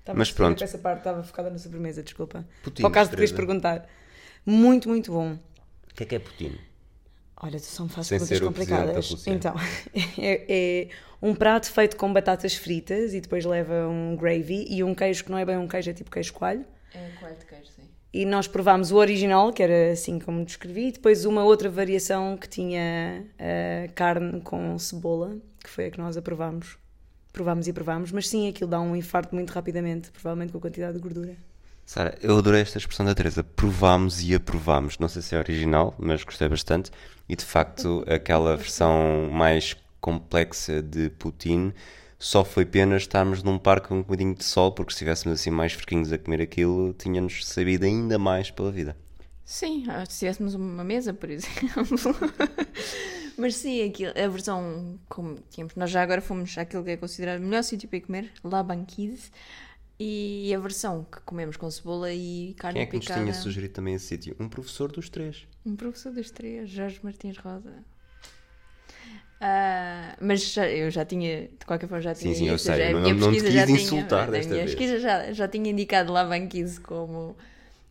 Estava 0.07 0.19
Mas 0.19 0.31
pronto. 0.31 0.63
essa 0.63 0.77
parte, 0.77 0.99
estava 0.99 1.21
focada 1.21 1.49
na 1.49 1.57
sobremesa, 1.57 2.01
desculpa. 2.01 2.47
Poutines, 2.63 2.81
Para 2.81 2.89
o 2.89 2.93
caso 2.93 3.09
de 3.09 3.17
queres 3.17 3.31
Teresa. 3.31 3.45
perguntar. 3.45 3.89
Muito, 4.45 4.87
muito 4.87 5.11
bom. 5.11 5.33
O 5.33 5.93
que 5.93 6.03
é 6.03 6.05
que 6.05 6.15
é 6.15 6.19
poutine? 6.19 6.57
Olha, 7.35 7.59
tu 7.59 7.65
só 7.65 7.83
me 7.83 7.89
fazes 7.89 8.39
da 8.39 8.45
complicadas. 8.45 9.27
Então, 9.27 9.53
é, 10.17 10.45
é 10.47 10.87
um 11.21 11.35
prato 11.35 11.69
feito 11.69 11.97
com 11.97 12.11
batatas 12.13 12.55
fritas 12.55 13.13
e 13.13 13.19
depois 13.19 13.43
leva 13.43 13.85
um 13.89 14.15
gravy 14.15 14.65
e 14.69 14.81
um 14.81 14.95
queijo 14.95 15.25
que 15.25 15.29
não 15.29 15.37
é 15.37 15.43
bem 15.43 15.57
um 15.57 15.67
queijo, 15.67 15.89
é 15.89 15.93
tipo 15.93 16.09
queijo 16.09 16.31
coalho. 16.33 16.65
É 16.93 17.09
coalho 17.19 17.35
de 17.35 17.45
queijo, 17.45 17.65
sim. 17.75 17.81
E 18.13 18.23
nós 18.25 18.47
provámos 18.47 18.93
o 18.93 18.95
original, 18.95 19.51
que 19.51 19.61
era 19.61 19.91
assim 19.91 20.19
como 20.19 20.45
descrevi, 20.45 20.87
e 20.87 20.91
depois 20.93 21.25
uma 21.25 21.43
outra 21.43 21.69
variação 21.69 22.37
que 22.37 22.47
tinha 22.47 23.25
eh, 23.37 23.89
carne 23.93 24.39
com 24.39 24.79
cebola, 24.79 25.35
que 25.61 25.69
foi 25.69 25.87
a 25.87 25.91
que 25.91 25.97
nós 25.99 26.15
aprovámos. 26.15 26.77
Provámos 27.37 27.67
e 27.67 27.73
provámos, 27.73 28.11
mas 28.11 28.27
sim, 28.27 28.49
aquilo 28.49 28.67
dá 28.67 28.81
um 28.81 28.95
infarto 28.95 29.35
muito 29.35 29.51
rapidamente, 29.51 30.09
provavelmente 30.09 30.51
com 30.51 30.57
a 30.57 30.61
quantidade 30.61 30.93
de 30.93 30.99
gordura. 30.99 31.37
Sara, 31.85 32.17
eu 32.19 32.35
adorei 32.35 32.61
esta 32.61 32.79
expressão 32.79 33.05
da 33.05 33.13
Teresa. 33.13 33.43
Provámos 33.43 34.27
e 34.27 34.33
aprovámos. 34.33 34.97
Não 34.97 35.07
sei 35.07 35.21
se 35.21 35.35
é 35.35 35.37
original, 35.37 35.93
mas 35.99 36.23
gostei 36.23 36.49
bastante. 36.49 36.89
E 37.29 37.35
de 37.35 37.45
facto, 37.45 38.03
aquela 38.07 38.57
versão 38.57 39.29
mais 39.31 39.77
complexa 40.01 40.81
de 40.81 41.11
Putin 41.11 41.73
só 42.17 42.43
foi 42.43 42.65
pena 42.65 42.97
estarmos 42.97 43.43
num 43.43 43.59
parque 43.59 43.89
com 43.89 43.97
um 43.97 44.01
bocadinho 44.01 44.33
de 44.33 44.43
sol, 44.43 44.71
porque 44.71 44.91
se 44.91 44.95
estivéssemos 44.95 45.39
assim 45.39 45.51
mais 45.51 45.73
fresquinhos 45.73 46.11
a 46.11 46.17
comer 46.17 46.41
aquilo, 46.41 46.91
tínhamos 46.93 47.45
sabido 47.45 47.85
ainda 47.85 48.17
mais 48.17 48.49
pela 48.49 48.71
vida. 48.71 48.97
Sim, 49.49 49.85
ah, 49.87 50.05
se 50.05 50.19
tivéssemos 50.19 50.53
uma 50.55 50.83
mesa, 50.83 51.13
por 51.13 51.29
exemplo. 51.29 51.87
Mas 53.37 53.55
sim, 53.55 53.81
aquilo, 53.87 54.11
a 54.11 54.27
versão 54.27 54.99
como 55.07 55.37
tínhamos. 55.49 55.73
Nós 55.75 55.89
já 55.89 56.01
agora 56.03 56.19
fomos 56.21 56.57
àquilo 56.57 56.83
que 56.83 56.89
é 56.91 56.97
considerado 56.97 57.39
o 57.39 57.43
melhor 57.45 57.63
sítio 57.63 57.87
para 57.87 57.97
ir 57.97 58.01
comer, 58.01 58.31
La 58.43 58.61
Banquise. 58.61 59.31
E 59.97 60.53
a 60.53 60.59
versão 60.59 61.05
que 61.09 61.21
comemos 61.21 61.55
com 61.55 61.71
cebola 61.71 62.11
e 62.11 62.55
carne 62.59 62.73
Quem 62.79 62.83
é 62.83 62.85
que 62.87 62.95
nos 62.97 63.05
picada. 63.05 63.21
tinha 63.21 63.33
sugerido 63.33 63.73
também 63.73 63.93
esse 63.95 64.05
sítio? 64.07 64.35
Um 64.37 64.49
professor 64.49 64.91
dos 64.91 65.07
três. 65.09 65.47
Um 65.65 65.75
professor 65.77 66.11
dos 66.11 66.29
três, 66.29 66.69
Jorge 66.69 66.99
Martins 67.01 67.37
Rosa. 67.37 67.73
Ah, 69.39 70.15
mas 70.19 70.41
já- 70.51 70.67
eu 70.69 70.91
já 70.91 71.05
tinha, 71.05 71.43
de 71.47 71.65
qualquer 71.65 71.87
forma, 71.87 72.01
já 72.01 72.13
Sim, 72.13 72.23
tinha 72.25 72.35
sim, 72.35 72.49
eu 72.49 72.55
isto, 72.55 72.65
sei, 72.65 72.77
já- 72.77 72.89
a 72.89 72.91
não- 72.91 73.01
minha 73.01 73.13
não 73.13 73.31
te 73.31 73.41
pesquisa 73.41 73.45
quis 73.45 73.53
já 73.55 73.65
tinha- 73.65 73.81
insultar 73.81 74.27
a 74.27 74.31
desta 74.31 74.51
minha 74.53 74.65
vez. 74.65 74.75
pesquisa 74.75 74.99
já, 74.99 75.31
já 75.31 75.47
tinha 75.47 75.71
indicado 75.71 76.11
La 76.11 76.25
Banquise 76.25 76.79
como, 76.81 77.37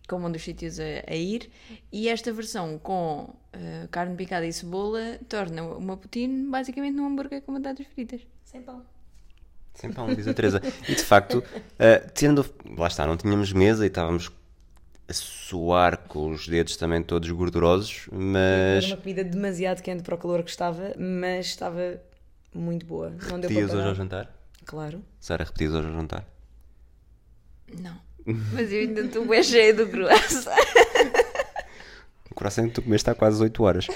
como 0.07 0.27
um 0.27 0.33
dos 0.33 0.43
sítios 0.43 0.79
a, 0.79 0.85
a 1.07 1.15
ir. 1.15 1.51
E 1.93 2.09
esta 2.09 2.33
versão 2.33 2.79
com 2.79 3.35
ah, 3.53 3.89
carne 3.91 4.17
picada 4.17 4.47
e 4.47 4.53
cebola 4.53 5.19
torna 5.29 5.63
uma 5.63 5.97
poutine 5.97 6.51
basicamente 6.51 6.95
num 6.95 7.07
hambúrguer 7.07 7.43
com 7.43 7.55
batatas 7.55 7.87
fritas. 7.87 8.21
Sem 8.45 8.63
pão. 8.63 8.85
Sem 9.75 9.93
pão, 9.93 10.13
diz 10.15 10.27
a 10.27 10.35
Teresa. 10.35 10.63
E 10.89 10.95
de 10.95 11.03
facto, 11.03 11.43
eh, 11.79 11.99
tendo. 12.15 12.45
Lá 12.77 12.87
está, 12.87 13.07
não 13.07 13.17
tínhamos 13.17 13.53
mesa 13.53 13.85
e 13.85 13.89
estávamos 13.89 14.31
a 15.09 15.13
suar 15.13 15.99
com 16.09 16.31
os 16.31 16.49
dedos 16.49 16.77
também 16.77 17.03
todos 17.03 17.31
gordurosos, 17.31 18.09
Era 18.11 18.19
mas. 18.19 18.87
uma 18.87 18.97
comida 18.97 19.23
demasiado 19.23 19.83
quente 19.83 20.03
para 20.03 20.15
o 20.15 20.19
calor 20.19 20.43
que 20.43 20.51
estava, 20.51 20.95
mas 20.99 21.47
estava 21.47 22.01
muito 22.55 22.87
boa. 22.87 23.11
Não 23.11 23.39
deu 23.39 23.49
Repetias 23.51 23.71
para 23.71 23.79
hoje 23.79 23.89
ao 23.89 23.95
jantar? 23.95 24.37
Claro. 24.65 25.05
Sara, 25.21 25.45
repetias 25.45 25.75
hoje 25.75 25.87
ao 25.87 25.95
jantar? 25.95 26.27
Não. 27.79 28.06
Mas 28.27 28.73
eu 28.73 28.81
ainda 28.81 29.03
estou 29.03 29.25
bem 29.25 29.43
cheia 29.43 29.73
do 29.73 29.87
croissant. 29.89 30.57
O 32.31 32.35
coração 32.35 32.67
que 32.69 32.75
tu 32.75 32.83
comeste 32.83 33.09
há 33.09 33.15
quase 33.15 33.43
8 33.43 33.63
horas. 33.63 33.87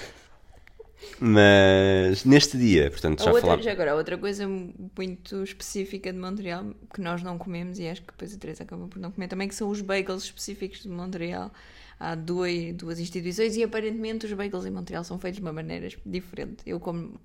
Mas 1.19 2.25
neste 2.25 2.57
dia, 2.57 2.91
portanto, 2.91 3.21
A 3.21 3.25
já 3.25 3.31
outra, 3.31 3.43
falámos. 3.43 3.65
já 3.65 3.73
agora, 3.73 3.95
outra 3.95 4.17
coisa 4.17 4.49
muito 4.49 5.43
específica 5.43 6.11
de 6.13 6.19
Montreal 6.19 6.73
que 6.95 7.01
nós 7.01 7.23
não 7.23 7.37
comemos 7.37 7.79
e 7.79 7.87
acho 7.89 8.01
que 8.01 8.07
depois 8.13 8.35
a 8.35 8.39
Teresa 8.39 8.63
acaba 8.63 8.87
por 8.89 8.99
não 8.99 9.11
comer 9.11 9.29
também, 9.29 9.47
que 9.47 9.55
são 9.55 9.69
os 9.69 9.83
bagels 9.83 10.25
específicos 10.25 10.81
de 10.83 10.89
Montreal. 10.89 11.53
Há 11.99 12.15
duas, 12.15 12.73
duas 12.75 12.99
instituições 12.99 13.55
e 13.57 13.63
aparentemente 13.63 14.25
os 14.25 14.33
bagels 14.33 14.65
em 14.65 14.71
Montreal 14.71 15.05
são 15.05 15.19
feitos 15.19 15.37
de 15.41 15.43
uma 15.43 15.53
maneira 15.53 15.89
diferente. 16.07 16.63
Eu 16.65 16.81
como, 16.81 17.21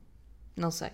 não 0.57 0.71
sei. 0.71 0.89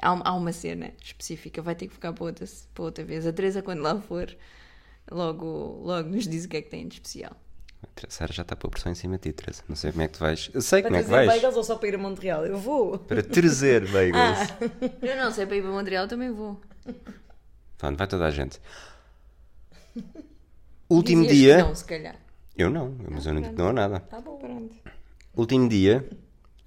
Há, 0.00 0.30
há 0.30 0.34
uma 0.34 0.52
cena 0.52 0.92
específica, 1.02 1.60
vai 1.60 1.74
ter 1.74 1.88
que 1.88 1.92
ficar 1.94 2.14
para 2.14 2.24
outra, 2.24 2.46
para 2.72 2.84
outra 2.84 3.04
vez. 3.04 3.26
A 3.26 3.32
Teresa, 3.32 3.60
quando 3.60 3.82
lá 3.82 4.00
for, 4.00 4.34
logo, 5.10 5.80
logo 5.84 6.08
nos 6.08 6.26
diz 6.26 6.44
o 6.44 6.48
que 6.48 6.56
é 6.58 6.62
que 6.62 6.70
tem 6.70 6.86
de 6.86 6.94
especial. 6.94 7.32
A 7.82 8.10
Sara 8.10 8.32
já 8.32 8.42
está 8.42 8.54
a 8.54 8.56
pôr 8.56 8.70
pressão 8.70 8.90
em 8.92 8.94
cima 8.94 9.18
de 9.18 9.22
ti, 9.30 9.32
Teresa. 9.32 9.62
Não 9.68 9.76
sei 9.76 9.90
como 9.92 10.02
é 10.02 10.08
que 10.08 10.14
tu 10.14 10.20
vais. 10.20 10.50
Eu 10.52 10.60
sei 10.60 10.82
Para 10.82 10.88
como 10.90 10.96
é 10.96 11.02
que 11.02 11.08
trazer 11.08 11.26
vais. 11.26 11.40
bagels 11.40 11.56
ou 11.56 11.64
só 11.64 11.76
para 11.76 11.88
ir 11.88 11.94
a 11.94 11.98
Montreal? 11.98 12.46
Eu 12.46 12.58
vou. 12.58 12.98
Para 12.98 13.22
trazer 13.22 13.86
bagels. 13.90 14.38
Eu 15.02 15.16
não 15.16 15.30
sei, 15.32 15.46
para 15.46 15.56
ir 15.56 15.62
para 15.62 15.70
Montreal 15.70 16.08
também 16.08 16.30
vou. 16.30 16.60
Pronto, 17.76 17.96
vai 17.96 18.06
toda 18.06 18.26
a 18.26 18.30
gente. 18.30 18.60
Último 20.88 21.22
Dizias 21.26 21.38
dia. 21.38 21.56
que 21.56 21.62
Não, 21.62 21.74
se 21.74 21.84
calhar. 21.84 22.16
Eu 22.56 22.70
não, 22.70 22.94
mas 23.10 23.26
eu 23.26 23.34
não 23.34 23.40
digo 23.42 23.54
não 23.56 23.68
a 23.68 23.72
nada. 23.72 24.00
Tá 24.00 24.20
bom, 24.20 24.36
pronto. 24.38 24.74
Último 25.36 25.68
dia, 25.68 26.08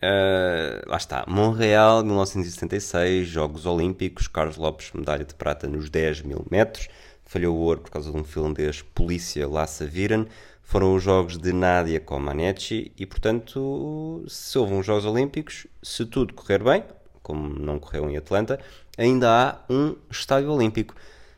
ah, 0.01 0.81
lá 0.87 0.97
está, 0.97 1.25
Montreal, 1.27 2.03
1976, 2.03 3.27
Jogos 3.27 3.65
Olímpicos, 3.65 4.27
Carlos 4.27 4.57
Lopes, 4.57 4.91
medalha 4.93 5.25
de 5.25 5.33
prata 5.35 5.67
nos 5.67 5.89
10 5.89 6.21
mil 6.21 6.45
metros, 6.49 6.87
falhou 7.31 7.55
o 7.55 7.61
ouro 7.61 7.79
por 7.79 7.89
causa 7.89 8.11
de 8.11 8.17
um 8.17 8.25
finlandês, 8.25 8.81
Polícia 8.81 9.47
Lassa 9.47 9.87
Viren, 9.87 10.25
foram 10.61 10.93
os 10.93 11.01
Jogos 11.01 11.37
de 11.37 11.53
Nadia 11.53 11.97
Comaneci 11.97 12.91
e, 12.97 13.05
portanto, 13.05 14.25
se 14.27 14.57
houve 14.57 14.73
uns 14.73 14.85
Jogos 14.85 15.05
Olímpicos, 15.05 15.65
se 15.81 16.05
tudo 16.05 16.33
correr 16.33 16.61
bem, 16.61 16.83
como 17.23 17.47
não 17.47 17.79
correu 17.79 18.09
em 18.09 18.17
Atlanta, 18.17 18.59
ainda 18.97 19.29
há 19.29 19.73
um 19.73 19.95
estádio 20.09 20.51
olímpico. 20.51 20.93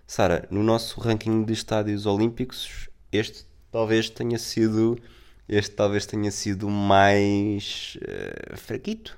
Sara, 0.07 0.47
no 0.49 0.63
nosso 0.63 0.99
ranking 0.99 1.43
de 1.43 1.53
estádios 1.53 2.07
olímpicos, 2.07 2.89
este 3.11 3.45
talvez 3.71 4.09
tenha 4.09 4.39
sido 4.39 4.97
este 5.47 5.75
talvez 5.75 6.07
tenha 6.07 6.31
sido 6.31 6.67
mais 6.67 7.99
eh, 8.01 8.55
fraquito. 8.55 9.15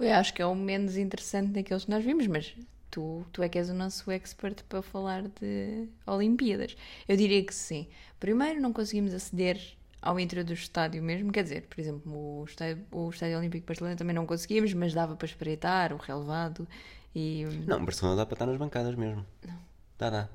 Eu 0.00 0.12
acho 0.14 0.34
que 0.34 0.42
é 0.42 0.46
o 0.46 0.56
menos 0.56 0.96
interessante 0.96 1.52
daqueles 1.52 1.84
que 1.84 1.90
nós 1.92 2.04
vimos, 2.04 2.26
mas 2.26 2.52
tu, 2.90 3.24
tu 3.32 3.42
é 3.42 3.48
que 3.48 3.58
és 3.58 3.70
o 3.70 3.74
nosso 3.74 4.10
expert 4.10 4.62
para 4.68 4.82
falar 4.82 5.22
de 5.40 5.88
Olimpíadas. 6.06 6.76
Eu 7.08 7.16
diria 7.16 7.42
que 7.44 7.54
sim. 7.54 7.86
Primeiro, 8.18 8.60
não 8.60 8.72
conseguimos 8.72 9.14
aceder 9.14 9.60
ao 10.02 10.18
interior 10.18 10.44
do 10.44 10.52
estádio 10.54 11.02
mesmo, 11.02 11.30
quer 11.30 11.42
dizer, 11.42 11.66
por 11.68 11.78
exemplo, 11.78 12.40
o 12.40 12.44
Estádio, 12.44 12.82
o 12.90 13.10
estádio 13.10 13.36
Olímpico 13.38 13.62
de 13.62 13.66
Barcelona 13.68 13.96
também 13.96 14.14
não 14.14 14.24
conseguimos, 14.24 14.72
mas 14.72 14.94
dava 14.94 15.14
para 15.14 15.26
espreitar 15.26 15.92
o 15.92 15.96
relevado 15.98 16.66
e. 17.14 17.44
Não, 17.66 17.84
Barcelona 17.84 18.16
dá 18.16 18.24
para 18.26 18.34
estar 18.34 18.46
nas 18.46 18.56
bancadas 18.56 18.94
mesmo. 18.94 19.24
Não. 19.46 19.70
Dá, 19.98 20.08
dá. 20.08 20.28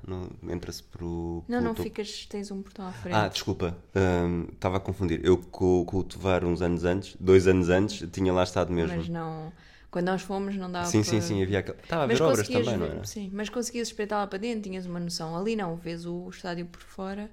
Entra-se 0.48 0.80
pro. 0.84 1.42
Não, 1.48 1.58
pelo 1.58 1.60
não 1.62 1.74
topo. 1.74 1.82
ficas, 1.82 2.26
tens 2.26 2.52
um 2.52 2.62
portão 2.62 2.86
à 2.86 2.92
frente. 2.92 3.16
Ah, 3.16 3.26
desculpa. 3.26 3.76
hum, 3.96 4.46
Estava 4.52 4.76
a 4.76 4.80
confundir. 4.80 5.20
Eu 5.24 5.38
com, 5.38 5.84
com 5.84 5.96
o 5.98 6.04
Tovar 6.04 6.44
uns 6.44 6.62
anos 6.62 6.84
antes, 6.84 7.16
dois 7.18 7.48
anos 7.48 7.68
antes, 7.68 8.08
tinha 8.12 8.32
lá 8.32 8.44
estado 8.44 8.72
mesmo. 8.72 8.96
mas 8.96 9.08
não. 9.08 9.52
Quando 9.96 10.08
nós 10.08 10.20
fomos, 10.20 10.54
não 10.54 10.70
dava 10.70 10.84
sim, 10.84 11.00
para... 11.00 11.10
sim, 11.10 11.20
sim. 11.22 11.42
Havia. 11.42 11.60
Estava 11.60 12.04
a 12.04 12.06
Mas 12.06 12.18
ver 12.18 12.24
obras 12.26 12.46
também, 12.46 12.76
não 12.76 12.84
era? 12.84 13.04
Sim, 13.06 13.30
mas 13.32 13.48
conseguias 13.48 13.88
espreitar 13.88 14.18
lá 14.18 14.26
para 14.26 14.38
dentro, 14.38 14.68
tinhas 14.68 14.84
uma 14.84 15.00
noção. 15.00 15.34
Ali 15.34 15.56
não, 15.56 15.74
vês 15.74 16.04
o 16.04 16.28
estádio 16.28 16.66
por 16.66 16.82
fora 16.82 17.30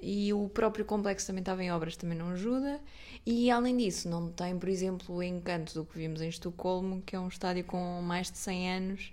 e 0.00 0.32
o 0.32 0.48
próprio 0.48 0.84
complexo 0.84 1.26
também 1.26 1.40
estava 1.40 1.60
em 1.64 1.72
obras, 1.72 1.96
também 1.96 2.16
não 2.16 2.28
ajuda. 2.28 2.80
E 3.26 3.50
além 3.50 3.76
disso, 3.76 4.08
não 4.08 4.30
tem, 4.30 4.56
por 4.56 4.68
exemplo, 4.68 5.16
o 5.16 5.20
encanto 5.24 5.74
do 5.74 5.84
que 5.84 5.98
vimos 5.98 6.22
em 6.22 6.28
Estocolmo, 6.28 7.02
que 7.04 7.16
é 7.16 7.18
um 7.18 7.26
estádio 7.26 7.64
com 7.64 8.00
mais 8.00 8.30
de 8.30 8.38
100 8.38 8.72
anos 8.72 9.12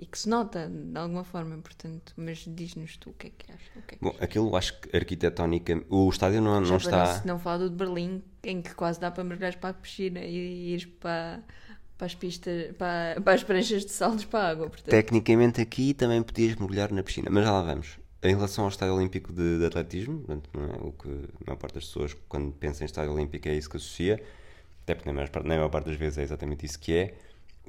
e 0.00 0.06
que 0.06 0.18
se 0.18 0.30
nota 0.30 0.66
de 0.66 0.98
alguma 0.98 1.22
forma, 1.22 1.58
portanto, 1.58 2.14
mas 2.16 2.46
diz-nos 2.48 2.96
tu 2.96 3.10
o 3.10 3.12
que 3.12 3.26
é 3.26 3.30
que 3.36 3.52
achas. 3.52 3.70
É 3.76 3.96
Bom, 4.00 4.16
aquilo 4.18 4.56
acho 4.56 4.80
que 4.80 4.96
arquitetónica. 4.96 5.84
O 5.90 6.08
estádio 6.08 6.40
não, 6.40 6.58
não 6.58 6.64
Já 6.64 6.76
está. 6.78 6.90
parece, 6.90 7.26
não 7.26 7.38
falo 7.38 7.64
do 7.64 7.70
de 7.70 7.76
Berlim, 7.76 8.22
em 8.42 8.62
que 8.62 8.74
quase 8.74 8.98
dá 8.98 9.10
para 9.10 9.22
mergulhar 9.22 9.54
para 9.58 9.68
a 9.68 9.74
piscina 9.74 10.20
e 10.20 10.72
ires 10.72 10.86
para, 10.86 11.44
para 11.98 12.06
as 12.06 12.14
pistas, 12.14 12.74
para, 12.78 13.20
para 13.20 13.34
as 13.34 13.44
pranchas 13.44 13.84
de 13.84 13.92
saltos 13.92 14.24
para 14.24 14.40
a 14.40 14.48
água. 14.48 14.70
Portanto, 14.70 14.88
Tecnicamente 14.90 15.60
aqui 15.60 15.92
também 15.92 16.22
podias 16.22 16.54
mergulhar 16.56 16.90
na 16.90 17.02
piscina, 17.02 17.28
mas 17.30 17.44
já 17.44 17.52
lá 17.52 17.60
vamos. 17.60 17.98
Em 18.22 18.34
relação 18.34 18.64
ao 18.64 18.70
Estádio 18.70 18.94
Olímpico 18.94 19.34
de, 19.34 19.58
de 19.58 19.66
Atletismo, 19.66 20.20
portanto, 20.20 20.48
não 20.54 20.64
é 20.64 20.78
o 20.80 20.92
que 20.92 21.08
a 21.08 21.44
maior 21.46 21.58
parte 21.58 21.74
das 21.74 21.84
pessoas, 21.84 22.16
quando 22.26 22.52
pensa 22.52 22.84
em 22.84 22.86
Estádio 22.86 23.12
Olímpico, 23.12 23.46
é 23.48 23.54
isso 23.54 23.68
que 23.68 23.76
associa, 23.76 24.22
até 24.82 24.94
porque 24.94 25.10
na 25.10 25.14
maior, 25.14 25.30
na 25.44 25.56
maior 25.56 25.68
parte 25.68 25.86
das 25.86 25.96
vezes 25.96 26.16
é 26.16 26.22
exatamente 26.22 26.64
isso 26.64 26.78
que 26.78 26.94
é. 26.94 27.14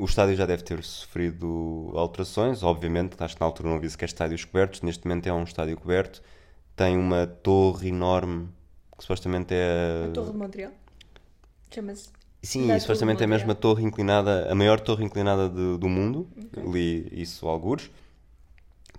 O 0.02 0.06
estádio 0.06 0.36
já 0.36 0.48
deve 0.48 0.64
ter 0.64 0.84
sofrido 0.84 1.92
alterações, 1.94 2.64
obviamente, 2.64 3.14
acho 3.20 3.36
que 3.36 3.40
na 3.42 3.46
altura 3.46 3.70
não 3.70 3.76
havia 3.76 3.88
sequer 3.88 4.06
estádios 4.06 4.44
cobertos, 4.44 4.82
neste 4.82 5.08
momento 5.08 5.28
é 5.28 5.32
um 5.32 5.44
estádio 5.44 5.78
coberto, 5.78 6.24
tem 6.76 6.98
uma 6.98 7.28
torre 7.28 7.90
enorme, 7.90 8.50
que 8.98 9.04
supostamente 9.04 9.54
é... 9.54 10.08
a 10.08 10.12
Torre 10.12 10.32
de 10.32 10.38
Montreal 10.40 10.72
chama-se. 11.72 12.10
Sim, 12.42 12.80
supostamente 12.80 13.24
é 13.24 13.28
mesmo 13.28 13.52
a 13.52 13.54
torre 13.54 13.84
inclinada, 13.84 14.52
a 14.52 14.56
maior 14.56 14.80
torre 14.80 15.06
inclinada 15.06 15.48
de- 15.48 15.78
do 15.78 15.88
mundo. 15.88 16.28
Li 16.58 17.08
isso 17.12 17.48
algures. 17.48 17.92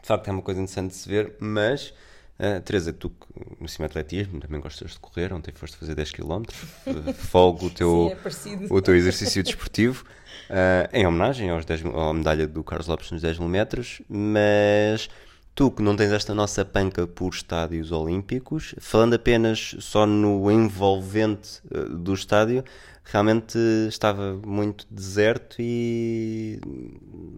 De 0.01 0.07
facto 0.07 0.29
é 0.29 0.31
uma 0.31 0.41
coisa 0.43 0.61
interessante 0.61 0.91
de 0.91 0.97
se 0.99 1.09
ver, 1.09 1.35
mas 1.41 1.93
ah, 2.39 2.61
Teresa, 2.61 2.93
tu 2.93 3.13
no 3.61 3.69
cima 3.69 3.87
atletismo 3.87 4.41
também 4.41 4.61
gostas 4.61 4.93
de 4.93 5.01
correr, 5.01 5.33
ontem 5.33 5.53
foste 5.53 5.77
fazer 5.77 5.95
10 5.97 6.13
km, 6.13 6.43
eh, 6.87 7.13
folgo 7.15 7.67
o 7.67 7.71
teu, 7.71 8.17
Sim, 8.31 8.63
é 8.65 8.67
o 8.71 8.81
teu 8.81 8.95
exercício 8.97 9.43
desportivo, 9.43 10.05
ah, 10.53 10.89
em 10.93 11.07
homenagem 11.07 11.51
aos 11.51 11.65
10, 11.65 11.83
mil- 11.83 11.99
à 11.99 12.13
medalha 12.13 12.47
do 12.47 12.63
Carlos 12.63 12.87
Lopes 12.87 13.11
nos 13.11 13.23
10 13.23 13.39
mil 13.39 13.49
metros, 13.49 14.03
mas 14.09 15.09
tu 15.55 15.71
que 15.71 15.83
não 15.83 15.97
tens 15.97 16.13
esta 16.13 16.35
nossa 16.35 16.65
panca 16.65 17.07
por 17.07 17.33
estádios 17.35 17.91
olímpicos, 17.93 18.75
falando 18.79 19.15
apenas 19.15 19.75
só 19.81 20.07
no 20.07 20.51
envolvente 20.51 21.61
eh, 21.71 21.85
do 21.91 22.15
estádio, 22.15 22.65
realmente 23.05 23.59
estava 23.89 24.35
muito 24.47 24.87
deserto 24.91 25.57
e 25.59 26.61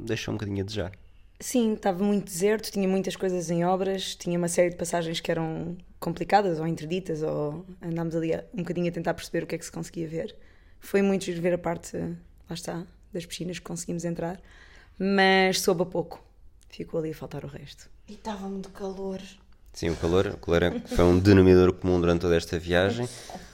deixou 0.07 0.33
um 0.33 0.37
bocadinho 0.37 0.61
a 0.63 0.65
desejar. 0.65 0.93
Sim, 1.41 1.75
estava 1.75 2.03
muito 2.03 2.25
deserto, 2.27 2.71
tinha 2.71 2.89
muitas 2.89 3.17
coisas 3.17 3.51
em 3.51 3.65
obras, 3.65 4.15
tinha 4.15 4.39
uma 4.39 4.49
série 4.49 4.71
de 4.71 4.77
passagens 4.77 5.21
que 5.21 5.31
eram 5.31 5.77
complicadas 5.99 6.61
ou 6.61 6.67
interditas, 6.67 7.23
ou 7.23 7.67
andámos 7.83 8.15
ali 8.15 8.33
um 8.55 8.59
bocadinho 8.59 8.89
a 8.89 8.93
tentar 8.93 9.15
perceber 9.15 9.43
o 9.45 9.47
que 9.47 9.55
é 9.55 9.59
que 9.59 9.65
se 9.65 9.73
conseguia 9.73 10.07
ver. 10.09 10.35
Foi 10.81 11.03
muito 11.03 11.25
giro 11.25 11.41
ver 11.43 11.55
a 11.55 11.59
parte, 11.59 11.97
lá 11.97 12.55
está, 12.55 12.87
das 13.15 13.25
piscinas 13.25 13.59
que 13.59 13.65
conseguimos 13.65 14.05
entrar, 14.05 14.41
mas 14.99 15.61
soube 15.61 15.83
a 15.83 15.87
pouco. 15.87 16.23
Ficou 16.69 17.01
ali 17.01 17.11
a 17.11 17.15
faltar 17.15 17.45
o 17.45 17.49
resto. 17.49 17.89
E 18.09 18.15
estava 18.15 18.49
muito 18.49 18.69
calor. 18.71 19.21
Sim, 19.73 19.91
o 19.91 19.97
calor, 19.97 20.27
o 20.27 20.37
calor 20.37 20.63
é- 20.65 20.81
foi 20.81 21.05
um 21.05 21.19
denominador 21.19 21.73
comum 21.73 22.01
durante 22.01 22.21
toda 22.21 22.37
esta 22.37 22.59
viagem. 22.59 23.09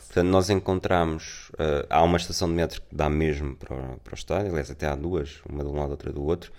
Portanto, 0.06 0.26
nós 0.28 0.50
encontramos. 0.50 1.50
eh, 1.58 1.86
há 1.88 2.02
uma 2.02 2.16
estação 2.16 2.48
de 2.48 2.54
metro 2.54 2.80
que 2.82 2.94
dá 2.94 3.08
mesmo 3.08 3.54
para, 3.56 3.74
o- 3.74 3.98
para 3.98 4.12
o 4.12 4.16
estádio, 4.16 4.48
aliás, 4.50 4.70
até 4.70 4.86
há 4.86 4.94
duas, 4.96 5.38
uma 5.48 5.62
de 5.62 5.70
um 5.70 5.74
lado, 5.78 5.90
outra 5.90 6.12
do 6.12 6.22
outro. 6.24 6.50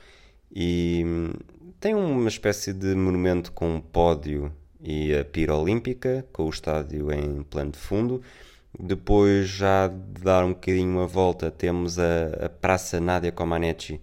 E 0.54 1.04
hum, 1.06 1.34
tem 1.80 1.94
uma 1.96 2.30
espécie 2.30 2.72
de 2.74 2.96
monumento 2.96 3.52
com 3.52 3.76
um 3.76 3.82
pódio 3.82 4.54
e 4.84 5.14
a 5.16 5.24
pira 5.26 5.56
olímpica, 5.56 6.26
com 6.32 6.46
o 6.46 6.50
estádio 6.50 7.12
em 7.12 7.44
plano 7.44 7.72
de 7.72 7.78
fundo. 7.80 8.22
Depois, 8.80 9.48
já 9.48 9.88
de 9.88 10.22
dar 10.24 10.46
um 10.46 10.50
bocadinho 10.54 10.90
uma 10.90 11.08
volta, 11.08 11.52
temos 11.52 12.00
a, 12.00 12.46
a 12.46 12.50
Praça 12.50 13.00
Nádia 13.00 13.32
Comaneci, 13.32 14.00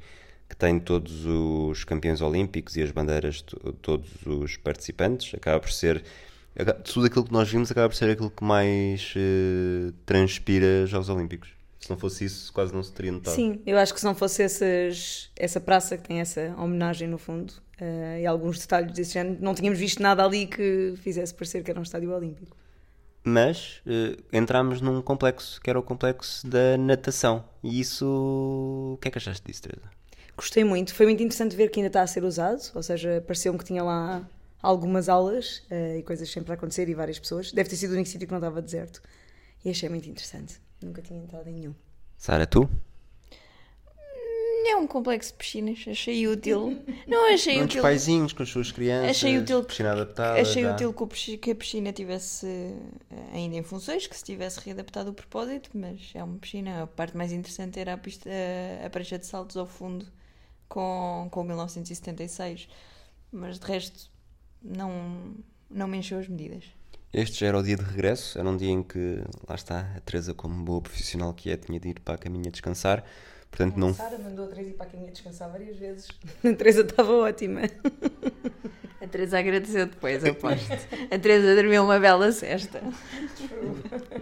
que 0.48 0.54
tem 0.56 0.78
todos 0.78 1.24
os 1.26 1.84
campeões 1.84 2.20
olímpicos 2.20 2.76
e 2.76 2.82
as 2.82 2.90
bandeiras 2.90 3.36
de 3.36 3.44
to- 3.44 3.72
todos 3.80 4.08
os 4.26 4.56
participantes. 4.56 5.34
Acaba 5.34 5.58
por 5.60 5.70
ser. 5.70 6.02
Tudo 6.84 7.06
aquilo 7.06 7.24
que 7.24 7.32
nós 7.32 7.48
vimos 7.50 7.70
acaba 7.70 7.88
por 7.88 7.94
ser 7.94 8.10
aquilo 8.10 8.30
que 8.30 8.42
mais 8.42 9.14
eh, 9.16 9.92
transpira 10.04 10.86
Jogos 10.86 11.08
Olímpicos. 11.08 11.50
Se 11.78 11.88
não 11.88 11.96
fosse 11.96 12.24
isso, 12.24 12.52
quase 12.52 12.74
não 12.74 12.82
se 12.82 12.92
teria 12.92 13.12
notado. 13.12 13.34
Sim, 13.34 13.60
eu 13.64 13.78
acho 13.78 13.94
que 13.94 14.00
se 14.00 14.06
não 14.06 14.14
fosse 14.14 14.42
esses, 14.42 15.30
essa 15.36 15.60
praça 15.60 15.96
que 15.96 16.08
tem 16.08 16.20
essa 16.20 16.52
homenagem 16.58 17.06
no 17.06 17.16
fundo 17.16 17.54
eh, 17.80 18.22
e 18.22 18.26
alguns 18.26 18.58
detalhes 18.58 18.92
desse 18.92 19.12
género, 19.14 19.38
não 19.40 19.54
tínhamos 19.54 19.78
visto 19.78 20.02
nada 20.02 20.24
ali 20.24 20.46
que 20.46 20.94
fizesse 20.96 21.32
parecer 21.32 21.62
que 21.62 21.70
era 21.70 21.78
um 21.78 21.84
estádio 21.84 22.10
olímpico. 22.12 22.56
Mas 23.28 23.82
eh, 23.86 24.16
entramos 24.32 24.80
num 24.80 25.02
complexo, 25.02 25.60
que 25.60 25.68
era 25.68 25.78
o 25.78 25.82
complexo 25.82 26.46
da 26.46 26.78
natação. 26.78 27.44
E 27.62 27.78
isso. 27.78 28.06
O 28.94 28.98
que 29.00 29.08
é 29.08 29.10
que 29.10 29.18
achaste 29.18 29.46
disso, 29.46 29.62
Teresa? 29.62 29.90
Gostei 30.36 30.64
muito, 30.64 30.94
foi 30.94 31.06
muito 31.06 31.20
interessante 31.22 31.56
ver 31.56 31.68
que 31.68 31.80
ainda 31.80 31.88
está 31.88 32.00
a 32.00 32.06
ser 32.06 32.22
usado, 32.22 32.62
ou 32.74 32.82
seja, 32.82 33.22
pareceu-me 33.26 33.58
que 33.58 33.64
tinha 33.64 33.82
lá 33.82 34.24
algumas 34.62 35.08
aulas 35.08 35.64
eh, 35.68 35.98
e 35.98 36.02
coisas 36.02 36.30
sempre 36.30 36.52
a 36.52 36.54
acontecer 36.54 36.88
e 36.88 36.94
várias 36.94 37.18
pessoas. 37.18 37.52
Deve 37.52 37.68
ter 37.68 37.76
sido 37.76 37.90
o 37.90 37.94
único 37.94 38.08
sítio 38.08 38.26
que 38.26 38.32
não 38.32 38.38
estava 38.38 38.62
deserto. 38.62 39.02
E 39.64 39.70
achei 39.70 39.88
muito 39.88 40.08
interessante. 40.08 40.60
Nunca 40.80 41.02
tinha 41.02 41.20
entrado 41.20 41.48
em 41.48 41.52
nenhum. 41.52 41.74
Sara, 42.16 42.46
tu? 42.46 42.68
É 44.70 44.76
um 44.76 44.86
complexo 44.86 45.32
de 45.32 45.38
piscinas, 45.38 45.84
achei 45.88 46.28
útil. 46.28 46.82
Não 47.06 47.32
achei 47.32 47.56
Muitos 47.56 47.74
útil. 47.76 47.82
paizinhos 47.82 48.32
com 48.34 48.42
as 48.42 48.48
suas 48.50 48.70
crianças, 48.70 49.10
Achei 49.10 49.38
útil, 49.38 49.64
piscina 49.64 49.92
adaptada. 49.92 50.40
achei 50.40 50.62
já. 50.62 50.74
útil 50.74 50.92
que, 51.40 51.50
a 51.50 51.54
piscina 51.54 51.90
tivesse 51.92 52.46
eh, 52.46 52.76
ainda 53.32 53.56
em 53.56 53.62
funções, 53.62 54.06
que 54.06 54.16
se 54.16 54.22
tivesse 54.22 54.60
readaptado 54.60 55.10
o 55.10 55.14
propósito, 55.14 55.70
mas 55.74 56.10
é 56.14 56.22
uma 56.22 56.38
piscina. 56.38 56.82
A 56.82 56.86
parte 56.86 57.16
mais 57.16 57.32
interessante 57.32 57.80
era 57.80 57.94
a, 57.94 57.96
pista, 57.98 58.28
a 58.84 58.90
prancha 58.90 59.18
de 59.18 59.24
saltos 59.26 59.56
ao 59.56 59.66
fundo 59.66 60.06
com, 60.68 61.28
com 61.30 61.42
1976. 61.44 62.68
Mas 63.32 63.58
de 63.58 63.66
resto, 63.66 64.10
não, 64.62 65.34
não 65.70 65.88
me 65.88 65.96
encheu 65.98 66.18
as 66.18 66.28
medidas. 66.28 66.64
Este 67.12 67.40
já 67.40 67.46
era 67.46 67.58
o 67.58 67.62
dia 67.62 67.76
de 67.76 67.82
regresso, 67.84 68.38
era 68.38 68.46
um 68.48 68.56
dia 68.56 68.70
em 68.70 68.82
que, 68.82 69.22
lá 69.48 69.54
está, 69.54 69.80
a 69.96 70.00
Teresa, 70.00 70.34
como 70.34 70.62
boa 70.62 70.82
profissional 70.82 71.32
que 71.32 71.50
é, 71.50 71.56
tinha 71.56 71.80
de 71.80 71.88
ir 71.88 72.00
para 72.00 72.16
a 72.16 72.18
caminha 72.18 72.50
descansar. 72.50 73.02
Portanto, 73.50 73.76
não. 73.76 73.92
Sara 73.94 74.18
mandou 74.18 74.44
a 74.44 74.48
Teresa 74.48 74.70
ir 74.70 74.74
para 74.74 74.86
a 74.86 74.90
caminha 74.90 75.10
descansar 75.10 75.50
várias 75.50 75.76
vezes. 75.76 76.08
A 76.44 76.52
Teresa 76.54 76.82
estava 76.82 77.12
ótima. 77.12 77.62
A 79.00 79.06
Teresa 79.06 79.38
agradeceu 79.38 79.86
depois, 79.86 80.24
aposto. 80.24 80.72
A 81.10 81.18
Teresa 81.18 81.54
dormiu 81.54 81.82
uma 81.82 81.98
bela 81.98 82.30
cesta. 82.30 82.82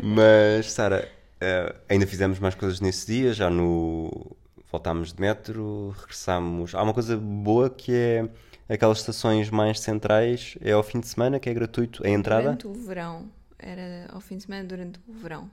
Mas, 0.01 0.71
Sara, 0.71 1.11
eh, 1.41 1.75
ainda 1.89 2.07
fizemos 2.07 2.39
mais 2.39 2.55
coisas 2.55 2.81
nesse 2.81 3.07
dia, 3.07 3.33
já 3.33 3.51
no. 3.51 4.37
Voltámos 4.71 5.13
de 5.13 5.21
metro, 5.21 5.95
regressámos. 5.99 6.75
Há 6.75 6.83
uma 6.83 6.93
coisa 6.95 7.17
boa 7.17 7.71
que 7.71 7.93
é 7.93 8.29
aquelas 8.69 8.99
estações 8.99 9.49
mais 9.51 9.81
centrais, 9.81 10.57
é 10.61 10.73
ao 10.73 10.83
fim 10.83 11.01
de 11.01 11.07
semana, 11.07 11.39
que 11.39 11.49
é 11.49 11.55
gratuito 11.55 12.05
a 12.07 12.11
entrada. 12.11 12.43
Durante 12.43 12.67
o 12.67 12.75
verão, 12.75 13.31
era 13.59 14.07
ao 14.13 14.21
fim 14.21 14.37
de 14.37 14.45
semana 14.45 14.65
durante 14.65 15.01
o 15.09 15.13
verão. 15.13 15.51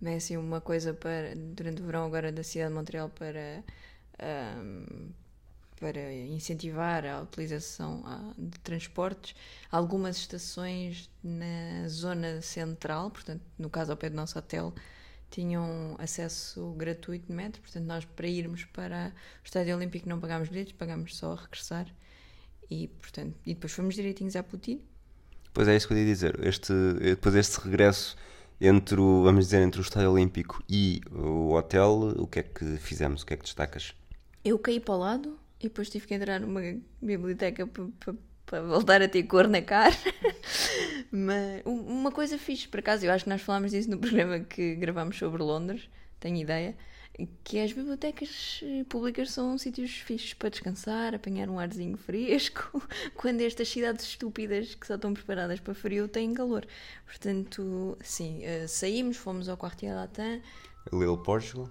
Não 0.00 0.12
é 0.12 0.16
assim 0.16 0.36
uma 0.36 0.60
coisa 0.60 0.94
para 0.94 1.34
durante 1.36 1.82
o 1.82 1.84
verão 1.84 2.06
agora 2.06 2.30
da 2.30 2.42
cidade 2.42 2.70
de 2.70 2.74
Montreal 2.74 3.08
para 3.08 3.64
ahm, 4.18 5.10
para 5.80 6.12
incentivar 6.12 7.06
a 7.06 7.22
utilização 7.22 8.02
ah, 8.04 8.32
de 8.36 8.58
transportes. 8.60 9.34
Algumas 9.70 10.16
estações 10.16 11.08
na 11.22 11.86
zona 11.88 12.42
central, 12.42 13.10
portanto, 13.10 13.42
no 13.58 13.70
caso 13.70 13.92
ao 13.92 13.96
pé 13.96 14.10
do 14.10 14.16
nosso 14.16 14.38
hotel, 14.38 14.74
tinham 15.30 15.94
acesso 15.98 16.72
gratuito 16.72 17.26
de 17.26 17.32
metro, 17.32 17.60
portanto, 17.60 17.84
nós 17.84 18.04
para 18.04 18.26
irmos 18.26 18.64
para 18.64 19.12
o 19.42 19.44
Estádio 19.44 19.76
Olímpico 19.76 20.08
não 20.08 20.18
pagámos 20.18 20.48
bilhetes, 20.48 20.72
pagámos 20.72 21.16
só 21.16 21.32
a 21.32 21.36
regressar. 21.36 21.86
E, 22.70 22.88
portanto, 22.88 23.34
e 23.46 23.54
depois 23.54 23.72
fomos 23.72 23.94
direitinhos 23.94 24.36
à 24.36 24.42
Putin. 24.42 24.82
Pois 25.54 25.68
é 25.68 25.76
isso 25.76 25.88
que 25.88 25.94
eu 25.94 25.98
ia 25.98 26.04
dizer. 26.04 26.38
Este, 26.44 26.72
depois 27.00 27.34
deste 27.34 27.58
regresso 27.60 28.16
entre 28.60 29.00
o, 29.00 29.22
vamos 29.22 29.46
dizer, 29.46 29.62
entre 29.62 29.80
o 29.80 29.82
Estádio 29.82 30.12
Olímpico 30.12 30.62
e 30.68 31.00
o 31.12 31.52
hotel, 31.54 32.14
o 32.18 32.26
que 32.26 32.40
é 32.40 32.42
que 32.42 32.76
fizemos? 32.78 33.22
O 33.22 33.26
que 33.26 33.34
é 33.34 33.36
que 33.36 33.44
destacas? 33.44 33.94
Eu 34.44 34.58
caí 34.58 34.80
para 34.80 34.94
o 34.94 34.98
lado 34.98 35.38
e 35.60 35.64
depois 35.64 35.88
tive 35.90 36.06
que 36.06 36.14
entrar 36.14 36.40
numa 36.40 36.60
biblioteca 37.00 37.68
para 38.46 38.62
voltar 38.62 39.02
a 39.02 39.08
ter 39.08 39.22
cor 39.24 39.46
na 39.48 39.60
cara. 39.62 39.94
Mas 41.10 41.62
um- 41.66 41.80
uma 42.00 42.10
coisa 42.12 42.38
fixe, 42.38 42.68
por 42.68 42.80
acaso, 42.80 43.04
eu 43.06 43.12
acho 43.12 43.24
que 43.24 43.30
nós 43.30 43.42
falámos 43.42 43.70
disso 43.70 43.90
no 43.90 43.98
programa 43.98 44.40
que 44.40 44.74
gravámos 44.76 45.16
sobre 45.18 45.42
Londres, 45.42 45.88
tenho 46.20 46.36
ideia, 46.36 46.76
que 47.42 47.58
as 47.58 47.72
bibliotecas 47.72 48.60
eh, 48.62 48.84
públicas 48.88 49.30
são 49.30 49.58
sítios 49.58 49.90
fixes 49.90 50.34
para 50.34 50.50
descansar, 50.50 51.14
apanhar 51.14 51.48
um 51.48 51.58
arzinho 51.58 51.96
fresco, 51.96 52.80
quando 53.16 53.40
estas 53.40 53.68
cidades 53.68 54.04
estúpidas 54.04 54.74
que 54.74 54.86
só 54.86 54.94
estão 54.94 55.12
preparadas 55.12 55.58
para 55.58 55.74
frio 55.74 56.06
têm 56.06 56.32
calor. 56.32 56.66
Portanto, 57.04 57.98
sim, 58.00 58.44
eh, 58.44 58.66
saímos, 58.68 59.16
fomos 59.16 59.48
ao 59.48 59.56
Quartier 59.56 59.94
Latin, 59.94 60.42
Little 60.92 61.18
Portugal? 61.18 61.68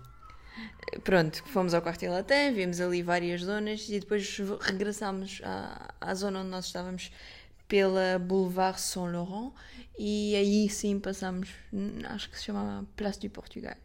Pronto, 1.03 1.43
fomos 1.45 1.73
ao 1.73 1.81
Quartier 1.81 2.11
Latin, 2.11 2.53
vimos 2.53 2.81
ali 2.81 3.01
várias 3.01 3.41
zonas 3.41 3.87
e 3.89 3.99
depois 3.99 4.37
regressámos 4.61 5.41
à, 5.43 5.93
à 6.01 6.13
zona 6.15 6.41
onde 6.41 6.49
nós 6.49 6.65
estávamos 6.65 7.11
pela 7.67 8.17
Boulevard 8.19 8.79
Saint 8.79 9.13
Laurent 9.13 9.53
e 9.97 10.35
aí 10.35 10.69
sim 10.69 10.99
passámos, 10.99 11.49
acho 12.09 12.29
que 12.29 12.37
se 12.37 12.45
chamava 12.45 12.85
Place 12.95 13.19
du 13.19 13.29
Portugal. 13.29 13.75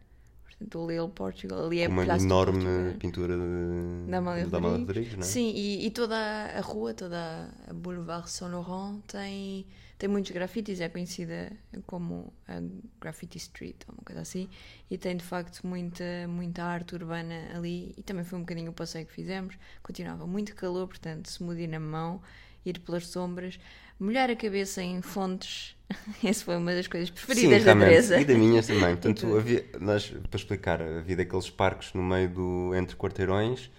Do 0.70 0.86
Lille, 0.86 1.08
Portugal. 1.08 1.66
Ali 1.66 1.80
é 1.80 1.88
uma 1.88 2.04
enorme 2.04 2.94
pintura 2.98 3.36
de, 3.36 4.10
da 4.10 4.18
Amália 4.18 4.44
Rodrigues. 4.44 4.78
Rodrigues, 4.78 5.12
não 5.14 5.20
é? 5.20 5.24
Sim, 5.24 5.52
e, 5.54 5.86
e 5.86 5.90
toda 5.90 6.16
a- 6.16 6.60
rua, 6.60 6.94
toda 6.94 7.48
a 7.68 7.72
Boulevard 7.72 8.28
Saint 8.30 8.52
Laurent 8.52 9.00
tem, 9.06 9.66
tem 9.98 10.08
muitos 10.08 10.30
grafites, 10.30 10.80
é 10.80 10.88
conhecida 10.88 11.52
como 11.86 12.32
a 12.48 12.54
Graffiti 13.00 13.38
Street, 13.38 13.76
ou 13.88 13.94
uma 13.94 14.04
coisa 14.04 14.20
assim, 14.22 14.48
e 14.90 14.96
tem 14.98 15.16
de 15.16 15.24
facto 15.24 15.66
muita, 15.66 16.04
muita 16.28 16.62
arte 16.64 16.94
urbana 16.94 17.34
ali, 17.54 17.94
e 17.96 18.02
também 18.02 18.24
foi 18.24 18.38
um 18.38 18.42
bocadinho 18.42 18.70
o 18.70 18.74
passeio 18.74 19.06
que 19.06 19.12
fizemos. 19.12 19.56
Continuava 19.82 20.26
muito 20.26 20.54
calor, 20.54 20.86
portanto, 20.88 21.28
se 21.30 21.42
mudir 21.42 21.68
na 21.68 21.80
mão, 21.80 22.20
ir 22.64 22.78
pelas 22.80 23.06
sombras, 23.08 23.58
molhar 24.03 24.30
a 24.30 24.36
cabeça 24.36 24.82
em 24.82 25.00
fontes, 25.00 25.76
essa 26.24 26.44
foi 26.44 26.57
uma 26.57 26.74
das 26.74 26.86
coisas 26.86 27.11
preferidas 27.11 27.61
Sim, 27.61 27.66
da. 27.66 27.76
Teresa. 27.76 28.20
E 28.20 28.24
da 28.24 28.34
minha 28.34 28.62
também. 28.62 28.96
Portanto, 28.96 29.36
havia, 29.36 29.64
nós, 29.80 30.09
para 30.09 30.38
explicar, 30.38 30.82
havia 30.82 31.16
daqueles 31.16 31.50
parques 31.50 31.92
no 31.94 32.03
meio 32.03 32.28
do 32.28 32.74
entre 32.74 32.96
quarteirões 32.96 33.70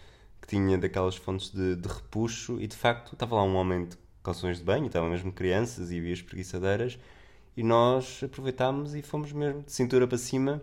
que 0.41 0.47
tinha 0.47 0.77
daquelas 0.77 1.15
fontes 1.15 1.51
de, 1.51 1.75
de 1.75 1.87
repuxo 1.87 2.59
e 2.59 2.67
de 2.67 2.75
facto 2.75 3.13
estava 3.13 3.35
lá 3.35 3.43
um 3.43 3.55
homem 3.55 3.85
de 3.85 3.97
calções 4.21 4.57
de 4.57 4.63
banho, 4.63 4.87
estavam 4.87 5.09
mesmo 5.09 5.31
crianças 5.31 5.91
e 5.91 5.97
havia 5.97 6.13
espreguiçadeiras 6.13 6.97
e 7.55 7.63
nós 7.63 8.21
aproveitámos 8.23 8.95
e 8.95 9.01
fomos 9.01 9.31
mesmo 9.31 9.61
de 9.61 9.71
cintura 9.71 10.07
para 10.07 10.17
cima, 10.17 10.61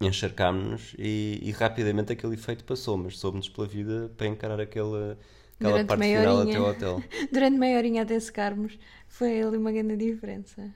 encharcámos-nos 0.00 0.94
e, 0.98 1.40
e 1.42 1.50
rapidamente 1.50 2.12
aquele 2.12 2.34
efeito 2.34 2.64
passou, 2.64 2.96
mas 2.96 3.18
soube-nos 3.18 3.48
pela 3.48 3.66
vida 3.66 4.12
para 4.16 4.26
encarar 4.26 4.60
aquela, 4.60 5.18
aquela 5.58 5.72
Durante 5.72 5.88
parte 5.88 6.00
meia 6.00 6.18
final 6.20 6.36
horinha. 6.38 6.52
até 6.52 6.58
ao 6.58 6.70
hotel. 6.70 7.02
Durante 7.32 7.58
meia 7.58 7.76
horinha 7.78 8.02
até 8.02 8.18
secarmos, 8.20 8.78
foi 9.08 9.42
ali 9.42 9.56
uma 9.56 9.72
grande 9.72 9.96
diferença. 9.96 10.74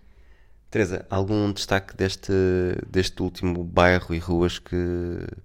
Teresa, 0.71 1.07
algum 1.09 1.51
destaque 1.53 1.97
deste, 1.97 2.33
deste 2.91 3.23
último 3.23 3.65
bairro 3.65 4.15
e 4.15 4.19
ruas 4.19 4.59
que 4.59 4.77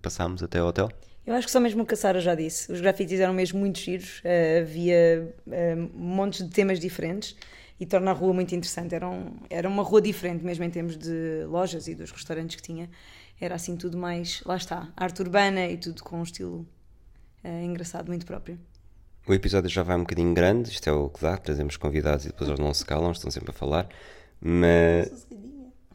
passámos 0.01 0.43
até 0.43 0.59
ao 0.59 0.67
hotel? 0.67 0.89
Eu 1.25 1.33
acho 1.35 1.47
que 1.47 1.51
só 1.51 1.61
mesmo 1.61 1.83
o 1.83 1.85
que 1.85 1.93
a 1.93 1.97
Sara 1.97 2.19
já 2.19 2.35
disse. 2.35 2.69
Os 2.69 2.81
grafites 2.81 3.17
eram 3.19 3.33
mesmo 3.33 3.57
muito 3.57 3.79
giros, 3.79 4.19
eh, 4.25 4.59
havia 4.61 5.33
eh, 5.49 5.75
montes 5.93 6.43
de 6.45 6.49
temas 6.53 6.77
diferentes 6.77 7.37
e 7.79 7.85
torna 7.85 8.11
a 8.11 8.13
rua 8.13 8.33
muito 8.33 8.53
interessante. 8.53 8.93
Era, 8.93 9.07
um- 9.09 9.37
era 9.49 9.69
uma 9.69 9.81
rua 9.83 10.01
diferente, 10.01 10.43
mesmo 10.43 10.65
em 10.65 10.69
termos 10.69 10.97
de 10.97 11.45
lojas 11.47 11.87
e 11.87 11.95
dos 11.95 12.11
restaurantes 12.11 12.57
que 12.57 12.61
tinha. 12.61 12.89
Era 13.39 13.55
assim 13.55 13.77
tudo 13.77 13.97
mais, 13.97 14.41
lá 14.45 14.57
está, 14.57 14.91
arte 14.97 15.21
urbana 15.21 15.65
e 15.67 15.77
tudo 15.77 16.03
com 16.03 16.19
um 16.19 16.23
estilo 16.23 16.67
eh, 17.43 17.63
engraçado, 17.63 18.07
muito 18.09 18.25
próprio. 18.25 18.59
O 19.25 19.33
episódio 19.33 19.69
já 19.69 19.83
vai 19.83 19.95
um 19.95 20.01
bocadinho 20.01 20.33
grande, 20.33 20.69
isto 20.69 20.89
é 20.89 20.91
o 20.91 21.09
que 21.09 21.21
dá, 21.21 21.37
trazemos 21.37 21.77
convidados 21.77 22.25
e 22.25 22.27
depois 22.27 22.49
eles 22.49 22.59
não 22.59 22.73
se 22.73 22.85
calam, 22.85 23.11
estão 23.11 23.31
sempre 23.31 23.51
a 23.51 23.53
falar, 23.53 23.87
mas, 24.41 25.25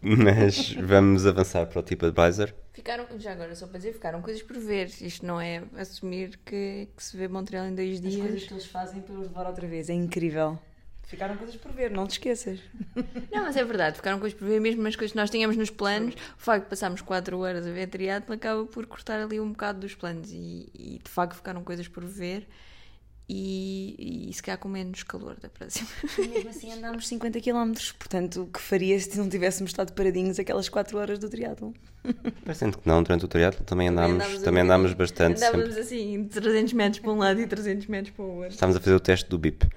mas 0.01 0.73
vamos 0.73 1.27
avançar 1.27 1.67
para 1.67 1.79
o 1.79 1.83
TripAdvisor. 1.83 2.55
Ficaram, 2.73 3.07
já 3.19 3.33
agora, 3.33 3.55
só 3.55 3.67
para 3.67 3.79
dizer, 3.79 3.93
ficaram 3.93 4.23
coisas 4.23 4.43
por 4.43 4.57
ver. 4.57 4.87
Isto 5.01 5.27
não 5.27 5.39
é 5.39 5.63
assumir 5.77 6.39
que, 6.39 6.89
que 6.97 7.03
se 7.03 7.17
vê 7.19 7.29
Montreal 7.29 7.67
em 7.67 7.75
dois 7.75 7.97
As 7.97 8.01
dias. 8.01 8.17
coisas 8.17 8.45
que 8.45 8.55
eles 8.55 8.67
fazem 8.67 9.03
para 9.03 9.15
os 9.15 9.27
levar 9.27 9.47
outra 9.47 9.67
vez, 9.67 9.91
é 9.91 9.95
incrível. 9.95 10.59
Ficaram 11.03 11.37
coisas 11.37 11.57
por 11.57 11.73
ver, 11.73 11.91
não 11.91 12.07
te 12.07 12.13
esqueças. 12.13 12.61
Não, 13.33 13.43
mas 13.43 13.57
é 13.57 13.65
verdade, 13.65 13.97
ficaram 13.97 14.19
coisas 14.21 14.39
por 14.39 14.47
ver, 14.47 14.61
mesmo 14.61 14.87
as 14.87 14.95
coisas 14.95 15.13
que 15.13 15.19
nós 15.19 15.31
tínhamos 15.31 15.57
nos 15.57 15.71
planos. 15.71 16.15
O 16.15 16.41
facto 16.41 16.65
de 16.65 16.71
passarmos 16.71 17.01
4 17.01 17.39
horas 17.39 17.67
a 17.67 17.71
ver 17.71 17.89
triatlo 17.89 18.35
acaba 18.35 18.65
por 18.67 18.87
cortar 18.87 19.19
ali 19.19 19.41
um 19.41 19.51
bocado 19.51 19.81
dos 19.81 19.95
planos. 19.95 20.31
E, 20.31 20.71
e, 20.75 21.01
de 21.03 21.11
facto 21.11 21.35
ficaram 21.35 21.65
coisas 21.65 21.89
por 21.89 22.05
ver. 22.05 22.47
E, 23.31 24.29
e 24.31 24.33
se 24.33 24.43
calhar 24.43 24.59
com 24.59 24.69
menos 24.69 25.03
calor 25.03 25.37
da 25.39 25.51
próxima. 25.51 25.87
E 26.19 26.29
mesmo 26.29 26.49
assim 26.49 26.73
andámos 26.73 27.07
50 27.07 27.41
km, 27.41 27.73
portanto, 27.99 28.43
o 28.43 28.47
que 28.47 28.59
faria 28.61 28.99
se 28.99 29.19
não 29.19 29.29
tivéssemos 29.29 29.71
estado 29.71 29.93
paradinhos 29.93 30.39
aquelas 30.39 30.69
4 30.71 30.97
horas 30.97 31.19
do 31.19 31.29
triatlo? 31.29 31.75
Parecendo 32.45 32.79
que 32.79 32.89
não, 32.89 33.03
durante 33.03 33.27
o 33.27 33.29
triatlo 33.29 33.65
também 33.67 33.89
andámos, 33.89 34.15
andámos 34.15 34.41
um 34.41 34.43
também 34.43 34.63
andámos 34.63 34.95
bastante, 34.95 35.37
Andávamos 35.37 35.75
sempre. 35.75 35.81
assim, 35.83 36.25
300 36.25 36.73
metros 36.73 37.01
para 37.01 37.13
um 37.13 37.19
lado 37.19 37.39
e 37.41 37.47
300 37.47 37.87
metros 37.87 38.15
para 38.15 38.25
o 38.25 38.37
outro. 38.37 38.51
estávamos 38.53 38.77
a 38.77 38.81
fazer 38.81 38.95
o 38.97 39.01
teste 39.01 39.29
do 39.29 39.37
BIP. 39.39 39.69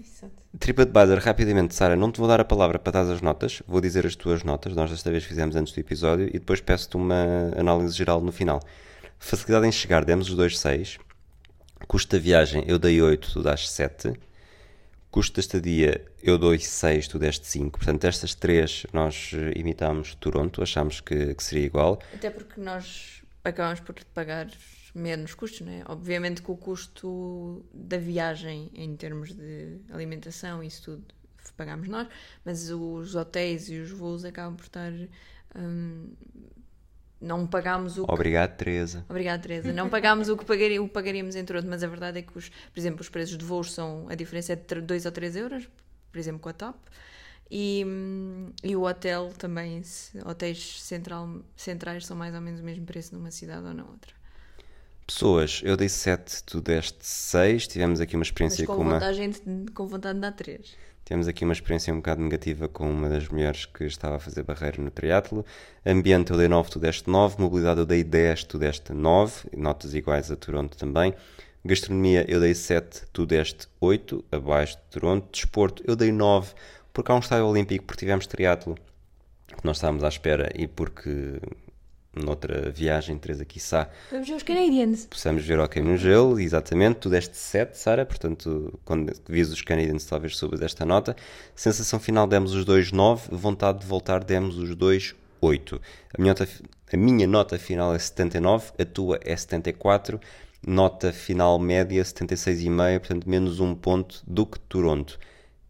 Exato. 0.00 0.32
TripAdvisor, 0.58 1.18
rapidamente, 1.18 1.74
Sara, 1.74 1.94
não 1.94 2.10
te 2.10 2.18
vou 2.18 2.28
dar 2.28 2.40
a 2.40 2.44
palavra 2.44 2.78
para 2.78 3.02
dar 3.04 3.12
as 3.12 3.20
notas, 3.20 3.62
vou 3.66 3.80
dizer 3.80 4.06
as 4.06 4.16
tuas 4.16 4.42
notas, 4.44 4.74
nós 4.74 4.90
desta 4.90 5.10
vez 5.10 5.24
fizemos 5.24 5.54
antes 5.56 5.74
do 5.74 5.80
episódio, 5.80 6.26
e 6.28 6.38
depois 6.38 6.60
peço-te 6.60 6.96
uma 6.96 7.52
análise 7.56 7.94
geral 7.94 8.20
no 8.20 8.32
final. 8.32 8.60
Facilidade 9.18 9.66
em 9.66 9.72
chegar, 9.72 10.04
demos 10.04 10.30
os 10.30 10.36
dois 10.36 10.58
6. 10.58 10.98
Custo 11.88 12.16
da 12.16 12.22
viagem, 12.22 12.64
eu 12.66 12.78
dei 12.78 13.00
8, 13.00 13.32
tu 13.32 13.42
dás 13.42 13.68
7. 13.70 14.12
Custo 15.10 15.36
da 15.36 15.40
estadia, 15.40 16.04
eu 16.22 16.36
dou 16.36 16.56
6, 16.56 17.08
tu 17.08 17.18
deste 17.18 17.46
5. 17.46 17.78
Portanto, 17.78 18.02
destas 18.02 18.34
três 18.34 18.86
nós 18.92 19.32
imitámos 19.56 20.14
Toronto, 20.14 20.62
achámos 20.62 21.00
que, 21.00 21.34
que 21.34 21.42
seria 21.42 21.64
igual. 21.64 21.98
Até 22.14 22.28
porque 22.28 22.60
nós 22.60 23.22
acabamos 23.42 23.80
por 23.80 23.94
pagar 24.12 24.48
menos 24.94 25.32
custos, 25.32 25.62
não 25.62 25.72
é? 25.72 25.82
Obviamente 25.86 26.42
que 26.42 26.50
o 26.50 26.56
custo 26.58 27.64
da 27.72 27.96
viagem 27.96 28.70
em 28.74 28.94
termos 28.94 29.32
de 29.32 29.80
alimentação, 29.90 30.62
isso 30.62 30.82
tudo 30.82 31.04
pagámos 31.58 31.88
nós, 31.88 32.06
mas 32.44 32.70
os 32.70 33.14
hotéis 33.14 33.68
e 33.68 33.78
os 33.78 33.90
voos 33.90 34.24
acabam 34.24 34.56
por 34.56 34.64
estar. 34.64 34.92
hum, 35.56 36.12
não 37.20 37.46
pagámos 37.46 37.98
o 37.98 38.06
que 38.06 38.12
Obrigado, 38.12 38.56
Teresa. 38.56 39.04
Obrigada, 39.08 39.42
Teresa. 39.42 39.72
Não 39.72 39.88
pagámos 39.88 40.28
o 40.28 40.36
que, 40.36 40.44
pagaria, 40.44 40.80
o 40.82 40.86
que 40.86 40.94
pagaríamos 40.94 41.34
em 41.34 41.44
Toronto, 41.44 41.66
mas 41.68 41.82
a 41.82 41.86
verdade 41.86 42.18
é 42.20 42.22
que, 42.22 42.36
os, 42.36 42.48
por 42.48 42.78
exemplo, 42.78 43.00
os 43.00 43.08
preços 43.08 43.36
de 43.36 43.44
voos 43.44 43.72
são. 43.72 44.06
A 44.08 44.14
diferença 44.14 44.52
é 44.52 44.56
de 44.56 44.80
2 44.80 45.06
ou 45.06 45.12
3 45.12 45.36
euros, 45.36 45.68
por 46.12 46.18
exemplo, 46.18 46.40
com 46.40 46.48
a 46.48 46.52
TAP. 46.52 46.76
E, 47.50 47.84
e 48.62 48.76
o 48.76 48.82
hotel 48.82 49.32
também, 49.38 49.82
hotéis 50.24 50.82
central, 50.82 51.40
centrais 51.56 52.06
são 52.06 52.16
mais 52.16 52.34
ou 52.34 52.40
menos 52.40 52.60
o 52.60 52.62
mesmo 52.62 52.84
preço 52.84 53.14
numa 53.14 53.30
cidade 53.30 53.66
ou 53.66 53.74
na 53.74 53.84
outra. 53.84 54.12
Pessoas, 55.06 55.62
eu 55.64 55.74
dei 55.74 55.88
7, 55.88 56.44
tu 56.44 56.60
deste 56.60 56.98
6. 57.00 57.66
Tivemos 57.66 58.00
aqui 58.00 58.14
uma 58.14 58.20
Mas 58.20 58.28
experiência 58.28 58.66
com 58.66 58.76
com 58.76 58.82
uma. 58.82 58.98
vontade, 58.98 59.40
com 59.74 59.86
vontade 59.86 60.14
de 60.16 60.20
dar 60.20 60.32
3. 60.32 60.76
Tivemos 61.08 61.26
aqui 61.26 61.42
uma 61.42 61.54
experiência 61.54 61.90
um 61.90 61.96
bocado 61.96 62.20
negativa 62.20 62.68
com 62.68 62.90
uma 62.90 63.08
das 63.08 63.26
mulheres 63.28 63.64
que 63.64 63.84
estava 63.84 64.16
a 64.16 64.18
fazer 64.18 64.42
barreira 64.42 64.82
no 64.82 64.90
triatlo. 64.90 65.42
Ambiente 65.86 66.32
eu 66.32 66.36
dei 66.36 66.48
9, 66.48 66.68
tu 66.68 66.78
deste 66.78 67.08
9. 67.08 67.40
Mobilidade 67.40 67.80
eu 67.80 67.86
dei 67.86 68.04
10, 68.04 68.44
tu 68.44 68.58
deste 68.58 68.92
9. 68.92 69.48
Notas 69.56 69.94
iguais 69.94 70.30
a 70.30 70.36
Toronto 70.36 70.76
também. 70.76 71.14
Gastronomia 71.64 72.26
eu 72.28 72.38
dei 72.40 72.54
7, 72.54 73.04
tu 73.10 73.24
deste 73.24 73.68
8, 73.80 74.22
abaixo 74.30 74.76
de 74.76 74.82
Toronto. 74.90 75.26
Desporto 75.32 75.82
eu 75.86 75.96
dei 75.96 76.12
9, 76.12 76.52
porque 76.92 77.10
há 77.10 77.14
um 77.14 77.20
estádio 77.20 77.46
olímpico, 77.46 77.86
porque 77.86 78.00
tivemos 78.00 78.26
triatlo, 78.26 78.76
que 79.46 79.64
nós 79.64 79.78
estávamos 79.78 80.04
à 80.04 80.08
espera 80.08 80.50
e 80.54 80.66
porque 80.66 81.40
noutra 82.18 82.70
viagem, 82.70 83.16
Teresa 83.18 83.44
quiçá, 83.44 83.88
Vamos 84.10 84.28
ver 84.28 84.34
os 84.34 84.42
Canadians. 84.42 85.06
possamos 85.06 85.44
ver 85.44 85.58
ok 85.58 85.82
no 85.82 85.96
gelo, 85.96 86.38
exatamente. 86.38 86.96
Tu 87.00 87.08
deste 87.10 87.36
7, 87.36 87.76
Sara, 87.78 88.04
portanto, 88.04 88.78
quando 88.84 89.12
vis 89.28 89.50
os 89.50 89.62
Canadians, 89.62 90.04
talvez 90.04 90.36
subas 90.36 90.60
esta 90.60 90.84
nota. 90.84 91.16
Sensação 91.54 91.98
final, 91.98 92.26
demos 92.26 92.54
os 92.54 92.64
dois 92.64 92.92
9. 92.92 93.28
Vontade 93.34 93.80
de 93.80 93.86
voltar, 93.86 94.22
demos 94.22 94.58
os 94.58 94.74
dois 94.74 95.14
8. 95.40 95.80
A 96.16 96.20
minha 96.20 96.32
nota, 96.32 96.48
a 96.92 96.96
minha 96.96 97.26
nota 97.26 97.58
final 97.58 97.94
é 97.94 97.98
79, 97.98 98.72
a 98.78 98.84
tua 98.84 99.20
é 99.22 99.36
74. 99.36 100.20
Nota 100.66 101.12
final 101.12 101.58
média 101.58 102.02
76,5, 102.02 102.98
portanto, 102.98 103.28
menos 103.30 103.60
um 103.60 103.74
ponto 103.74 104.22
do 104.26 104.44
que 104.44 104.58
Toronto. 104.60 105.18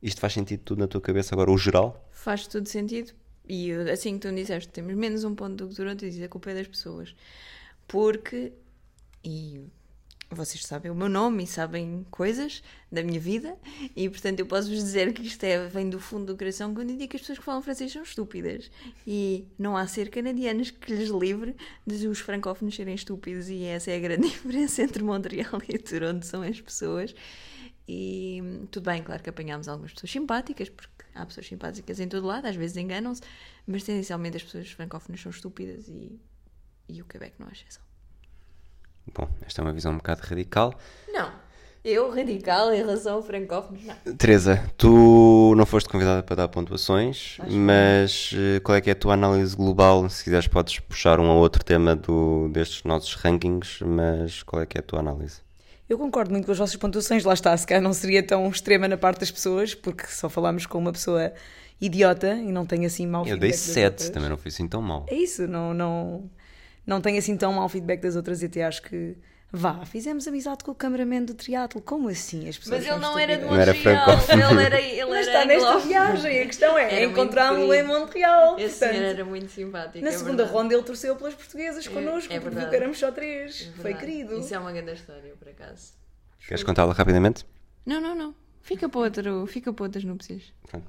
Isto 0.03 0.21
faz 0.21 0.33
sentido 0.33 0.61
tudo 0.65 0.79
na 0.79 0.87
tua 0.87 1.01
cabeça 1.01 1.35
agora, 1.35 1.51
o 1.51 1.59
geral? 1.59 2.09
Faz 2.11 2.47
todo 2.47 2.67
sentido. 2.67 3.13
E 3.49 3.73
assim 3.91 4.15
que 4.15 4.27
tu 4.27 4.33
me 4.33 4.43
disseste, 4.43 4.69
temos 4.69 4.95
menos 4.95 5.25
um 5.25 5.35
ponto 5.35 5.57
do 5.57 5.69
que 5.69 5.75
Toronto, 5.75 6.05
eu 6.05 6.11
disse 6.11 6.25
a 6.25 6.29
culpa 6.29 6.51
é 6.51 6.55
das 6.55 6.67
pessoas. 6.67 7.15
Porque, 7.87 8.53
e 9.25 9.63
vocês 10.31 10.63
sabem 10.65 10.91
o 10.91 10.95
meu 10.95 11.09
nome 11.09 11.45
e 11.45 11.47
sabem 11.47 12.07
coisas 12.11 12.63
da 12.93 13.03
minha 13.03 13.19
vida, 13.19 13.57
e 13.97 14.09
portanto 14.11 14.41
eu 14.41 14.47
posso-vos 14.47 14.77
dizer 14.77 15.13
que 15.15 15.23
isto 15.23 15.43
é, 15.45 15.67
vem 15.69 15.89
do 15.89 15.99
fundo 15.99 16.27
do 16.27 16.37
coração 16.37 16.75
quando 16.75 16.91
eu 16.91 16.97
digo 16.97 17.11
que 17.11 17.17
as 17.17 17.23
pessoas 17.23 17.39
que 17.39 17.45
falam 17.45 17.63
francês 17.63 17.93
são 17.93 18.03
estúpidas. 18.03 18.71
E 19.07 19.47
não 19.59 19.77
há 19.77 19.87
ser 19.87 20.11
canadianos 20.11 20.71
que 20.71 20.93
lhes 20.95 21.09
livre 21.09 21.57
de 21.87 22.07
os 22.07 22.21
francófonos 22.21 22.77
serem 22.77 22.95
estúpidos, 22.95 23.49
e 23.49 23.65
essa 23.65 23.91
é 23.91 23.97
a 23.97 24.01
grande 24.01 24.29
diferença 24.29 24.83
entre 24.83 25.03
Montreal 25.03 25.63
e 25.67 25.79
Toronto, 25.79 26.27
são 26.27 26.43
as 26.43 26.61
pessoas. 26.61 27.15
E 27.89 28.67
tudo 28.71 28.85
bem, 28.91 29.03
claro 29.03 29.23
que 29.23 29.31
apanhámos 29.31 29.67
algumas 29.67 29.95
pessoas 29.95 30.11
simpáticas, 30.11 30.69
porque 30.69 31.05
há 31.15 31.25
pessoas 31.25 31.47
simpáticas 31.47 31.99
em 31.99 32.07
todo 32.07 32.27
lado, 32.27 32.47
às 32.47 32.55
vezes 32.55 32.77
enganam-se, 32.77 33.23
mas 33.67 33.83
tendencialmente 33.83 34.37
as 34.37 34.43
pessoas 34.43 34.71
francófonas 34.71 35.23
são 35.23 35.31
estúpidas 35.31 35.89
e, 35.89 36.21
e 36.87 37.01
o 37.01 37.07
Quebec 37.07 37.37
não 37.39 37.49
é 37.49 37.53
exceção. 37.53 37.83
Bom, 39.15 39.27
esta 39.41 39.63
é 39.63 39.65
uma 39.65 39.73
visão 39.73 39.93
um 39.93 39.97
bocado 39.97 40.21
radical. 40.23 40.79
Não, 41.09 41.33
eu 41.83 42.11
radical 42.11 42.75
em 42.75 42.77
relação 42.77 43.15
ao 43.15 43.23
francófonos, 43.23 43.83
não. 43.83 44.15
Teresa, 44.17 44.71
tu 44.77 45.55
não 45.57 45.65
foste 45.65 45.89
convidada 45.89 46.23
para 46.23 46.37
dar 46.37 46.49
pontuações, 46.49 47.39
mas 47.49 48.33
eh, 48.35 48.61
qual 48.61 48.77
é 48.77 48.83
que 48.83 48.91
é 48.91 48.93
a 48.93 48.97
tua 48.97 49.15
análise 49.15 49.57
global? 49.57 50.07
Se 50.11 50.25
quiseres 50.25 50.47
podes 50.47 50.79
puxar 50.81 51.19
um 51.21 51.29
ou 51.31 51.39
outro 51.39 51.65
tema 51.65 51.97
do, 51.97 52.51
destes 52.51 52.85
nossos 52.85 53.15
rankings, 53.15 53.83
mas 53.83 54.43
qual 54.43 54.61
é 54.61 54.67
que 54.67 54.77
é 54.77 54.81
a 54.81 54.85
tua 54.85 54.99
análise? 54.99 55.48
Eu 55.89 55.97
concordo 55.97 56.31
muito 56.31 56.45
com 56.45 56.53
as 56.53 56.59
vossas 56.59 56.77
pontuações, 56.77 57.25
lá 57.25 57.33
está, 57.33 57.57
se 57.57 57.67
calhar 57.67 57.83
não 57.83 57.93
seria 57.95 58.23
tão 58.23 58.47
extrema 58.49 58.87
na 58.87 58.97
parte 58.97 59.21
das 59.21 59.31
pessoas, 59.31 59.75
porque 59.75 60.07
só 60.07 60.29
falámos 60.29 60.67
com 60.67 60.77
uma 60.79 60.93
pessoa 60.93 61.33
idiota 61.81 62.35
e 62.35 62.53
não 62.53 62.67
tem 62.67 62.85
assim 62.85 63.07
mau 63.07 63.27
Eu 63.27 63.39
dei 63.39 63.51
feedback 63.53 63.67
das 63.67 63.75
7, 63.75 63.85
outras. 63.93 64.11
também 64.11 64.29
não 64.29 64.37
foi 64.37 64.51
assim 64.51 64.69
tão 64.69 64.83
mal. 64.83 65.07
É 65.09 65.15
isso, 65.15 65.47
não, 65.47 65.73
não, 65.73 66.31
não 66.87 67.01
tenho 67.01 67.19
assim 67.19 67.37
tão 67.37 67.53
mau 67.55 67.69
feedback 67.69 68.01
das 68.01 68.17
outras 68.17 68.43
e 68.43 68.47
até 68.47 68.65
acho 68.65 68.83
que. 68.83 69.17
Vá, 69.51 69.83
fizemos 69.87 70.29
amizade 70.29 70.63
com 70.63 70.73
o 70.73 70.75
cameraman 70.75 71.23
do 71.25 71.33
triatlo. 71.33 71.81
Como 71.81 72.09
assim? 72.11 72.47
As 72.47 72.59
pessoas 72.59 72.85
Mas 72.85 72.93
ele 72.93 73.01
não 73.01 73.19
era 73.19 73.39
de 73.39 73.45
Montreal, 73.45 73.71
ele 74.53 74.63
era, 74.63 74.81
ele 74.81 75.05
Mas 75.07 75.27
era 75.27 75.39
está 75.39 75.45
nesta 75.47 75.79
viagem, 75.79 76.43
a 76.43 76.47
questão 76.47 76.77
é 76.79 77.05
encontrá-lo 77.05 77.73
em. 77.73 77.83
Montreal. 77.83 78.59
Esse 78.59 78.79
portanto, 78.81 79.03
era 79.03 79.25
muito 79.25 79.51
simpático. 79.51 80.05
na 80.05 80.11
é 80.11 80.13
segunda 80.13 80.45
verdade. 80.45 80.53
ronda 80.53 80.75
ele 80.75 80.83
torceu 80.83 81.17
pelas 81.17 81.33
portuguesas 81.35 81.87
É- 81.87 81.91
connosco, 81.91 82.31
é 82.31 82.37
porque 82.39 82.41
viu 82.41 82.51
verdade. 82.51 82.71
que 82.71 82.77
éramos 82.77 82.99
só 82.99 83.11
três. 83.11 83.71
É 83.79 83.81
Foi 83.81 83.95
querido. 83.95 84.39
Isso 84.39 84.55
é 84.55 84.59
uma 84.59 84.71
grande 84.71 84.93
história, 84.93 85.33
por 85.39 85.49
acaso. 85.49 85.93
Queres 86.47 86.63
contá-la 86.63 86.93
rapidamente? 86.93 87.47
Não, 87.87 88.03
não, 88.03 88.15
não. 88.15 88.35
Fica 88.69 88.87
para, 88.87 89.01
outro, 89.01 89.47
fica 89.47 89.73
para 89.73 89.85
outras 89.87 90.05
núpcias. 90.05 90.43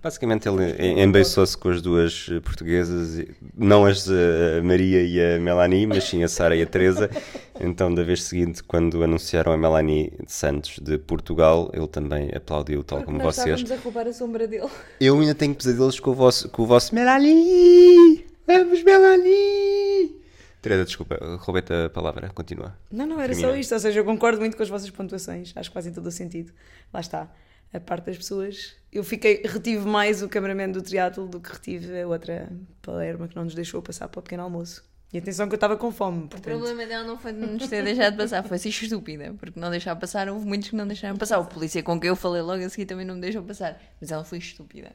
Basicamente 0.04 0.50
ele 0.50 0.66
em- 0.78 1.02
embeiçou-se 1.02 1.58
com 1.58 1.70
as 1.70 1.82
duas 1.82 2.28
eh, 2.30 2.42
portuguesas, 2.42 3.26
não 3.56 3.86
as 3.86 4.06
eh, 4.10 4.58
a 4.60 4.62
Maria 4.62 5.02
e 5.02 5.18
a 5.38 5.40
Melanie, 5.40 5.88
mas 5.88 6.04
sim 6.04 6.22
a 6.22 6.28
Sara 6.28 6.58
e 6.58 6.62
a 6.62 6.66
Teresa. 6.66 7.10
Então, 7.58 7.94
da 7.94 8.04
vez 8.04 8.24
seguinte, 8.24 8.62
quando 8.64 9.02
anunciaram 9.02 9.54
a 9.54 9.58
Melanie 9.58 10.12
de 10.26 10.30
Santos 10.32 10.78
de 10.80 10.98
Portugal, 10.98 11.72
ele 11.74 11.88
também 11.88 12.30
aplaudiu, 12.36 12.84
tal 12.84 13.02
como 13.02 13.18
nós 13.18 13.36
vocês. 13.38 13.62
estávamos 13.62 13.72
a 13.72 13.76
roubar 13.82 14.08
a 14.08 14.14
sombra 14.14 14.46
dele. 14.46 14.68
Eu 15.00 15.18
ainda 15.18 15.34
tenho 15.34 15.56
pesadelos 15.56 16.02
com 16.02 16.12
o 16.12 16.14
vosso, 16.14 16.50
com 16.50 16.64
o 16.64 16.66
vosso 16.66 16.94
Melanie! 16.94 18.26
Vamos, 18.46 18.84
Melanie! 18.84 20.20
Teresa, 20.62 20.84
desculpa, 20.84 21.18
roubei-te 21.40 21.72
a 21.72 21.90
palavra, 21.90 22.30
continua. 22.36 22.76
Não, 22.92 23.06
não, 23.06 23.22
era 23.22 23.34
só 23.34 23.40
Termina. 23.44 23.60
isto. 23.62 23.74
Ou 23.74 23.80
seja, 23.80 24.02
eu 24.02 24.04
concordo 24.04 24.40
muito 24.42 24.58
com 24.58 24.64
as 24.64 24.68
vossas 24.68 24.90
pontuações. 24.90 25.54
Acho 25.56 25.70
que 25.70 25.74
fazem 25.74 25.94
todo 25.94 26.08
o 26.08 26.12
sentido. 26.12 26.52
Lá 26.94 27.00
está. 27.00 27.30
A 27.74 27.80
parte 27.80 28.06
das 28.08 28.18
pessoas. 28.18 28.76
Eu 28.92 29.04
fiquei, 29.04 29.44
retive 29.46 29.86
mais 29.86 30.24
o 30.24 30.28
cameraman 30.30 30.72
do 30.72 30.82
triatlo 30.82 31.28
do 31.28 31.40
que 31.40 31.52
retive 31.52 32.02
a 32.02 32.08
outra 32.08 32.50
palerma 32.82 33.28
que 33.28 33.36
não 33.36 33.44
nos 33.44 33.54
deixou 33.54 33.82
passar 33.82 34.08
para 34.08 34.20
o 34.20 34.24
pequeno 34.24 34.44
almoço. 34.44 34.84
E 35.14 35.18
atenção 35.18 35.48
que 35.48 35.54
eu 35.54 35.58
estava 35.58 35.76
com 35.76 35.92
fome, 35.92 36.26
O 36.26 36.28
portanto. 36.28 36.44
problema 36.44 36.86
dela 36.86 37.04
não 37.08 37.18
foi 37.18 37.34
de 37.34 37.40
nos 37.40 37.68
ter 37.68 37.84
deixado 37.84 38.16
passar, 38.18 38.44
foi 38.44 38.58
ser 38.60 38.70
estúpida, 38.70 39.34
porque 39.40 39.60
não 39.60 39.70
deixava 39.72 40.00
passar, 40.00 40.30
houve 40.30 40.46
muitos 40.46 40.70
que 40.70 40.76
não 40.76 40.86
deixaram 40.88 41.18
passar. 41.18 41.40
O 41.40 41.46
polícia 41.46 41.82
com 41.82 42.00
quem 42.00 42.10
eu 42.10 42.16
falei 42.16 42.42
logo 42.44 42.64
a 42.64 42.70
seguir 42.70 42.86
também 42.86 43.06
não 43.06 43.16
me 43.16 43.22
deixou 43.22 43.42
passar, 43.44 43.80
mas 44.00 44.12
ela 44.12 44.24
foi 44.24 44.38
estúpida. 44.38 44.92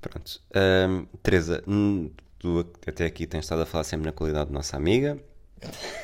Pronto. 0.00 0.40
Ahm, 0.54 1.06
Teresa, 1.22 1.62
tu 2.38 2.66
até 2.86 3.06
aqui 3.06 3.26
tens 3.26 3.44
estado 3.44 3.62
a 3.62 3.66
falar 3.66 3.84
sempre 3.84 4.06
na 4.06 4.12
qualidade 4.12 4.48
de 4.48 4.52
nossa 4.52 4.76
amiga. 4.76 5.18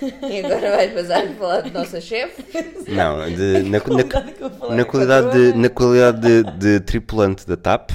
E 0.03 0.39
agora 0.45 0.77
vais 0.77 0.93
passar 0.93 1.25
a 1.25 1.33
falar 1.35 1.61
de 1.63 1.71
nossa 1.71 2.01
chefe? 2.01 2.43
Não, 2.89 3.25
de- 3.31 3.63
na, 3.69 3.79
na, 3.79 4.77
na 4.77 4.85
qualidade, 4.85 5.31
de, 5.53 5.59
na 5.59 5.69
qualidade 5.69 6.21
de, 6.21 6.51
de 6.53 6.81
tripulante 6.81 7.47
da 7.47 7.57
TAP, 7.57 7.91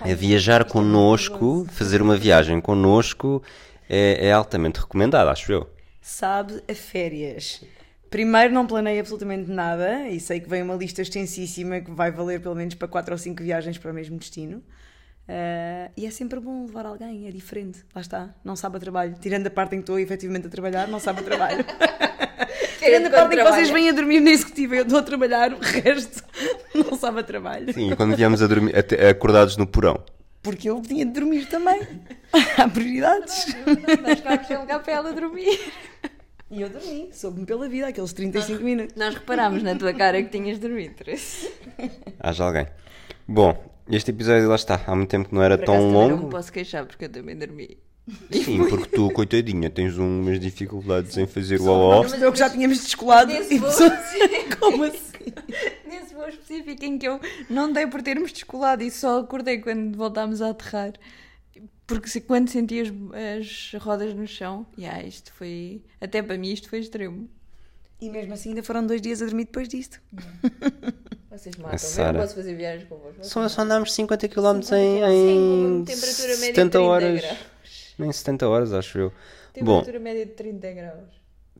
a 0.00 0.14
viajar 0.14 0.64
connosco, 0.64 1.66
fazer 1.70 2.02
uma 2.02 2.16
viagem 2.16 2.60
connosco 2.60 3.42
é, 3.88 4.28
é 4.28 4.32
altamente 4.32 4.80
recomendado, 4.80 5.28
acho 5.28 5.50
eu. 5.52 5.70
Sabe 6.02 6.62
a 6.70 6.74
férias. 6.74 7.62
Primeiro, 8.10 8.54
não 8.54 8.66
planei 8.66 9.00
absolutamente 9.00 9.50
nada 9.50 10.08
e 10.08 10.20
sei 10.20 10.38
que 10.40 10.48
vem 10.48 10.62
uma 10.62 10.74
lista 10.76 11.02
extensíssima 11.02 11.80
que 11.80 11.90
vai 11.90 12.10
valer 12.10 12.40
pelo 12.40 12.54
menos 12.54 12.74
para 12.74 12.86
4 12.86 13.12
ou 13.12 13.18
5 13.18 13.42
viagens 13.42 13.78
para 13.78 13.90
o 13.90 13.94
mesmo 13.94 14.16
destino. 14.16 14.62
Ah, 15.28 15.90
e 15.96 16.06
é 16.06 16.10
sempre 16.10 16.38
bom 16.40 16.66
levar 16.66 16.86
alguém, 16.86 17.26
é 17.26 17.30
diferente. 17.30 17.84
Lá 17.94 18.00
está, 18.00 18.34
não 18.44 18.56
sabe 18.56 18.76
a 18.76 18.80
trabalho. 18.80 19.16
Tirando 19.20 19.46
a 19.46 19.50
parte 19.50 19.74
em 19.74 19.78
que 19.78 19.82
estou 19.82 19.98
efetivamente 19.98 20.46
a 20.46 20.50
trabalhar, 20.50 20.88
não 20.88 21.00
sabe 21.00 21.20
a 21.20 21.22
trabalho. 21.22 21.64
Tirando 22.78 23.06
a 23.06 23.10
parte 23.10 23.34
em 23.34 23.38
que 23.38 23.44
vocês 23.44 23.70
vêm 23.70 23.88
a 23.88 23.92
dormir 23.92 24.20
na 24.20 24.30
executiva 24.30 24.76
eu 24.76 24.82
estou 24.82 24.98
a 24.98 25.02
trabalhar, 25.02 25.52
o 25.52 25.58
resto 25.58 26.22
não 26.74 26.96
sabe 26.96 27.20
a 27.20 27.22
trabalho. 27.22 27.72
Sim, 27.72 27.92
e 27.92 27.96
quando 27.96 28.16
viemos 28.16 28.42
a 28.42 28.46
dormir, 28.46 28.74
acordados 29.10 29.56
no 29.56 29.66
porão. 29.66 30.02
Porque 30.42 30.70
eu 30.70 30.80
tinha 30.80 31.04
de 31.04 31.12
dormir 31.12 31.46
também. 31.46 31.82
Há 32.56 32.68
prioridades. 32.68 33.46
Nós 34.00 34.18
ficámos 34.18 34.46
sem 34.46 34.56
lugar 34.56 34.80
para 34.80 34.92
ela 34.92 35.12
dormir. 35.12 35.58
E 36.48 36.62
eu 36.62 36.68
dormi, 36.68 37.10
soube-me 37.12 37.44
pela 37.44 37.68
vida, 37.68 37.88
aqueles 37.88 38.12
35 38.12 38.62
minutos. 38.62 38.94
Nós 38.94 39.14
reparámos 39.14 39.64
na 39.64 39.74
tua 39.74 39.92
cara 39.92 40.22
que 40.22 40.28
tinhas 40.28 40.60
dormido, 40.60 40.94
Teresa. 40.94 41.48
Haja 42.20 42.44
alguém. 42.44 42.66
Bom, 43.26 43.75
este 43.88 44.10
episódio 44.10 44.48
lá 44.48 44.54
está. 44.56 44.80
Há 44.86 44.94
muito 44.94 45.08
tempo 45.10 45.28
que 45.28 45.34
não 45.34 45.42
era 45.42 45.56
Por 45.58 45.64
acaso 45.64 45.78
tão 45.78 45.88
também 45.88 46.02
não 46.08 46.10
longo. 46.16 46.24
me 46.26 46.30
posso 46.30 46.52
queixar 46.52 46.86
porque 46.86 47.04
eu 47.06 47.08
também 47.08 47.36
dormi. 47.36 47.78
Sim, 48.30 48.68
porque 48.68 48.96
tu, 48.96 49.10
coitadinha, 49.10 49.68
tens 49.68 49.96
umas 49.96 50.38
dificuldades 50.38 51.16
em 51.16 51.26
fazer 51.26 51.60
o 51.60 51.66
ó 51.66 51.90
Mas- 51.98 52.02
Percebeu 52.12 52.32
que 52.32 52.38
já 52.38 52.48
tínhamos 52.48 52.78
descolado 52.84 53.32
Nesse 53.32 53.54
e 53.54 53.58
voo- 53.58 53.68
pessoas... 53.68 53.92
Como 54.60 54.84
assim? 54.84 55.32
Nesse 55.88 56.14
voo 56.14 56.28
específico 56.28 56.84
em 56.84 56.98
que 56.98 57.08
eu 57.08 57.20
não 57.50 57.72
dei 57.72 57.86
por 57.88 58.00
termos 58.02 58.30
descolado 58.32 58.84
e 58.84 58.90
só 58.92 59.18
acordei 59.20 59.58
quando 59.58 59.96
voltámos 59.96 60.40
a 60.40 60.50
aterrar. 60.50 60.92
Porque 61.84 62.08
se, 62.08 62.20
quando 62.20 62.48
senti 62.48 62.80
as, 62.80 62.88
as 63.40 63.80
rodas 63.82 64.14
no 64.14 64.26
chão, 64.26 64.66
yeah, 64.78 65.02
isto 65.04 65.32
foi. 65.32 65.82
Até 66.00 66.22
para 66.22 66.36
mim 66.38 66.52
isto 66.52 66.68
foi 66.68 66.78
extremo. 66.80 67.28
E 68.00 68.08
mesmo 68.10 68.34
assim 68.34 68.50
ainda 68.50 68.62
foram 68.62 68.86
dois 68.86 69.00
dias 69.00 69.20
a 69.22 69.24
dormir 69.26 69.46
depois 69.46 69.68
disto. 69.68 70.00
Vocês 71.38 71.54
A 71.56 71.62
matam, 71.62 71.72
eu 71.74 71.78
Sara. 71.78 72.12
não 72.12 72.20
posso 72.20 72.34
fazer 72.34 72.54
viagens 72.54 72.88
convosco. 72.88 73.24
Só, 73.24 73.48
só 73.48 73.62
andámos 73.62 73.92
50 73.94 74.28
km 74.28 74.60
em, 74.72 75.02
em 75.80 75.84
temperatura 75.84 76.28
média 76.28 76.36
de 76.36 76.46
70 76.46 76.70
30 76.70 76.80
horas. 76.80 77.20
graus. 77.20 77.38
Nem 77.98 78.12
70 78.12 78.48
horas, 78.48 78.72
acho 78.72 78.98
eu. 78.98 79.12
Bom, 79.62 79.78
Temperatura 79.80 79.98
média 80.00 80.26
de 80.26 80.32
30 80.32 80.72
graus. 80.72 81.08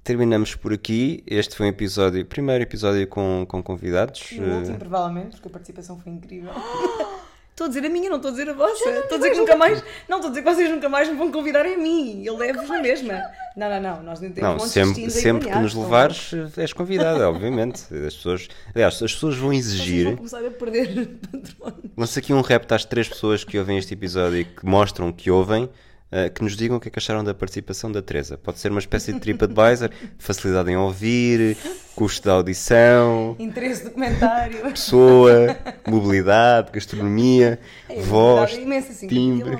terminamos 0.04 0.54
por 0.54 0.72
aqui. 0.72 1.22
Este 1.26 1.56
foi 1.56 1.66
um 1.66 1.70
episódio, 1.70 2.24
primeiro 2.26 2.62
episódio 2.62 3.06
com, 3.08 3.44
com 3.48 3.62
convidados. 3.62 4.30
E 4.32 4.40
o 4.40 4.54
último, 4.56 4.74
Eh, 4.74 4.78
provavelmente, 4.78 5.30
porque 5.36 5.48
a 5.48 5.50
participação 5.50 5.98
foi 5.98 6.12
incrível. 6.12 6.50
Estou 7.56 7.64
a 7.64 7.68
dizer 7.68 7.86
a 7.86 7.88
minha, 7.88 8.10
não 8.10 8.16
estou 8.16 8.28
a 8.28 8.32
dizer 8.32 8.50
a 8.50 8.52
vossa. 8.52 8.86
Estou 8.90 9.14
a 9.14 9.16
dizer 9.16 9.30
que 9.30 9.38
nunca 9.38 9.56
mais. 9.56 9.82
Não, 10.06 10.18
estou 10.18 10.28
a 10.28 10.30
dizer 10.34 10.42
que 10.42 10.54
vocês 10.54 10.70
nunca 10.70 10.90
mais 10.90 11.08
me 11.08 11.14
vão 11.14 11.32
convidar 11.32 11.64
a 11.64 11.74
mim. 11.74 12.22
Eu 12.22 12.36
levo-vos 12.36 12.68
na 12.68 12.82
mesma. 12.82 13.14
Não, 13.56 13.70
não, 13.70 13.80
não. 13.80 14.02
Nós 14.02 14.20
não 14.20 14.30
temos 14.30 14.50
Não, 14.62 14.68
sempre, 14.68 15.10
sempre 15.10 15.48
que 15.48 15.58
nos 15.58 15.74
levares, 15.74 16.32
és 16.54 16.74
convidada, 16.74 17.26
obviamente. 17.26 17.84
As 18.06 18.14
pessoas, 18.14 18.48
aliás, 18.74 19.02
as 19.02 19.14
pessoas 19.14 19.36
vão 19.36 19.48
Vocês 19.48 19.64
vão 19.64 19.74
exigir. 19.78 20.16
começar 20.18 20.44
a 20.44 20.50
perder 20.50 21.08
patrões. 21.32 21.92
Lança 21.96 22.18
aqui 22.18 22.34
um 22.34 22.42
repto 22.42 22.74
às 22.74 22.84
três 22.84 23.08
pessoas 23.08 23.42
que 23.42 23.58
ouvem 23.58 23.78
este 23.78 23.94
episódio 23.94 24.38
e 24.40 24.44
que 24.44 24.66
mostram 24.66 25.10
que 25.10 25.30
ouvem, 25.30 25.66
eh, 26.10 26.28
que 26.30 26.42
nos 26.42 26.56
digam 26.56 26.76
o 26.76 26.80
que 26.80 26.88
é 26.88 26.90
que 26.90 26.98
acharam 26.98 27.22
da 27.24 27.34
participação 27.34 27.90
da 27.90 28.00
Teresa. 28.02 28.38
Pode 28.38 28.58
ser 28.58 28.70
uma 28.70 28.78
espécie 28.80 29.12
de 29.12 29.20
TripAdvisor, 29.20 29.90
facilidade 30.18 30.70
em 30.70 30.76
ouvir, 30.76 31.56
custo 31.94 32.22
de 32.24 32.30
audição, 32.30 33.36
Interesse 33.38 33.84
documentário. 33.84 34.60
pessoa, 34.70 35.56
mobilidade, 35.86 36.70
gastronomia, 36.72 37.58
É, 37.88 38.00
voz, 38.02 38.54
50 38.54 39.06
timbre. 39.08 39.58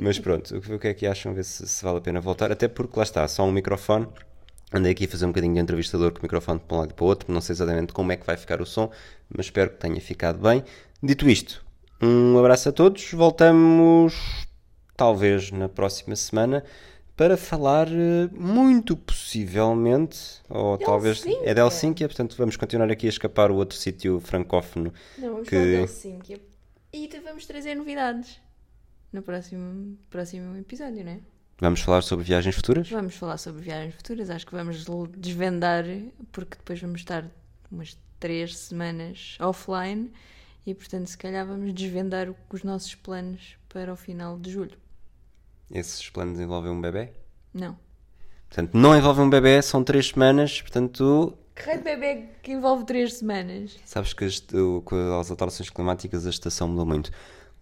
Mas 0.00 0.18
pronto, 0.18 0.56
o 0.56 0.60
que- 0.60 0.74
o 0.74 0.78
que 0.78 0.88
é 0.88 0.94
que 0.94 1.06
acham? 1.06 1.32
Ver 1.32 1.44
se, 1.44 1.66
se 1.66 1.84
vale 1.84 1.98
a 1.98 2.00
pena 2.00 2.20
voltar. 2.20 2.50
Até 2.50 2.66
porque 2.68 2.92
lá 2.98 3.02
está, 3.04 3.26
só 3.28 3.44
um 3.44 3.52
microfone. 3.52 4.06
Andei 4.72 4.92
aqui 4.92 5.04
a 5.04 5.08
fazer 5.08 5.24
um 5.24 5.28
bocadinho 5.28 5.54
de 5.54 5.60
entrevistador 5.60 6.12
com 6.12 6.18
o 6.18 6.22
microfone 6.22 6.60
para 6.60 6.76
um 6.76 6.80
lado 6.80 6.90
e 6.90 6.94
para 6.94 7.04
o 7.04 7.08
outro. 7.08 7.32
Não 7.32 7.40
sei 7.40 7.54
exatamente 7.54 7.92
como 7.92 8.12
é 8.12 8.16
que 8.16 8.26
vai 8.26 8.36
ficar 8.36 8.60
o 8.60 8.66
som, 8.66 8.90
mas 9.34 9.46
espero 9.46 9.70
que 9.70 9.76
tenha 9.76 10.00
ficado 10.00 10.38
bem. 10.38 10.62
Dito 11.02 11.28
isto, 11.30 11.64
um 12.02 12.38
abraço 12.38 12.68
a 12.68 12.72
todos. 12.72 13.10
Voltamos 13.12 14.14
talvez 15.00 15.50
na 15.50 15.66
próxima 15.66 16.14
semana 16.14 16.62
para 17.16 17.34
falar 17.34 17.88
eh, 17.88 18.28
muito 18.34 18.94
possivelmente, 18.94 20.18
ou 20.46 20.76
talvez 20.76 21.24
é 21.42 21.54
de 21.54 21.60
Helsínquia, 21.60 22.06
portanto 22.06 22.36
vamos 22.36 22.54
continuar 22.58 22.90
aqui 22.90 23.06
a 23.06 23.08
escapar 23.08 23.50
o 23.50 23.54
outro 23.56 23.78
sítio 23.78 24.20
francófono. 24.20 24.92
Não, 25.16 25.30
vamos 25.32 25.48
Que- 25.48 25.56
falar 25.56 25.64
de 25.66 25.74
Helsínquia. 25.76 26.40
E 26.92 27.08
vamos 27.24 27.46
trazer 27.46 27.74
novidades 27.76 28.38
no 29.10 29.22
próximo, 29.22 29.96
próximo 30.10 30.54
episódio, 30.58 31.02
não 31.02 31.12
é? 31.12 31.18
Vamos 31.58 31.80
falar 31.80 32.02
sobre 32.02 32.26
viagens 32.26 32.54
futuras? 32.56 32.90
Vamos 32.90 33.14
falar 33.14 33.38
sobre 33.38 33.62
viagens 33.62 33.94
futuras, 33.94 34.28
acho 34.28 34.46
que 34.46 34.52
vamos 34.54 34.84
desvendar, 35.16 35.84
porque 36.30 36.56
depois 36.58 36.78
vamos 36.80 37.00
estar 37.00 37.24
umas 37.72 37.96
três 38.18 38.54
semanas 38.56 39.36
offline 39.40 40.10
e, 40.66 40.74
portanto, 40.74 41.06
se 41.06 41.16
calhar 41.16 41.46
vamos 41.46 41.72
desvendar 41.72 42.28
os 42.52 42.62
nossos 42.62 42.94
planos 42.94 43.56
para 43.72 43.90
o 43.92 43.96
final 43.96 44.38
de 44.38 44.50
julho. 44.50 44.76
Esses 45.72 46.08
planos 46.10 46.38
envolvem 46.40 46.70
um 46.72 46.80
bebê? 46.80 47.10
Não. 47.54 47.76
Portanto, 48.48 48.74
não 48.74 48.96
envolve 48.96 49.20
um 49.20 49.30
bebê, 49.30 49.62
são 49.62 49.84
três 49.84 50.08
semanas, 50.08 50.60
portanto, 50.60 51.36
Que 51.54 51.62
raio 51.62 51.78
de 51.78 51.84
bebê 51.84 52.24
que 52.42 52.52
envolve 52.52 52.84
três 52.84 53.14
semanas? 53.14 53.76
sabes 53.84 54.12
que 54.12 54.24
este- 54.24 54.54
com 54.84 55.18
as 55.20 55.30
alterações 55.30 55.70
climáticas 55.70 56.26
a 56.26 56.30
estação 56.30 56.66
mudou 56.68 56.84
muito. 56.86 57.10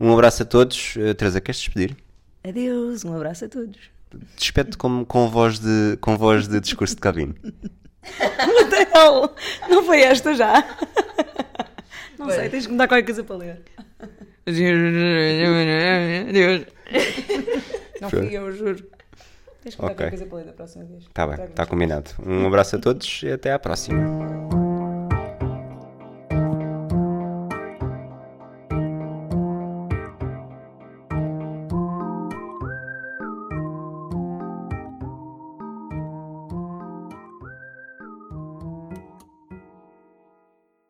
Um 0.01 0.13
abraço 0.13 0.43
a 0.43 0.47
todos. 0.47 0.95
Eh, 0.97 1.13
Teresa, 1.15 1.41
queres 1.41 1.61
despedir? 1.61 1.97
Adeus, 2.47 3.05
um 3.05 3.15
abraço 3.15 3.45
a 3.45 3.49
todos. 3.49 3.79
Despede-te 4.37 4.79
com, 4.79 5.05
com, 5.05 5.29
voz 5.29 5.59
de, 5.59 5.99
com 6.01 6.17
voz 6.17 6.49
de 6.49 6.61
discurso 6.61 6.95
de 6.95 7.01
cabine. 7.01 7.35
Não, 8.95 9.31
não 9.69 9.85
foi 9.85 10.01
esta 10.01 10.35
já. 10.35 10.65
Não 12.19 12.31
sei, 12.31 12.49
tens 12.49 12.65
que 12.67 12.73
me 12.73 12.79
dar 12.79 12.89
qualquer 12.89 13.05
coisa 13.05 13.23
para 13.23 13.37
ler. 13.37 13.63
Adeus. 16.29 16.67
Não 18.01 18.11
fui 18.11 18.37
eu, 18.37 18.53
juro. 18.53 18.85
Tens 19.63 19.75
que 19.75 19.83
me 19.83 19.89
dar 19.89 19.93
Ok. 19.93 19.97
qualquer 19.97 20.09
coisa 20.11 20.27
para 20.27 20.39
ler 20.39 20.45
da 20.47 20.53
próxima 20.53 20.85
vez. 20.85 21.03
Está 21.05 21.27
bem, 21.27 21.45
está 21.47 21.67
combinado. 21.67 22.11
Um 22.25 22.47
abraço 22.47 22.77
a 22.77 22.79
todos 22.79 23.23
e 23.23 23.31
até 23.31 23.53
à 23.53 23.59
próxima. 23.59 24.58